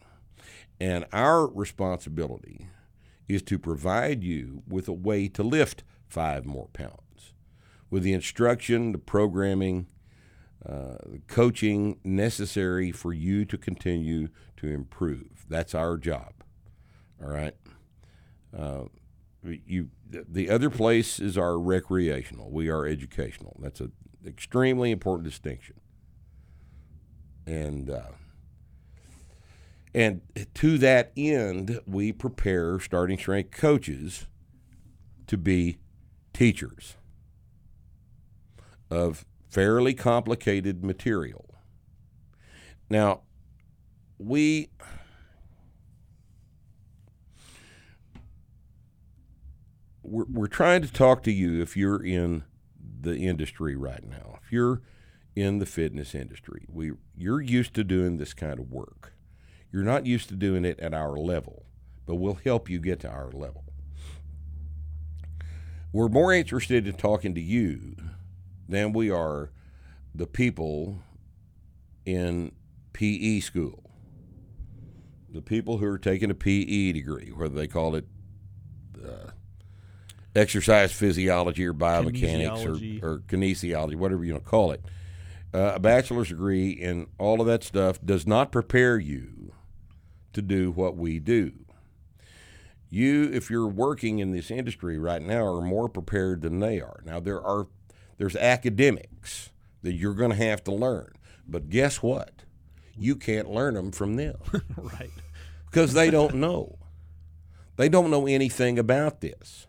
[0.79, 2.69] and our responsibility
[3.29, 7.35] is to provide you with a way to lift five more pounds
[7.91, 9.87] with the instruction the programming
[10.69, 15.47] uh, the coaching necessary for you to continue to improve.
[15.49, 16.33] That's our job.
[17.23, 17.55] All right.
[18.59, 18.85] Uh,
[19.43, 19.91] you.
[20.09, 22.51] The other place is our recreational.
[22.51, 23.57] We are educational.
[23.61, 23.93] That's an
[24.27, 25.81] extremely important distinction.
[27.47, 28.13] And uh,
[29.95, 30.21] and
[30.55, 34.27] to that end, we prepare starting strength coaches
[35.27, 35.79] to be
[36.33, 36.97] teachers
[38.91, 41.47] of fairly complicated material.
[42.91, 43.23] Now,
[44.19, 44.69] we
[50.07, 52.45] we're, we're trying to talk to you if you're in
[53.01, 54.39] the industry right now.
[54.43, 54.83] If you're
[55.35, 59.13] in the fitness industry, we you're used to doing this kind of work.
[59.73, 61.67] You're not used to doing it at our level,
[62.07, 63.65] but we'll help you get to our level.
[65.93, 67.97] We're more interested in talking to you
[68.69, 69.51] than we are
[70.15, 71.03] the people
[72.05, 72.53] in
[72.93, 73.91] PE school.
[75.29, 78.07] The people who are taking a PE degree, whether they call it
[80.37, 84.85] exercise physiology or biomechanics or, or kinesiology, whatever you want to call it.
[85.55, 89.53] Uh, a bachelor's degree in all of that stuff does not prepare you
[90.33, 91.53] to do what we do.
[92.91, 97.01] You, if you're working in this industry right now, are more prepared than they are.
[97.05, 97.67] Now there are
[98.19, 99.51] there's academics
[99.83, 101.13] that you're going to have to learn,
[101.47, 102.45] but guess what?
[102.97, 104.37] You can't learn them from them
[104.77, 105.11] right.
[105.71, 106.79] because they don't know.
[107.77, 109.67] They don't know anything about this.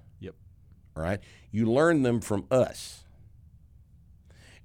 [0.98, 1.20] All right.
[1.52, 3.04] You learn them from us.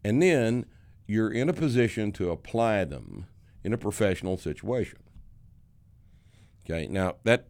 [0.03, 0.65] And then
[1.07, 3.27] you're in a position to apply them
[3.63, 4.99] in a professional situation.
[6.65, 6.87] Okay.
[6.89, 7.49] Now, that,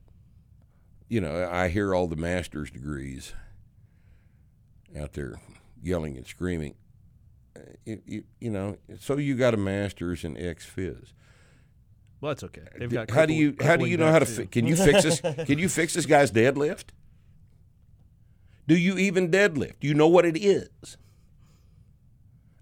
[1.08, 3.34] you know, I hear all the master's degrees
[4.98, 5.40] out there
[5.80, 6.74] yelling and screaming.
[7.56, 11.12] Uh, You, you, know, so you got a master's in ex phys.
[12.20, 12.62] Well, that's okay.
[12.78, 13.10] They've got.
[13.10, 15.58] How do you how do you know how to fi- can you fix this can
[15.58, 16.90] you fix this guy's deadlift?
[18.66, 19.76] Do you even deadlift?
[19.82, 20.96] You know what it is?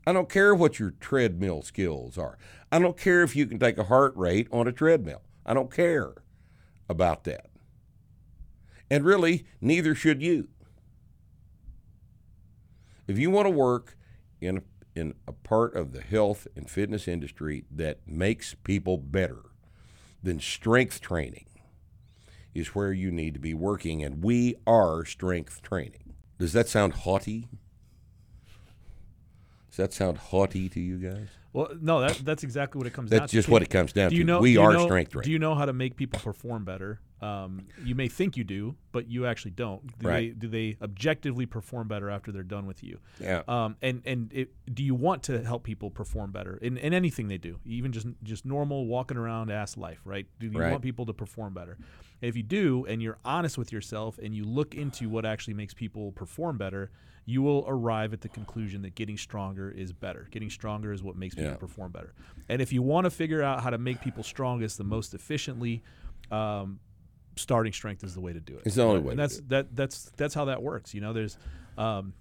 [0.07, 2.39] I don't care what your treadmill skills are.
[2.73, 5.23] I don't care if you can take a heart rate on a treadmill.
[5.45, 6.15] I don't care
[6.89, 7.47] about that.
[8.91, 10.49] And really, neither should you.
[13.07, 13.97] If you want to work
[14.41, 14.63] in a,
[14.99, 19.51] in a part of the health and fitness industry that makes people better,
[20.23, 21.47] then strength training
[22.55, 26.15] is where you need to be working, and we are strength training.
[26.39, 27.49] Does that sound haughty?
[29.71, 31.29] Does that sound haughty to you guys?
[31.53, 33.37] Well, no, that, that's exactly what it comes down That's to.
[33.39, 34.27] just what it comes down do you to.
[34.27, 35.25] know, we do you are know- strength training.
[35.27, 37.01] Do you know how to make people perform better?
[37.21, 39.85] Um, you may think you do, but you actually don't.
[39.99, 40.33] Do Right.
[40.41, 42.99] They, do they objectively perform better after they're done with you?
[43.21, 43.43] Yeah.
[43.47, 47.29] Um, and and it, do you want to help people perform better in, in anything
[47.29, 50.27] they do, even just just normal walking around ass life, right?
[50.39, 50.71] Do you Right.
[50.71, 51.77] want people to perform better?
[52.23, 55.55] And if you do, and you're honest with yourself, and you look into what actually
[55.55, 56.91] makes people perform better,
[57.25, 60.29] you will arrive at the conclusion that getting stronger is better.
[60.31, 61.57] Getting stronger is what makes people Yeah.
[61.57, 62.13] perform better.
[62.49, 65.83] And if you want to figure out how to make people strongest the most efficiently,
[66.31, 66.81] um,
[67.37, 68.63] starting strength is the way to do it.
[68.67, 70.93] It's the only way And that's that that's that's how that works.
[70.95, 71.39] You know, there's
[71.79, 72.13] um,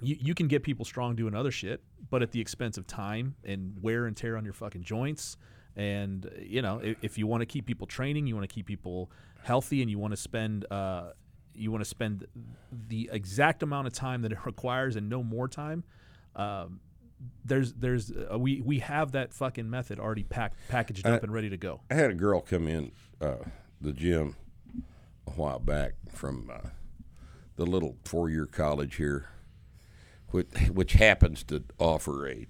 [0.00, 3.34] you, you can get people strong doing other shit, but at the expense of time
[3.44, 5.36] and wear and tear on your fucking joints.
[5.74, 8.66] And you know, if, if you want to keep people training, you want to keep
[8.66, 9.10] people
[9.42, 11.10] healthy, and you want to spend uh,
[11.54, 12.26] you want to spend
[12.88, 15.84] the exact amount of time that it requires and no more time.
[16.36, 16.80] Um,
[17.44, 21.50] there's there's uh, we we have that fucking method already packed packaged up and ready
[21.50, 21.80] to go.
[21.90, 23.36] I had a girl come in uh,
[23.80, 24.36] the gym
[25.26, 26.68] a while back from uh,
[27.56, 29.30] the little four-year college here,
[30.30, 32.46] which which happens to offer a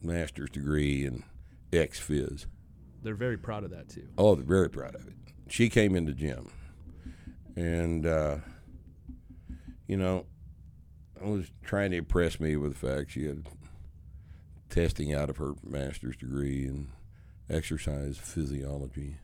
[0.00, 1.24] master's degree in
[1.72, 2.46] X Phys.
[3.02, 4.08] They're very proud of that too.
[4.16, 5.14] Oh, they're very proud of it.
[5.48, 6.50] She came into gym,
[7.54, 8.36] and uh,
[9.86, 10.26] you know,
[11.22, 13.46] I was trying to impress me with the fact she had
[14.70, 16.88] testing out of her master's degree in
[17.48, 19.18] exercise physiology,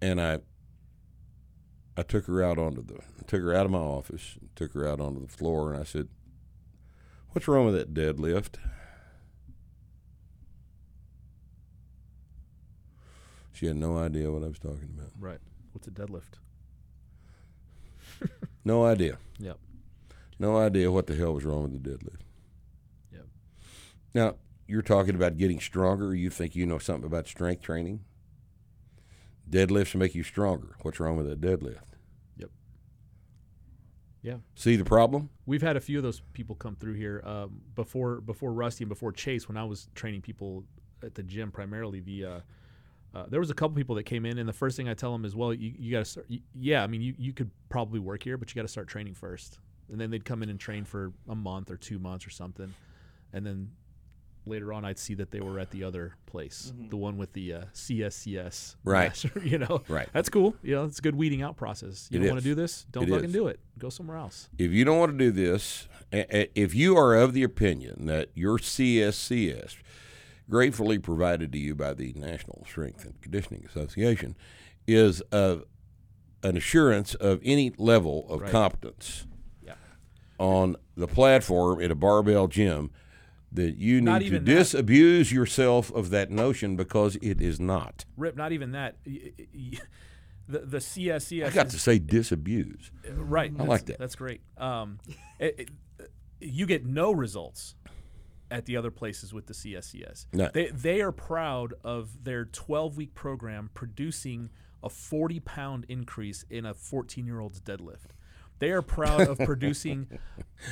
[0.00, 0.40] and I.
[1.94, 4.98] I took her out onto the took her out of my office, took her out
[4.98, 6.08] onto the floor, and I said,
[7.32, 8.54] "What's wrong with that deadlift?"
[13.62, 15.12] She had no idea what I was talking about.
[15.20, 15.38] Right.
[15.70, 16.40] What's a deadlift?
[18.64, 19.18] No idea.
[19.38, 19.58] Yep.
[20.38, 22.20] No idea what the hell was wrong with the deadlift.
[23.12, 23.26] Yep.
[24.14, 24.34] Now,
[24.68, 26.14] you're talking about getting stronger.
[26.14, 28.04] You think you know something about strength training?
[29.50, 30.76] Deadlifts make you stronger.
[30.82, 31.96] What's wrong with a deadlift?
[32.36, 32.50] Yep.
[34.22, 34.36] Yeah.
[34.54, 35.30] See the problem?
[35.46, 38.88] We've had a few of those people come through here um, before before Rusty and
[38.88, 39.48] before Chase.
[39.48, 40.64] When I was training people
[41.02, 42.40] at the gym, primarily the uh,
[43.14, 45.12] uh, there was a couple people that came in, and the first thing I tell
[45.12, 46.26] them is, well, you, you got to start.
[46.30, 48.88] y yeah, I mean, you, you could probably work here, but you got to start
[48.88, 49.58] training first.
[49.90, 52.72] And then they'd come in and train for a month or two months or something,
[53.32, 53.70] and then
[54.44, 57.52] later on, I'd see that they were at the other place, the one with the
[57.54, 58.74] uh, CSCS.
[58.84, 59.08] Right.
[59.08, 59.82] master, you know.
[59.88, 60.08] Right.
[60.12, 60.56] That's cool.
[60.62, 62.08] You know, it's a good weeding out process.
[62.10, 62.84] You It don't want to do this?
[62.90, 63.32] Don't It fucking is.
[63.32, 63.60] do it.
[63.78, 64.48] Go somewhere else.
[64.58, 68.06] If you don't want to do this, a- a- if you are of the opinion
[68.06, 69.76] that your CSCS,
[70.56, 74.36] gratefully provided to you by the National Strength and Conditioning Association,
[74.86, 75.60] is a,
[76.42, 78.50] an assurance of any level of Right.
[78.50, 79.26] competence
[79.64, 79.76] Yeah.
[80.38, 82.90] on the platform at a barbell gym,
[83.50, 84.44] that you Not need to that.
[84.44, 88.04] disabuse yourself of that notion because it is not.
[88.18, 88.96] Rip, not even that.
[89.04, 89.78] The
[90.48, 91.46] the CSCS.
[91.46, 92.90] I got is- to say disabuse.
[93.10, 93.50] right.
[93.58, 93.98] I like that.
[93.98, 94.42] That's great.
[94.58, 94.98] Um,
[95.38, 95.70] it, it-
[96.40, 97.74] you get no results
[98.52, 100.26] at the other places with the CSCS.
[100.32, 100.50] No.
[100.52, 104.50] They they are proud of their 12 week program producing
[104.82, 108.12] a 40 pound increase in a 14 year old's deadlift.
[108.58, 110.06] They are proud of producing.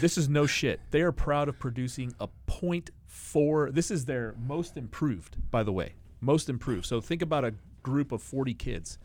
[0.00, 0.80] This is no shit.
[0.92, 3.74] They are proud of producing a 0.4.
[3.74, 5.94] This is their most improved, by the way.
[6.20, 6.86] Most improved.
[6.86, 8.98] So think about a group of 40 kids,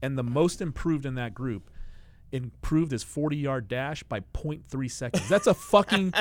[0.00, 1.68] and the most improved in that group
[2.32, 5.28] improved his 40 yard dash by 0.3 seconds.
[5.28, 6.12] That's a fucking.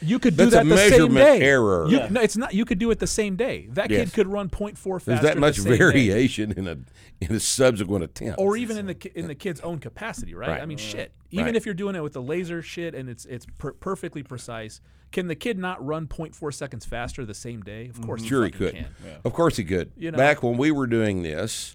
[0.00, 1.40] You could do That's a that the same measurement day.
[1.40, 1.86] error.
[1.88, 2.54] You, No, it's not.
[2.54, 3.66] You could do it the same day.
[3.72, 4.10] That Yes.
[4.10, 5.10] kid could run 0.4 faster.
[5.10, 5.78] There's that the much same day.
[5.78, 6.76] variation in a
[7.20, 8.38] in a subsequent attempt.
[8.38, 10.50] or even in the ki- in the kid's own capacity, right?
[10.50, 10.62] Right.
[10.62, 11.12] I mean, shit.
[11.30, 11.56] Even Right.
[11.56, 14.80] if you're doing it with the laser shit and it's it's per- perfectly precise,
[15.10, 17.88] can the kid not run 0.4 seconds faster the same day?
[17.88, 18.74] Of course, Sure, he fucking could.
[18.76, 18.86] Can.
[19.24, 19.90] Of course, he could.
[19.96, 21.74] You know- Back when we were doing this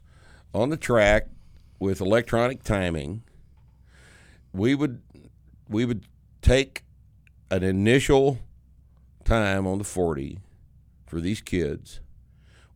[0.54, 1.28] on the track
[1.80, 3.24] with electronic timing,
[4.54, 5.02] we would
[5.68, 6.06] we would
[6.42, 6.84] take
[7.50, 8.40] an initial
[9.26, 10.40] time on the forty
[11.06, 12.00] for these kids.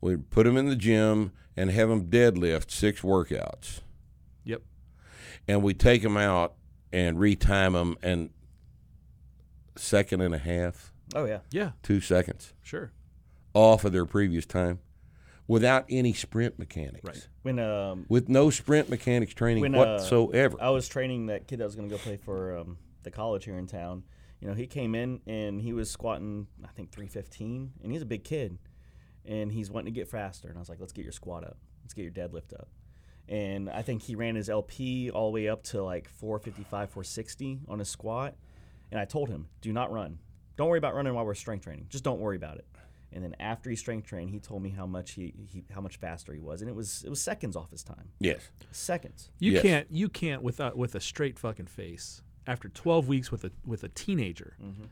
[0.01, 3.81] We'd put them in the gym and have them deadlift six workouts,
[4.43, 4.61] Yep.
[5.47, 6.53] and we take them out
[6.93, 8.29] and retime them and
[9.75, 11.39] second and a half, Oh yeah.
[11.51, 11.71] Yeah.
[11.83, 12.91] two seconds Sure.
[13.53, 14.79] off of their previous time
[15.47, 17.03] without any sprint mechanics.
[17.03, 17.27] Right.
[17.43, 20.57] When um With no sprint mechanics training when uh, whatsoever.
[20.59, 23.45] I was training that kid that was going to go play for um, the college
[23.45, 24.03] here in town.
[24.39, 28.05] You know, he came in and he was squatting I think 315, and he's a
[28.05, 28.59] big kid,
[29.25, 30.47] and he's wanting to get faster.
[30.47, 32.69] And I was like, let's get your squat up, let's get your deadlift up.
[33.29, 37.59] And I think he ran his LP all the way up to like 455, 460
[37.67, 38.35] on his squat.
[38.89, 40.19] And I told him, do not run.
[40.55, 41.87] Don't worry about running while we're strength training.
[41.89, 42.65] Just don't worry about it.
[43.13, 45.97] And then after he strength trained, he told me how much he, he how much
[45.97, 48.09] faster he was, and it was it was seconds off his time.
[48.19, 48.49] yes.
[48.71, 49.29] Seconds.
[49.39, 49.61] You Yes.
[49.61, 49.87] can't.
[49.89, 53.89] You can't without with a straight fucking face after 12 weeks with a with a
[53.89, 54.57] teenager.
[54.61, 54.83] Mm-hmm.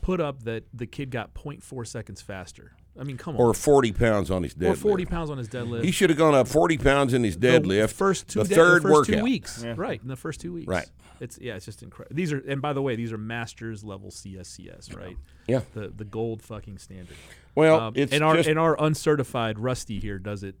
[0.00, 2.72] Put up that the kid got 0.4 seconds faster.
[3.00, 3.40] I mean, come on.
[3.40, 4.68] Or 40 pounds on his deadlift.
[4.72, 5.84] Or 40 pounds on his deadlift.
[5.84, 7.92] He should have gone up 40 pounds in his The deadlift.
[7.92, 9.16] first two the day- third the first workout.
[9.18, 10.00] two weeks, right?
[10.02, 10.86] In the first two weeks, Right.
[11.18, 12.14] It's yeah, it's just incredible.
[12.16, 15.16] These are and by the way, these are masters level CSCS, right?
[15.46, 15.60] Yeah.
[15.74, 17.16] The the gold fucking standard.
[17.54, 20.54] Well, Um, it's and our just and our uncertified Rusty here does it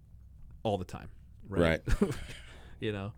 [0.62, 1.08] all the time,
[1.48, 1.80] right?
[2.00, 2.10] Right.
[2.80, 3.12] you know,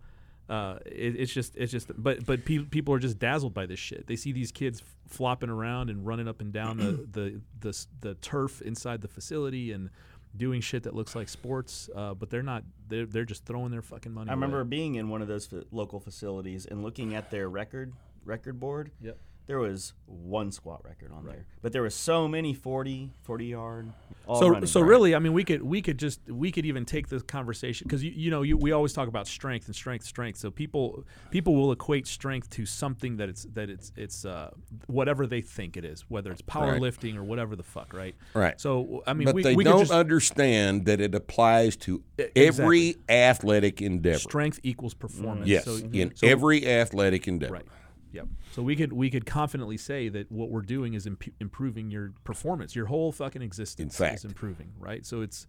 [0.49, 3.79] uh, it, it's just it's just but but pe- people are just dazzled by this
[3.79, 4.07] shit.
[4.07, 7.85] They see these kids f- flopping around and running up and down the, the the
[8.01, 9.89] the turf inside the facility and
[10.35, 12.63] doing shit that looks like sports, uh, but they're not.
[12.89, 14.29] They're they're just throwing their fucking money.
[14.29, 14.69] I remember away.
[14.69, 17.93] being in one of those fa- local facilities and looking at their record
[18.25, 18.91] record board.
[19.01, 19.17] Yep.
[19.45, 23.91] There was one squat record on there, but there were so many 40, 40 yard,
[24.25, 24.89] All so running so back.
[24.89, 28.01] really, I mean, we could we could just we could even take this conversation because
[28.03, 30.39] you, you know you, we always talk about strength and strength strength.
[30.39, 34.51] So people people will equate strength to something that it's that it's it's uh,
[34.87, 38.15] whatever they think it is, whether it's powerlifting or whatever the fuck, right?
[38.33, 38.59] Right.
[38.61, 42.23] So I mean, but we, they we don't just understand that it applies to E-
[42.37, 44.19] every athletic endeavor.
[44.19, 45.47] strength equals performance.
[45.47, 47.55] Yes, So, in so- every athletic endeavor.
[47.55, 47.65] Right.
[48.13, 48.27] Yep.
[48.51, 52.13] So we could we could confidently say that what we're doing is imp- improving your
[52.23, 52.75] performance.
[52.75, 54.15] Your whole fucking existence fact.
[54.19, 55.05] is improving, right?
[55.05, 55.45] So it's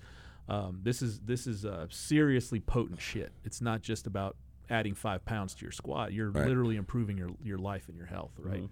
[0.49, 3.33] um, this is this is uh, seriously potent shit.
[3.45, 4.37] It's not just about
[4.71, 6.13] adding five pounds to your squat.
[6.13, 6.49] You're Right.
[6.49, 8.69] literally improving your your life and your health, right?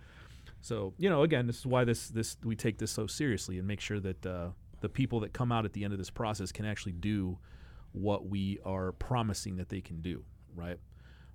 [0.62, 3.66] So you know, again, this is why this this we take this so seriously and
[3.68, 4.48] make sure that uh,
[4.80, 7.38] the people that come out at the end of this process can actually do
[7.92, 10.24] what we are promising that they can do,
[10.54, 10.78] right?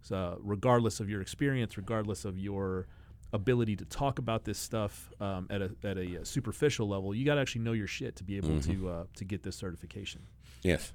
[0.02, 2.88] So, regardless of your experience, regardless of your
[3.34, 7.26] ability to talk about this stuff um, at a at a uh, superficial level, you
[7.26, 8.84] got to actually know your shit to be able Mm-hmm.
[8.84, 10.22] to uh, to get this certification.
[10.64, 10.94] Yes.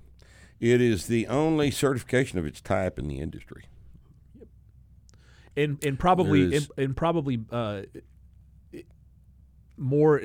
[0.61, 3.65] It is the only certification of its type in the industry.
[5.57, 7.83] and and probably and, and probably uh,
[9.77, 10.20] more.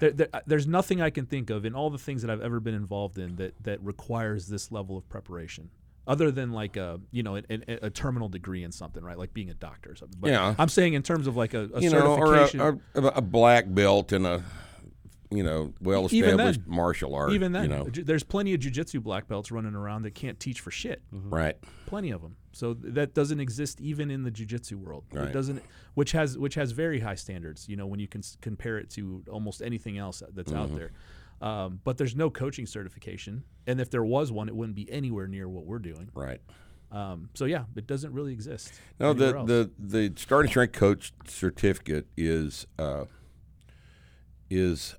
[0.00, 2.58] There, there, there's nothing I can think of in all the things that I've ever
[2.60, 5.70] been involved in that that requires this level of preparation,
[6.06, 9.18] other than like a you know an, an, a terminal degree in something, right?
[9.18, 10.18] Like being a doctor or something.
[10.20, 10.54] But Yeah.
[10.58, 12.80] I'm saying in terms of like a, a you know, or certification.
[12.94, 14.42] a, a, a black belt in a,
[15.30, 17.32] you know, well established martial art.
[17.32, 20.60] even then, you know, there's plenty of jujitsu black belts running around that can't teach
[20.60, 21.02] for shit.
[21.10, 21.56] right?
[21.86, 22.36] plenty of them.
[22.54, 25.04] So that doesn't exist even in the jujitsu world.
[25.12, 25.32] It Right.
[25.32, 25.62] doesn't,
[25.94, 27.66] which has which has very high standards.
[27.68, 30.60] You know, when you can compare it to almost anything else that's Mm-hmm.
[30.60, 30.90] out there.
[31.42, 35.26] Um, but there's no coaching certification, and if there was one, it wouldn't be anywhere
[35.26, 36.08] near what we're doing.
[36.14, 36.40] Right.
[36.92, 38.72] Um, so yeah, it doesn't really exist.
[39.00, 39.48] No, the, else.
[39.48, 43.06] the the starting strength coach certificate is uh,
[44.50, 44.94] is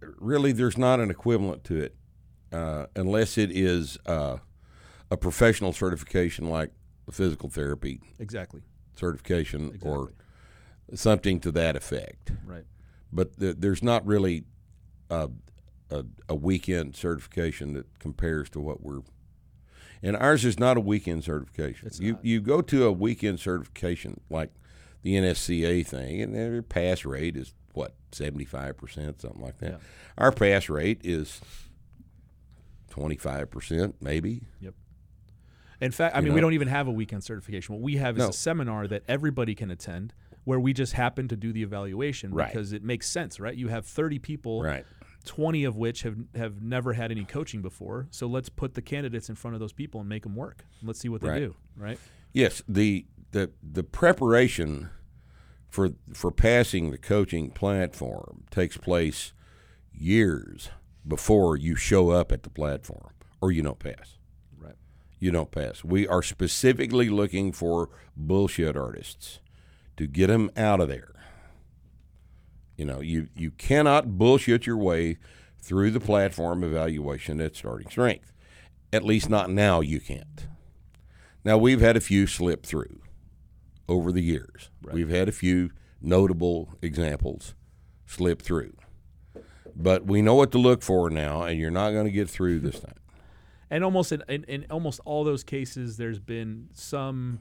[0.00, 1.96] really there's not an equivalent to it
[2.52, 4.36] uh, unless it is uh,
[5.10, 6.70] a professional certification like
[7.10, 8.62] physical therapy exactly
[8.94, 10.12] certification or
[10.94, 12.32] something to that effect.
[12.44, 12.64] right.
[13.12, 14.44] But th- there's not really
[15.12, 15.28] a,
[15.90, 19.00] a, a weekend certification that compares to what we're.
[20.02, 21.86] And ours is not a weekend certification.
[21.86, 22.24] It's you not.
[22.24, 24.50] you go to a weekend certification like
[25.02, 29.70] the NSCA thing, and their pass rate is what seventy five percent, something like that.
[29.72, 29.76] Yeah.
[30.18, 31.40] Our pass rate is
[32.90, 34.42] twenty five percent, maybe.
[34.60, 34.74] Yep.
[35.80, 37.74] In fact, I You mean, we don't even have a weekend certification.
[37.74, 38.28] What we have is No.
[38.30, 40.14] a seminar that everybody can attend,
[40.44, 42.48] where we just happen to do the evaluation Right.
[42.52, 43.54] because it makes sense, right?
[43.56, 44.84] You have 30 people, Right.
[45.22, 48.08] 20 of which have have never had any coaching before.
[48.10, 50.64] So let's put the candidates in front of those people and make them work.
[50.82, 51.38] Let's see what they Right.
[51.38, 51.98] do, right?
[52.32, 54.90] Yes, the the the preparation
[55.68, 59.32] for for passing the coaching platform takes place
[59.92, 60.70] years
[61.06, 64.18] before you show up at the platform or you don't pass.
[64.58, 64.76] Right.
[65.18, 65.82] You don't pass.
[65.84, 69.40] We are specifically looking for bullshit artists
[69.96, 71.08] to get them out of there.
[72.76, 75.18] You know, you you cannot bullshit your way
[75.60, 78.32] through the platform evaluation at starting strength.
[78.92, 80.46] At least not now you can't.
[81.44, 83.00] Now we've had a few slip through
[83.88, 84.70] over the years.
[84.82, 85.70] We've had a few
[86.00, 87.54] notable examples
[88.06, 88.74] slip through.
[89.74, 92.60] But we know what to look for now, and you're not going to get through
[92.60, 92.94] this time.
[93.70, 97.40] And almost in, in, in almost all those cases, there's been some.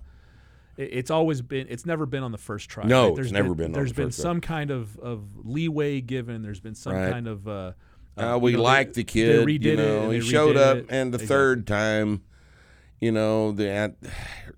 [0.77, 1.67] It- It's always been.
[1.69, 2.85] It's never been on the first try.
[2.85, 3.19] No, right?
[3.19, 4.23] it's never been on There's the been first try.
[4.23, 6.41] some kind of, of leeway given.
[6.41, 7.11] There's been some Right.
[7.11, 7.47] kind of.
[7.47, 7.71] Uh,
[8.17, 9.47] Uh, uh, we you know, like the kid.
[9.47, 10.85] They you redid it know, he showed up, it.
[10.89, 11.27] and the Exactly.
[11.27, 12.21] third time,
[12.99, 13.95] you know, that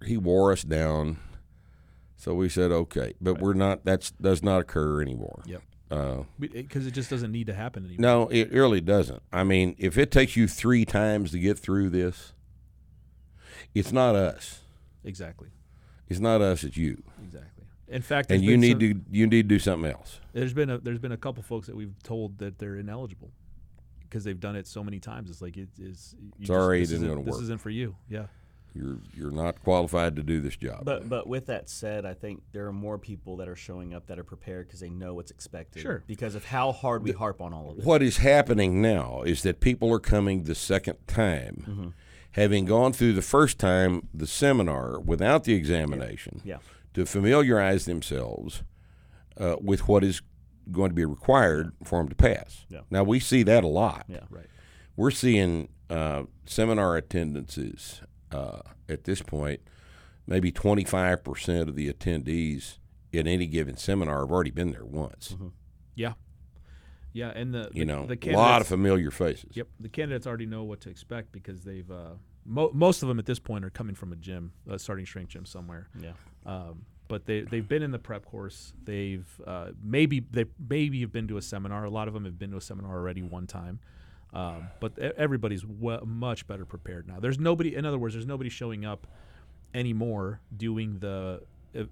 [0.06, 1.18] he wore us down.
[2.18, 3.86] So we said, okay, but we're not.
[3.86, 5.44] That's does not occur anymore.
[5.46, 5.62] Yep.
[5.92, 8.02] Uh, Because it just doesn't need to happen anymore.
[8.02, 9.22] no, it really doesn't.
[9.32, 12.34] I mean, if it takes you three times to get through this,
[13.76, 14.62] it's not us.
[15.04, 15.50] Exactly.
[16.14, 16.64] It's not us.
[16.64, 17.02] It's you.
[17.24, 17.66] Exactly.
[17.88, 20.20] In fact, And you need some- to you need to do something else.
[20.34, 23.32] There's been a there's been a couple folks that we've told that they're ineligible
[24.02, 25.30] because they've done it so many times.
[25.30, 26.16] It's like it is.
[26.40, 27.96] you Sorry, this it isn't isn't- gonna This isn't for you.
[28.10, 28.28] Yeah.
[28.76, 30.84] You're you're not qualified to do this job.
[30.86, 34.08] But but with that said, I think there are more people that are showing up
[34.08, 35.82] that are prepared because they know what's expected.
[35.84, 36.04] Sure.
[36.08, 37.86] Because of how hard we harp on all of it.
[37.86, 41.88] what is happening now is that people are coming the second time, Mm-hmm.
[42.34, 46.58] Having gone through the first time the seminar without the examination, Yeah.
[46.94, 48.64] to familiarize themselves
[49.38, 50.22] uh, with what is
[50.72, 52.66] going to be required for them to pass.
[52.70, 52.82] Yeah.
[52.90, 54.06] Now we see that a lot.
[54.08, 54.22] Yeah.
[54.30, 54.46] Right.
[54.96, 58.02] We're seeing uh, seminar attendances
[58.32, 59.62] uh, at this point.
[60.26, 62.78] Maybe 25% of the attendees
[63.14, 65.36] at any given seminar have already been there once.
[65.96, 66.14] Yeah.
[67.14, 69.52] Yeah, and the You the, know, the a lot of familiar faces.
[69.56, 72.16] Yep, the candidates already know what to expect because they've uh,
[72.46, 75.30] mo- most of them at this point are coming from a gym, a starting strength
[75.30, 75.88] gym somewhere.
[76.00, 76.12] Yeah.
[76.46, 78.74] Um, but they they've been in the prep course.
[78.84, 81.84] They've uh, maybe they maybe have been to a seminar.
[81.86, 83.80] A lot of them have been to a seminar already one time.
[84.34, 87.20] Um, but e- everybody's we- much better prepared now.
[87.20, 87.76] There's nobody.
[87.76, 89.06] In other words, there's nobody showing up
[89.74, 91.42] anymore doing the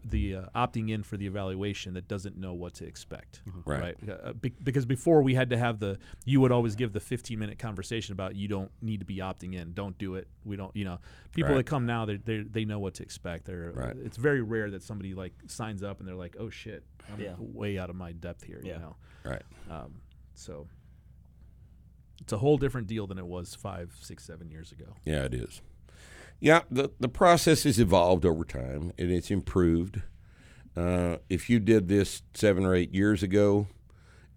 [0.05, 3.41] the uh, opting in for the evaluation that doesn't know what to expect.
[3.65, 3.95] Right.
[4.07, 7.37] Uh, be- because before we had to have the you would always give the 15
[7.39, 9.73] minute conversation about you don't need to be opting in.
[9.73, 10.27] Don't do it.
[10.45, 10.75] We don't.
[10.75, 10.99] You know,
[11.33, 11.57] people Right.
[11.57, 13.45] that come now they they they know what to expect.
[13.45, 13.95] They're Right.
[13.97, 17.35] it's very rare that somebody like signs up and they're like, oh shit, I'm Yeah.
[17.39, 18.61] way out of my depth here.
[18.63, 18.73] Yeah.
[18.75, 18.95] You know.
[19.23, 19.43] Right.
[19.69, 20.01] Um,
[20.35, 20.67] so
[22.21, 24.85] it's a whole different deal than it was five, six, seven years ago.
[25.05, 25.61] Yeah, it is.
[26.41, 30.01] Yeah, the the process has evolved over time and it's improved.
[30.75, 33.67] Uh, if you did this seven or eight years ago,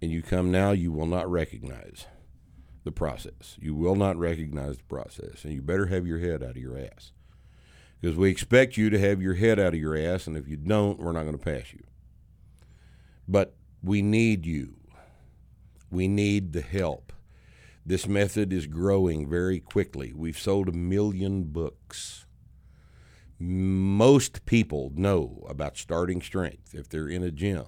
[0.03, 2.07] and you come now, you will not recognize
[2.85, 3.57] the process.
[3.59, 6.79] You will not recognize the process, and you better have your head out of your
[6.79, 7.13] ass
[8.03, 10.59] because we expect you to have your head out of your ass, and if you
[10.59, 11.85] don't, we're not going to pass you.
[13.27, 14.77] But we need you.
[15.91, 17.14] We need the help.
[17.87, 20.13] This method is growing very quickly.
[20.15, 22.27] We've sold a million books.
[23.39, 27.67] Most people know about starting strength if they're in a gym.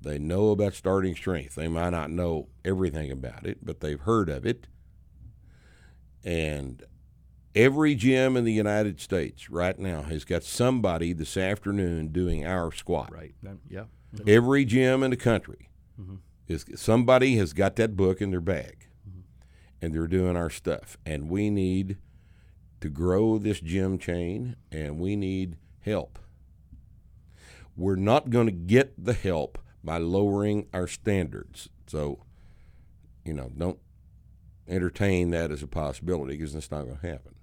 [0.00, 1.54] They know about starting strength.
[1.54, 4.66] They might not know everything about it, but they've heard of it.
[6.24, 6.82] And
[7.54, 12.72] every gym in the United States right now has got somebody this afternoon doing our
[12.72, 13.12] squat.
[13.12, 13.34] Right.
[13.68, 13.84] Yeah.
[14.26, 15.70] Every gym in the country
[16.00, 16.16] mm-hmm.
[16.48, 18.88] is somebody has got that book in their bag,
[19.84, 20.96] and they're doing our stuff.
[21.04, 21.98] And we need
[22.80, 26.18] to grow this gym chain, and we need help.
[27.76, 31.68] We're not going to get the help by lowering our standards.
[31.86, 32.24] So,
[33.24, 33.78] you know, don't
[34.66, 37.34] entertain that as a possibility because it's not going to happen.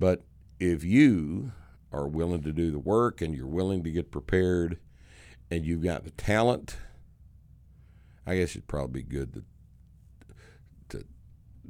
[0.00, 0.22] But
[0.58, 1.52] if you
[1.92, 4.78] are willing to do the work and you're willing to get prepared
[5.50, 6.76] and you've got the talent,
[8.26, 9.44] I guess it'd probably be good to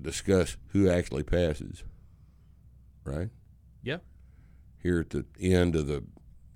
[0.02, 1.84] discuss who actually passes.
[3.04, 3.30] Right?
[3.82, 3.98] Yeah.
[4.82, 6.04] Here at the end of the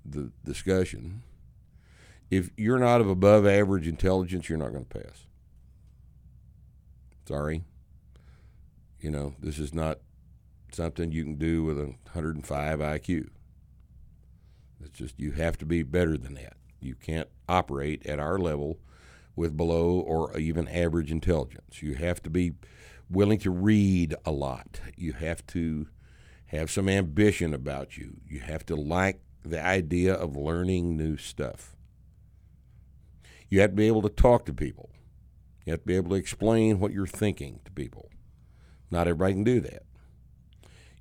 [0.05, 1.23] the discussion.
[2.29, 5.25] If you're not of above average intelligence, you're not going to pass.
[7.27, 7.63] Sorry.
[8.99, 9.99] You know, this is not
[10.71, 13.29] something you can do with a 105 IQ.
[14.83, 16.57] It's just you have to be better than that.
[16.79, 18.79] You can't operate at our level
[19.35, 21.81] with below or even average intelligence.
[21.81, 22.53] You have to be
[23.09, 24.79] willing to read a lot.
[24.95, 25.87] You have to
[26.47, 28.17] have some ambition about you.
[28.27, 31.75] You have to like the idea of learning new stuff.
[33.49, 34.89] You have to be able to talk to people.
[35.65, 38.09] You have to be able to explain what you're thinking to people.
[38.91, 39.83] Not everybody can do that.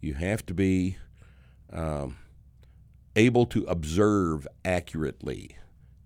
[0.01, 0.97] You have to be
[1.73, 2.17] um,
[3.17, 5.57] able to observe accurately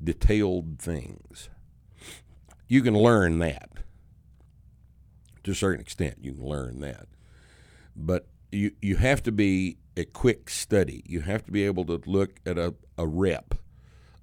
[0.03, 1.49] detailed things.
[2.69, 3.77] You can learn that
[5.49, 6.16] to a certain extent.
[6.20, 7.07] You can learn that,
[7.97, 11.03] but you you have to be a quick study.
[11.07, 13.55] You have to be able to look at a, a rep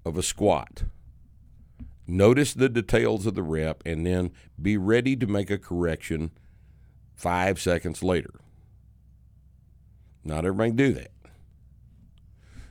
[0.06, 0.84] of a squat.
[2.08, 4.32] Notice the details of the rep and then
[4.62, 6.30] be ready to make a correction
[7.16, 8.36] five seconds later.
[10.24, 11.12] Not everybody can do that.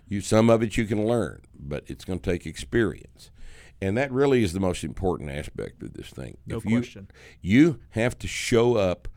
[0.07, 3.33] You some of it you can learn, but it's going to take experience.
[3.85, 6.39] And that really is the most important aspect of this thing.
[6.47, 7.09] No If you- question.
[7.43, 9.09] you have to show up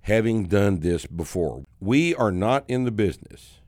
[0.00, 1.66] having done this before.
[1.80, 3.60] We are not in the business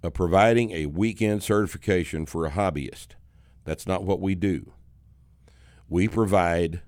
[0.00, 3.16] of providing a weekend certification for a hobbyist.
[3.64, 4.74] That's not what we do.
[5.88, 6.82] We provide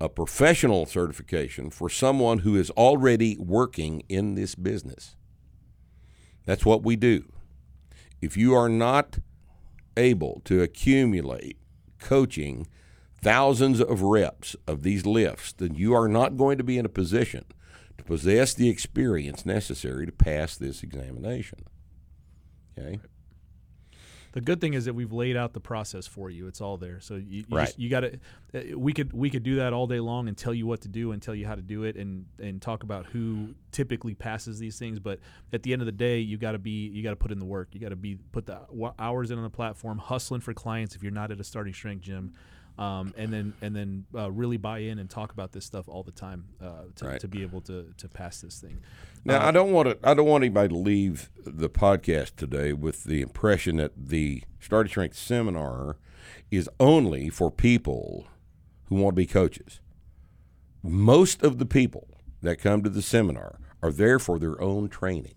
[0.00, 5.16] a professional certification for someone who is already working in this business.
[6.46, 7.24] That's what we do.
[8.22, 9.18] If you are not
[10.00, 11.58] able to accumulate
[11.98, 12.66] coaching
[13.22, 16.90] thousands of reps of these lifts, then you are not going to be in a
[16.90, 17.44] position
[17.98, 21.60] to possess the experience necessary to pass this examination.
[22.78, 22.98] Okay?
[24.32, 26.46] The good thing is that we've laid out the process for you.
[26.46, 27.00] It's all there.
[27.00, 27.66] So you, you, Right.
[27.66, 28.18] just- you got to.
[28.54, 30.88] Uh, we could we could do that all day long and tell you what to
[30.88, 34.58] do and tell you how to do it and and talk about who typically passes
[34.58, 34.98] these things.
[35.00, 35.18] But
[35.52, 37.38] at the end of the day, you got to be you got to put in
[37.40, 37.68] the work.
[37.72, 38.60] You got to be put the
[38.98, 40.94] hours in on the platform, hustling for clients.
[40.94, 42.34] If you're not at a starting strength gym.
[42.80, 46.02] Um, and then and then uh, really buy in and talk about this stuff all
[46.02, 47.20] the time uh, to, Right.
[47.20, 48.80] to be able to, to pass this thing.
[49.24, 49.98] Now, I don't want to.
[50.08, 54.90] I don't want anybody to leave the podcast today with the impression that the Starting
[54.90, 55.98] Strength seminar
[56.50, 58.26] is only for people
[58.86, 59.80] who want to be coaches.
[60.82, 62.08] Most of the people
[62.40, 65.34] that come to the seminar are there for their own training.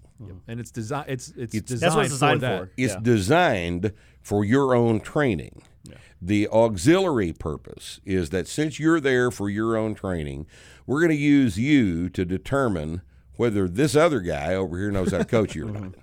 [0.48, 1.10] and it's designed.
[1.10, 2.60] It's it's, It's- designed, That's what it's designed for that.
[2.68, 2.72] for.
[2.78, 3.00] It's Yeah.
[3.02, 5.62] designed for your own training.
[6.22, 10.48] The auxiliary purpose is that since you're there for your own training,
[10.88, 13.02] we're going to use you to determine
[13.36, 15.96] whether this other guy over here knows how to coach you or not.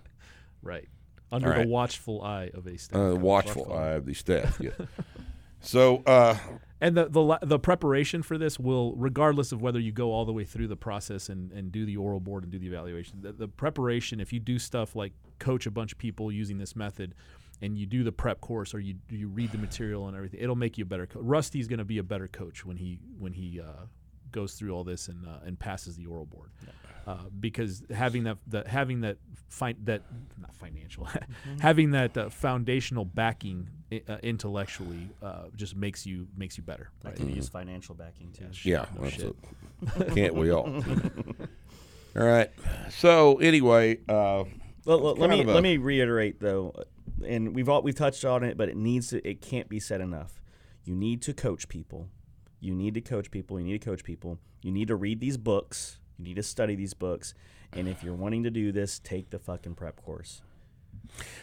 [0.63, 0.89] Right.
[1.33, 1.63] Under right.
[1.63, 3.21] the watchful eye of a staff Uh, coach.
[3.21, 4.59] watchful eye of the staff.
[4.61, 4.71] Yeah.
[5.61, 6.37] so, uh,
[6.83, 10.33] And the, the the preparation for this will, regardless of whether you go all the
[10.33, 13.33] way through the process and, and do the oral board and do the evaluation, the,
[13.33, 17.15] the preparation, if you do stuff like coach a bunch of people using this method,
[17.63, 20.57] and you do the prep course or you you read the material and everything, it'll
[20.57, 21.23] make you a better coach.
[21.25, 23.85] Rusty's going to be a better coach when he when he uh,
[24.33, 26.51] goes through all this and uh, and passes the oral board,
[27.07, 29.19] uh, because having that that having that
[29.49, 30.03] fi- that
[30.41, 31.07] not financial,
[31.61, 36.91] having that uh, foundational backing i- uh, intellectually uh, just makes you makes you better.
[37.05, 37.17] I Right?
[37.17, 38.47] can use financial backing too.
[38.63, 39.37] yeah, no that's shit.
[39.99, 40.69] a- can't we all?
[42.17, 42.51] all right.
[42.91, 44.45] So, anyway, uh,
[44.85, 46.75] Well, let- let me a- let me reiterate though,
[47.27, 50.01] and we've all we've touched on it, but it needs to it can't be said
[50.01, 50.41] enough.
[50.85, 52.09] You need to coach people.
[52.61, 53.59] You need to coach people.
[53.59, 54.39] You need to coach people.
[54.63, 55.99] You need to read these books.
[56.19, 57.35] You need to study these books.
[57.73, 60.43] And if you're wanting to do this, take the fucking prep course.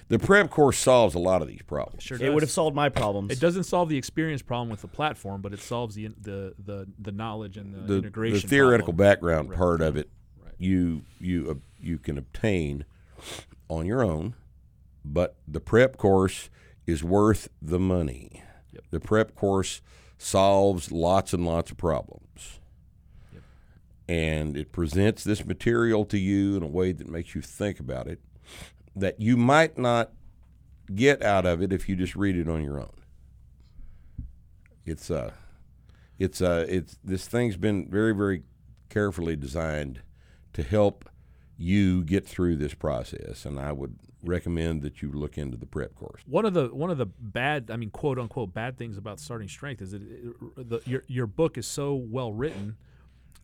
[0.10, 2.04] the prep course solves a lot of these problems.
[2.04, 3.32] Sure It would have solved my problems.
[3.32, 6.88] It doesn't solve the experience problem with the platform, but it solves the the the,
[7.00, 8.42] the knowledge and the, the, integration.
[8.42, 9.08] the theoretical problem.
[9.14, 9.58] background Right.
[9.58, 10.10] part of it
[10.44, 10.54] Right.
[10.60, 12.86] you you uh, you can obtain
[13.70, 14.36] on your own
[15.14, 16.50] but the prep course
[16.86, 18.44] is worth the money
[18.74, 18.84] Yep.
[18.92, 19.82] the prep course
[20.18, 22.60] solves lots and lots of problems
[23.34, 23.44] Yep.
[24.10, 28.08] and it presents this material to you in a way that makes you think about
[28.08, 28.20] it
[28.96, 30.12] that you might not
[30.94, 32.94] get out of it if you just read it on your own
[34.86, 35.32] it's uh
[36.18, 38.44] it's uh it's this thing's been very very
[38.90, 40.02] carefully designed
[40.54, 41.10] to help
[41.58, 45.96] you get through this process and i would recommend that you look into the prep
[45.96, 49.20] course One of the one of the bad, I mean, quote unquote, bad things about
[49.20, 52.78] starting strength is that it, the, your your book is so well written,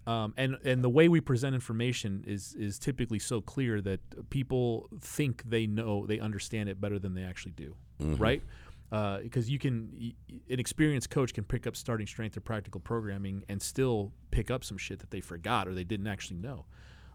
[0.07, 4.89] um, and and the way we present information is is typically so clear that people
[4.99, 8.41] think they know they understand it better than they actually do, right?
[8.89, 10.13] Because you can,
[10.51, 14.63] an experienced coach can pick up starting strength or practical programming and still pick up
[14.63, 16.65] some shit that they forgot or they didn't actually know.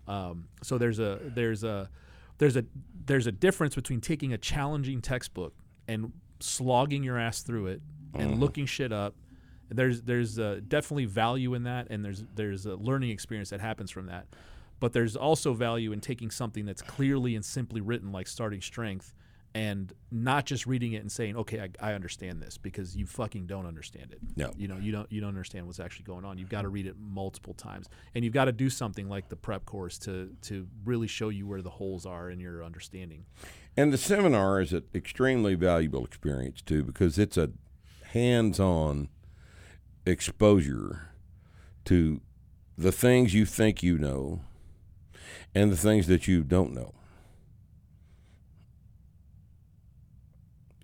[0.09, 1.89] Um, so there's a there's a
[2.39, 2.65] there's a
[3.06, 5.55] there's a difference between taking a challenging textbook
[5.86, 7.82] and slogging your ass through it
[8.15, 9.15] and looking shit up.
[9.70, 13.90] There's there's uh, definitely value in that, and there's there's a learning experience that happens
[13.90, 14.27] from that.
[14.81, 19.12] But there's also value in taking something that's clearly and simply written, like starting strength,
[19.55, 23.47] and not just reading it and saying, "Okay, I, I understand this," because you fucking
[23.47, 24.19] don't understand it.
[24.37, 24.53] No.
[24.57, 26.39] you know you don't you don't understand what's actually going on.
[26.39, 29.37] You've got to read it multiple times, and you've got to do something like the
[29.37, 33.25] prep course to to really show you where the holes are in your understanding.
[33.77, 37.51] and the seminar is an extremely valuable experience too because it's a
[38.12, 39.09] hands-on
[40.07, 41.11] exposure
[41.85, 42.20] to
[42.77, 44.41] the things you think you know
[45.55, 46.93] and the things that you don't know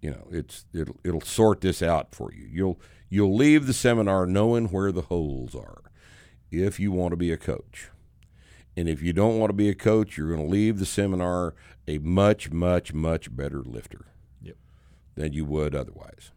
[0.04, 2.46] you know it's it'll it'll sort this out for you.
[2.52, 2.78] You'll
[3.08, 5.80] you'll leave the seminar knowing where the holes are
[6.50, 7.88] if you want to be a coach.
[8.76, 11.54] And if you don't want to be a coach you're going to leave the seminar
[11.88, 14.04] a much much much better lifter
[14.42, 14.56] Yep.
[15.14, 16.32] than you would otherwise.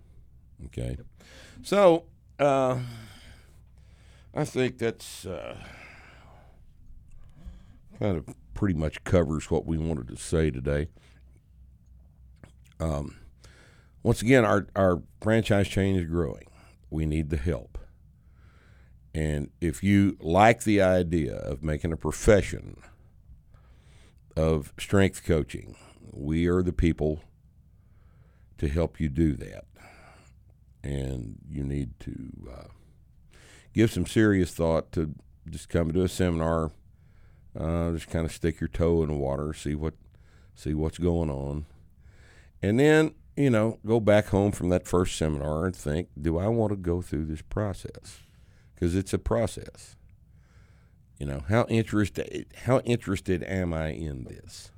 [0.68, 0.96] Okay?
[1.62, 2.06] So
[2.40, 2.80] uh,
[4.34, 5.58] i think that's uh,
[8.00, 10.88] kind of pretty much covers what we wanted to say today.
[12.80, 13.16] Um,
[14.08, 16.48] once again, our, our franchise chain is growing.
[16.90, 17.78] We need the help.
[19.14, 22.78] And if you like the idea of making a profession
[24.38, 25.76] of strength coaching,
[26.10, 27.20] we are the people
[28.60, 29.66] to help you do that.
[30.82, 32.68] And you need to uh,
[33.74, 35.16] give some serious thought to
[35.50, 36.72] just come to a seminar,
[37.60, 39.96] uh, just kind of stick your toe in the water, see what
[40.56, 41.66] see what's going on,
[42.62, 46.48] and then you know go back home from that first seminar and think, do I
[46.48, 48.20] want to go through this process?
[48.74, 49.96] Because it's a process.
[51.20, 54.72] You know how interested how interested am I in this?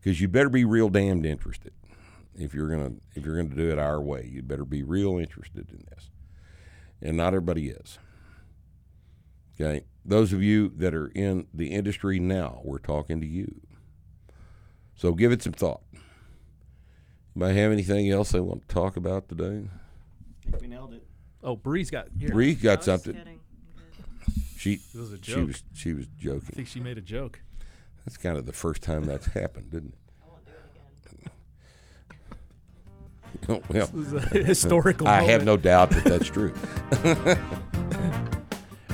[0.00, 1.72] Because you better be real damned interested
[2.34, 4.28] if you're gonna if you're gonna do it our way.
[4.30, 6.10] You better be real interested in this,
[7.00, 7.98] and not everybody is.
[9.54, 13.60] Okay, those of you that are in the industry now, we're talking to you.
[14.94, 15.82] So give it some thought.
[17.34, 19.64] Anybody have anything else they want to talk about today?
[20.46, 21.04] I think we nailed it.
[21.42, 22.08] Oh, Bree's got.
[22.18, 23.14] Here, Bree I got was something.
[23.14, 23.40] kidding.
[24.58, 25.46] She It was a she joke.
[25.48, 26.30] was she was joking.
[26.30, 26.54] I joking.
[26.56, 27.40] think she made a joke.
[28.04, 29.98] That's kind of the first time that's happened, didn't it?
[30.22, 31.24] I won't do it again.
[31.24, 31.32] it?
[33.48, 35.08] Oh, well, It was a historical.
[35.08, 35.46] I have moment.
[35.46, 36.52] no doubt that that's true.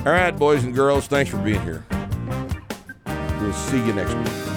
[0.05, 1.85] All right, boys and girls, thanks for being here.
[3.41, 4.27] We'll see you next week.
[4.27, 4.48] Starting Strength Radio.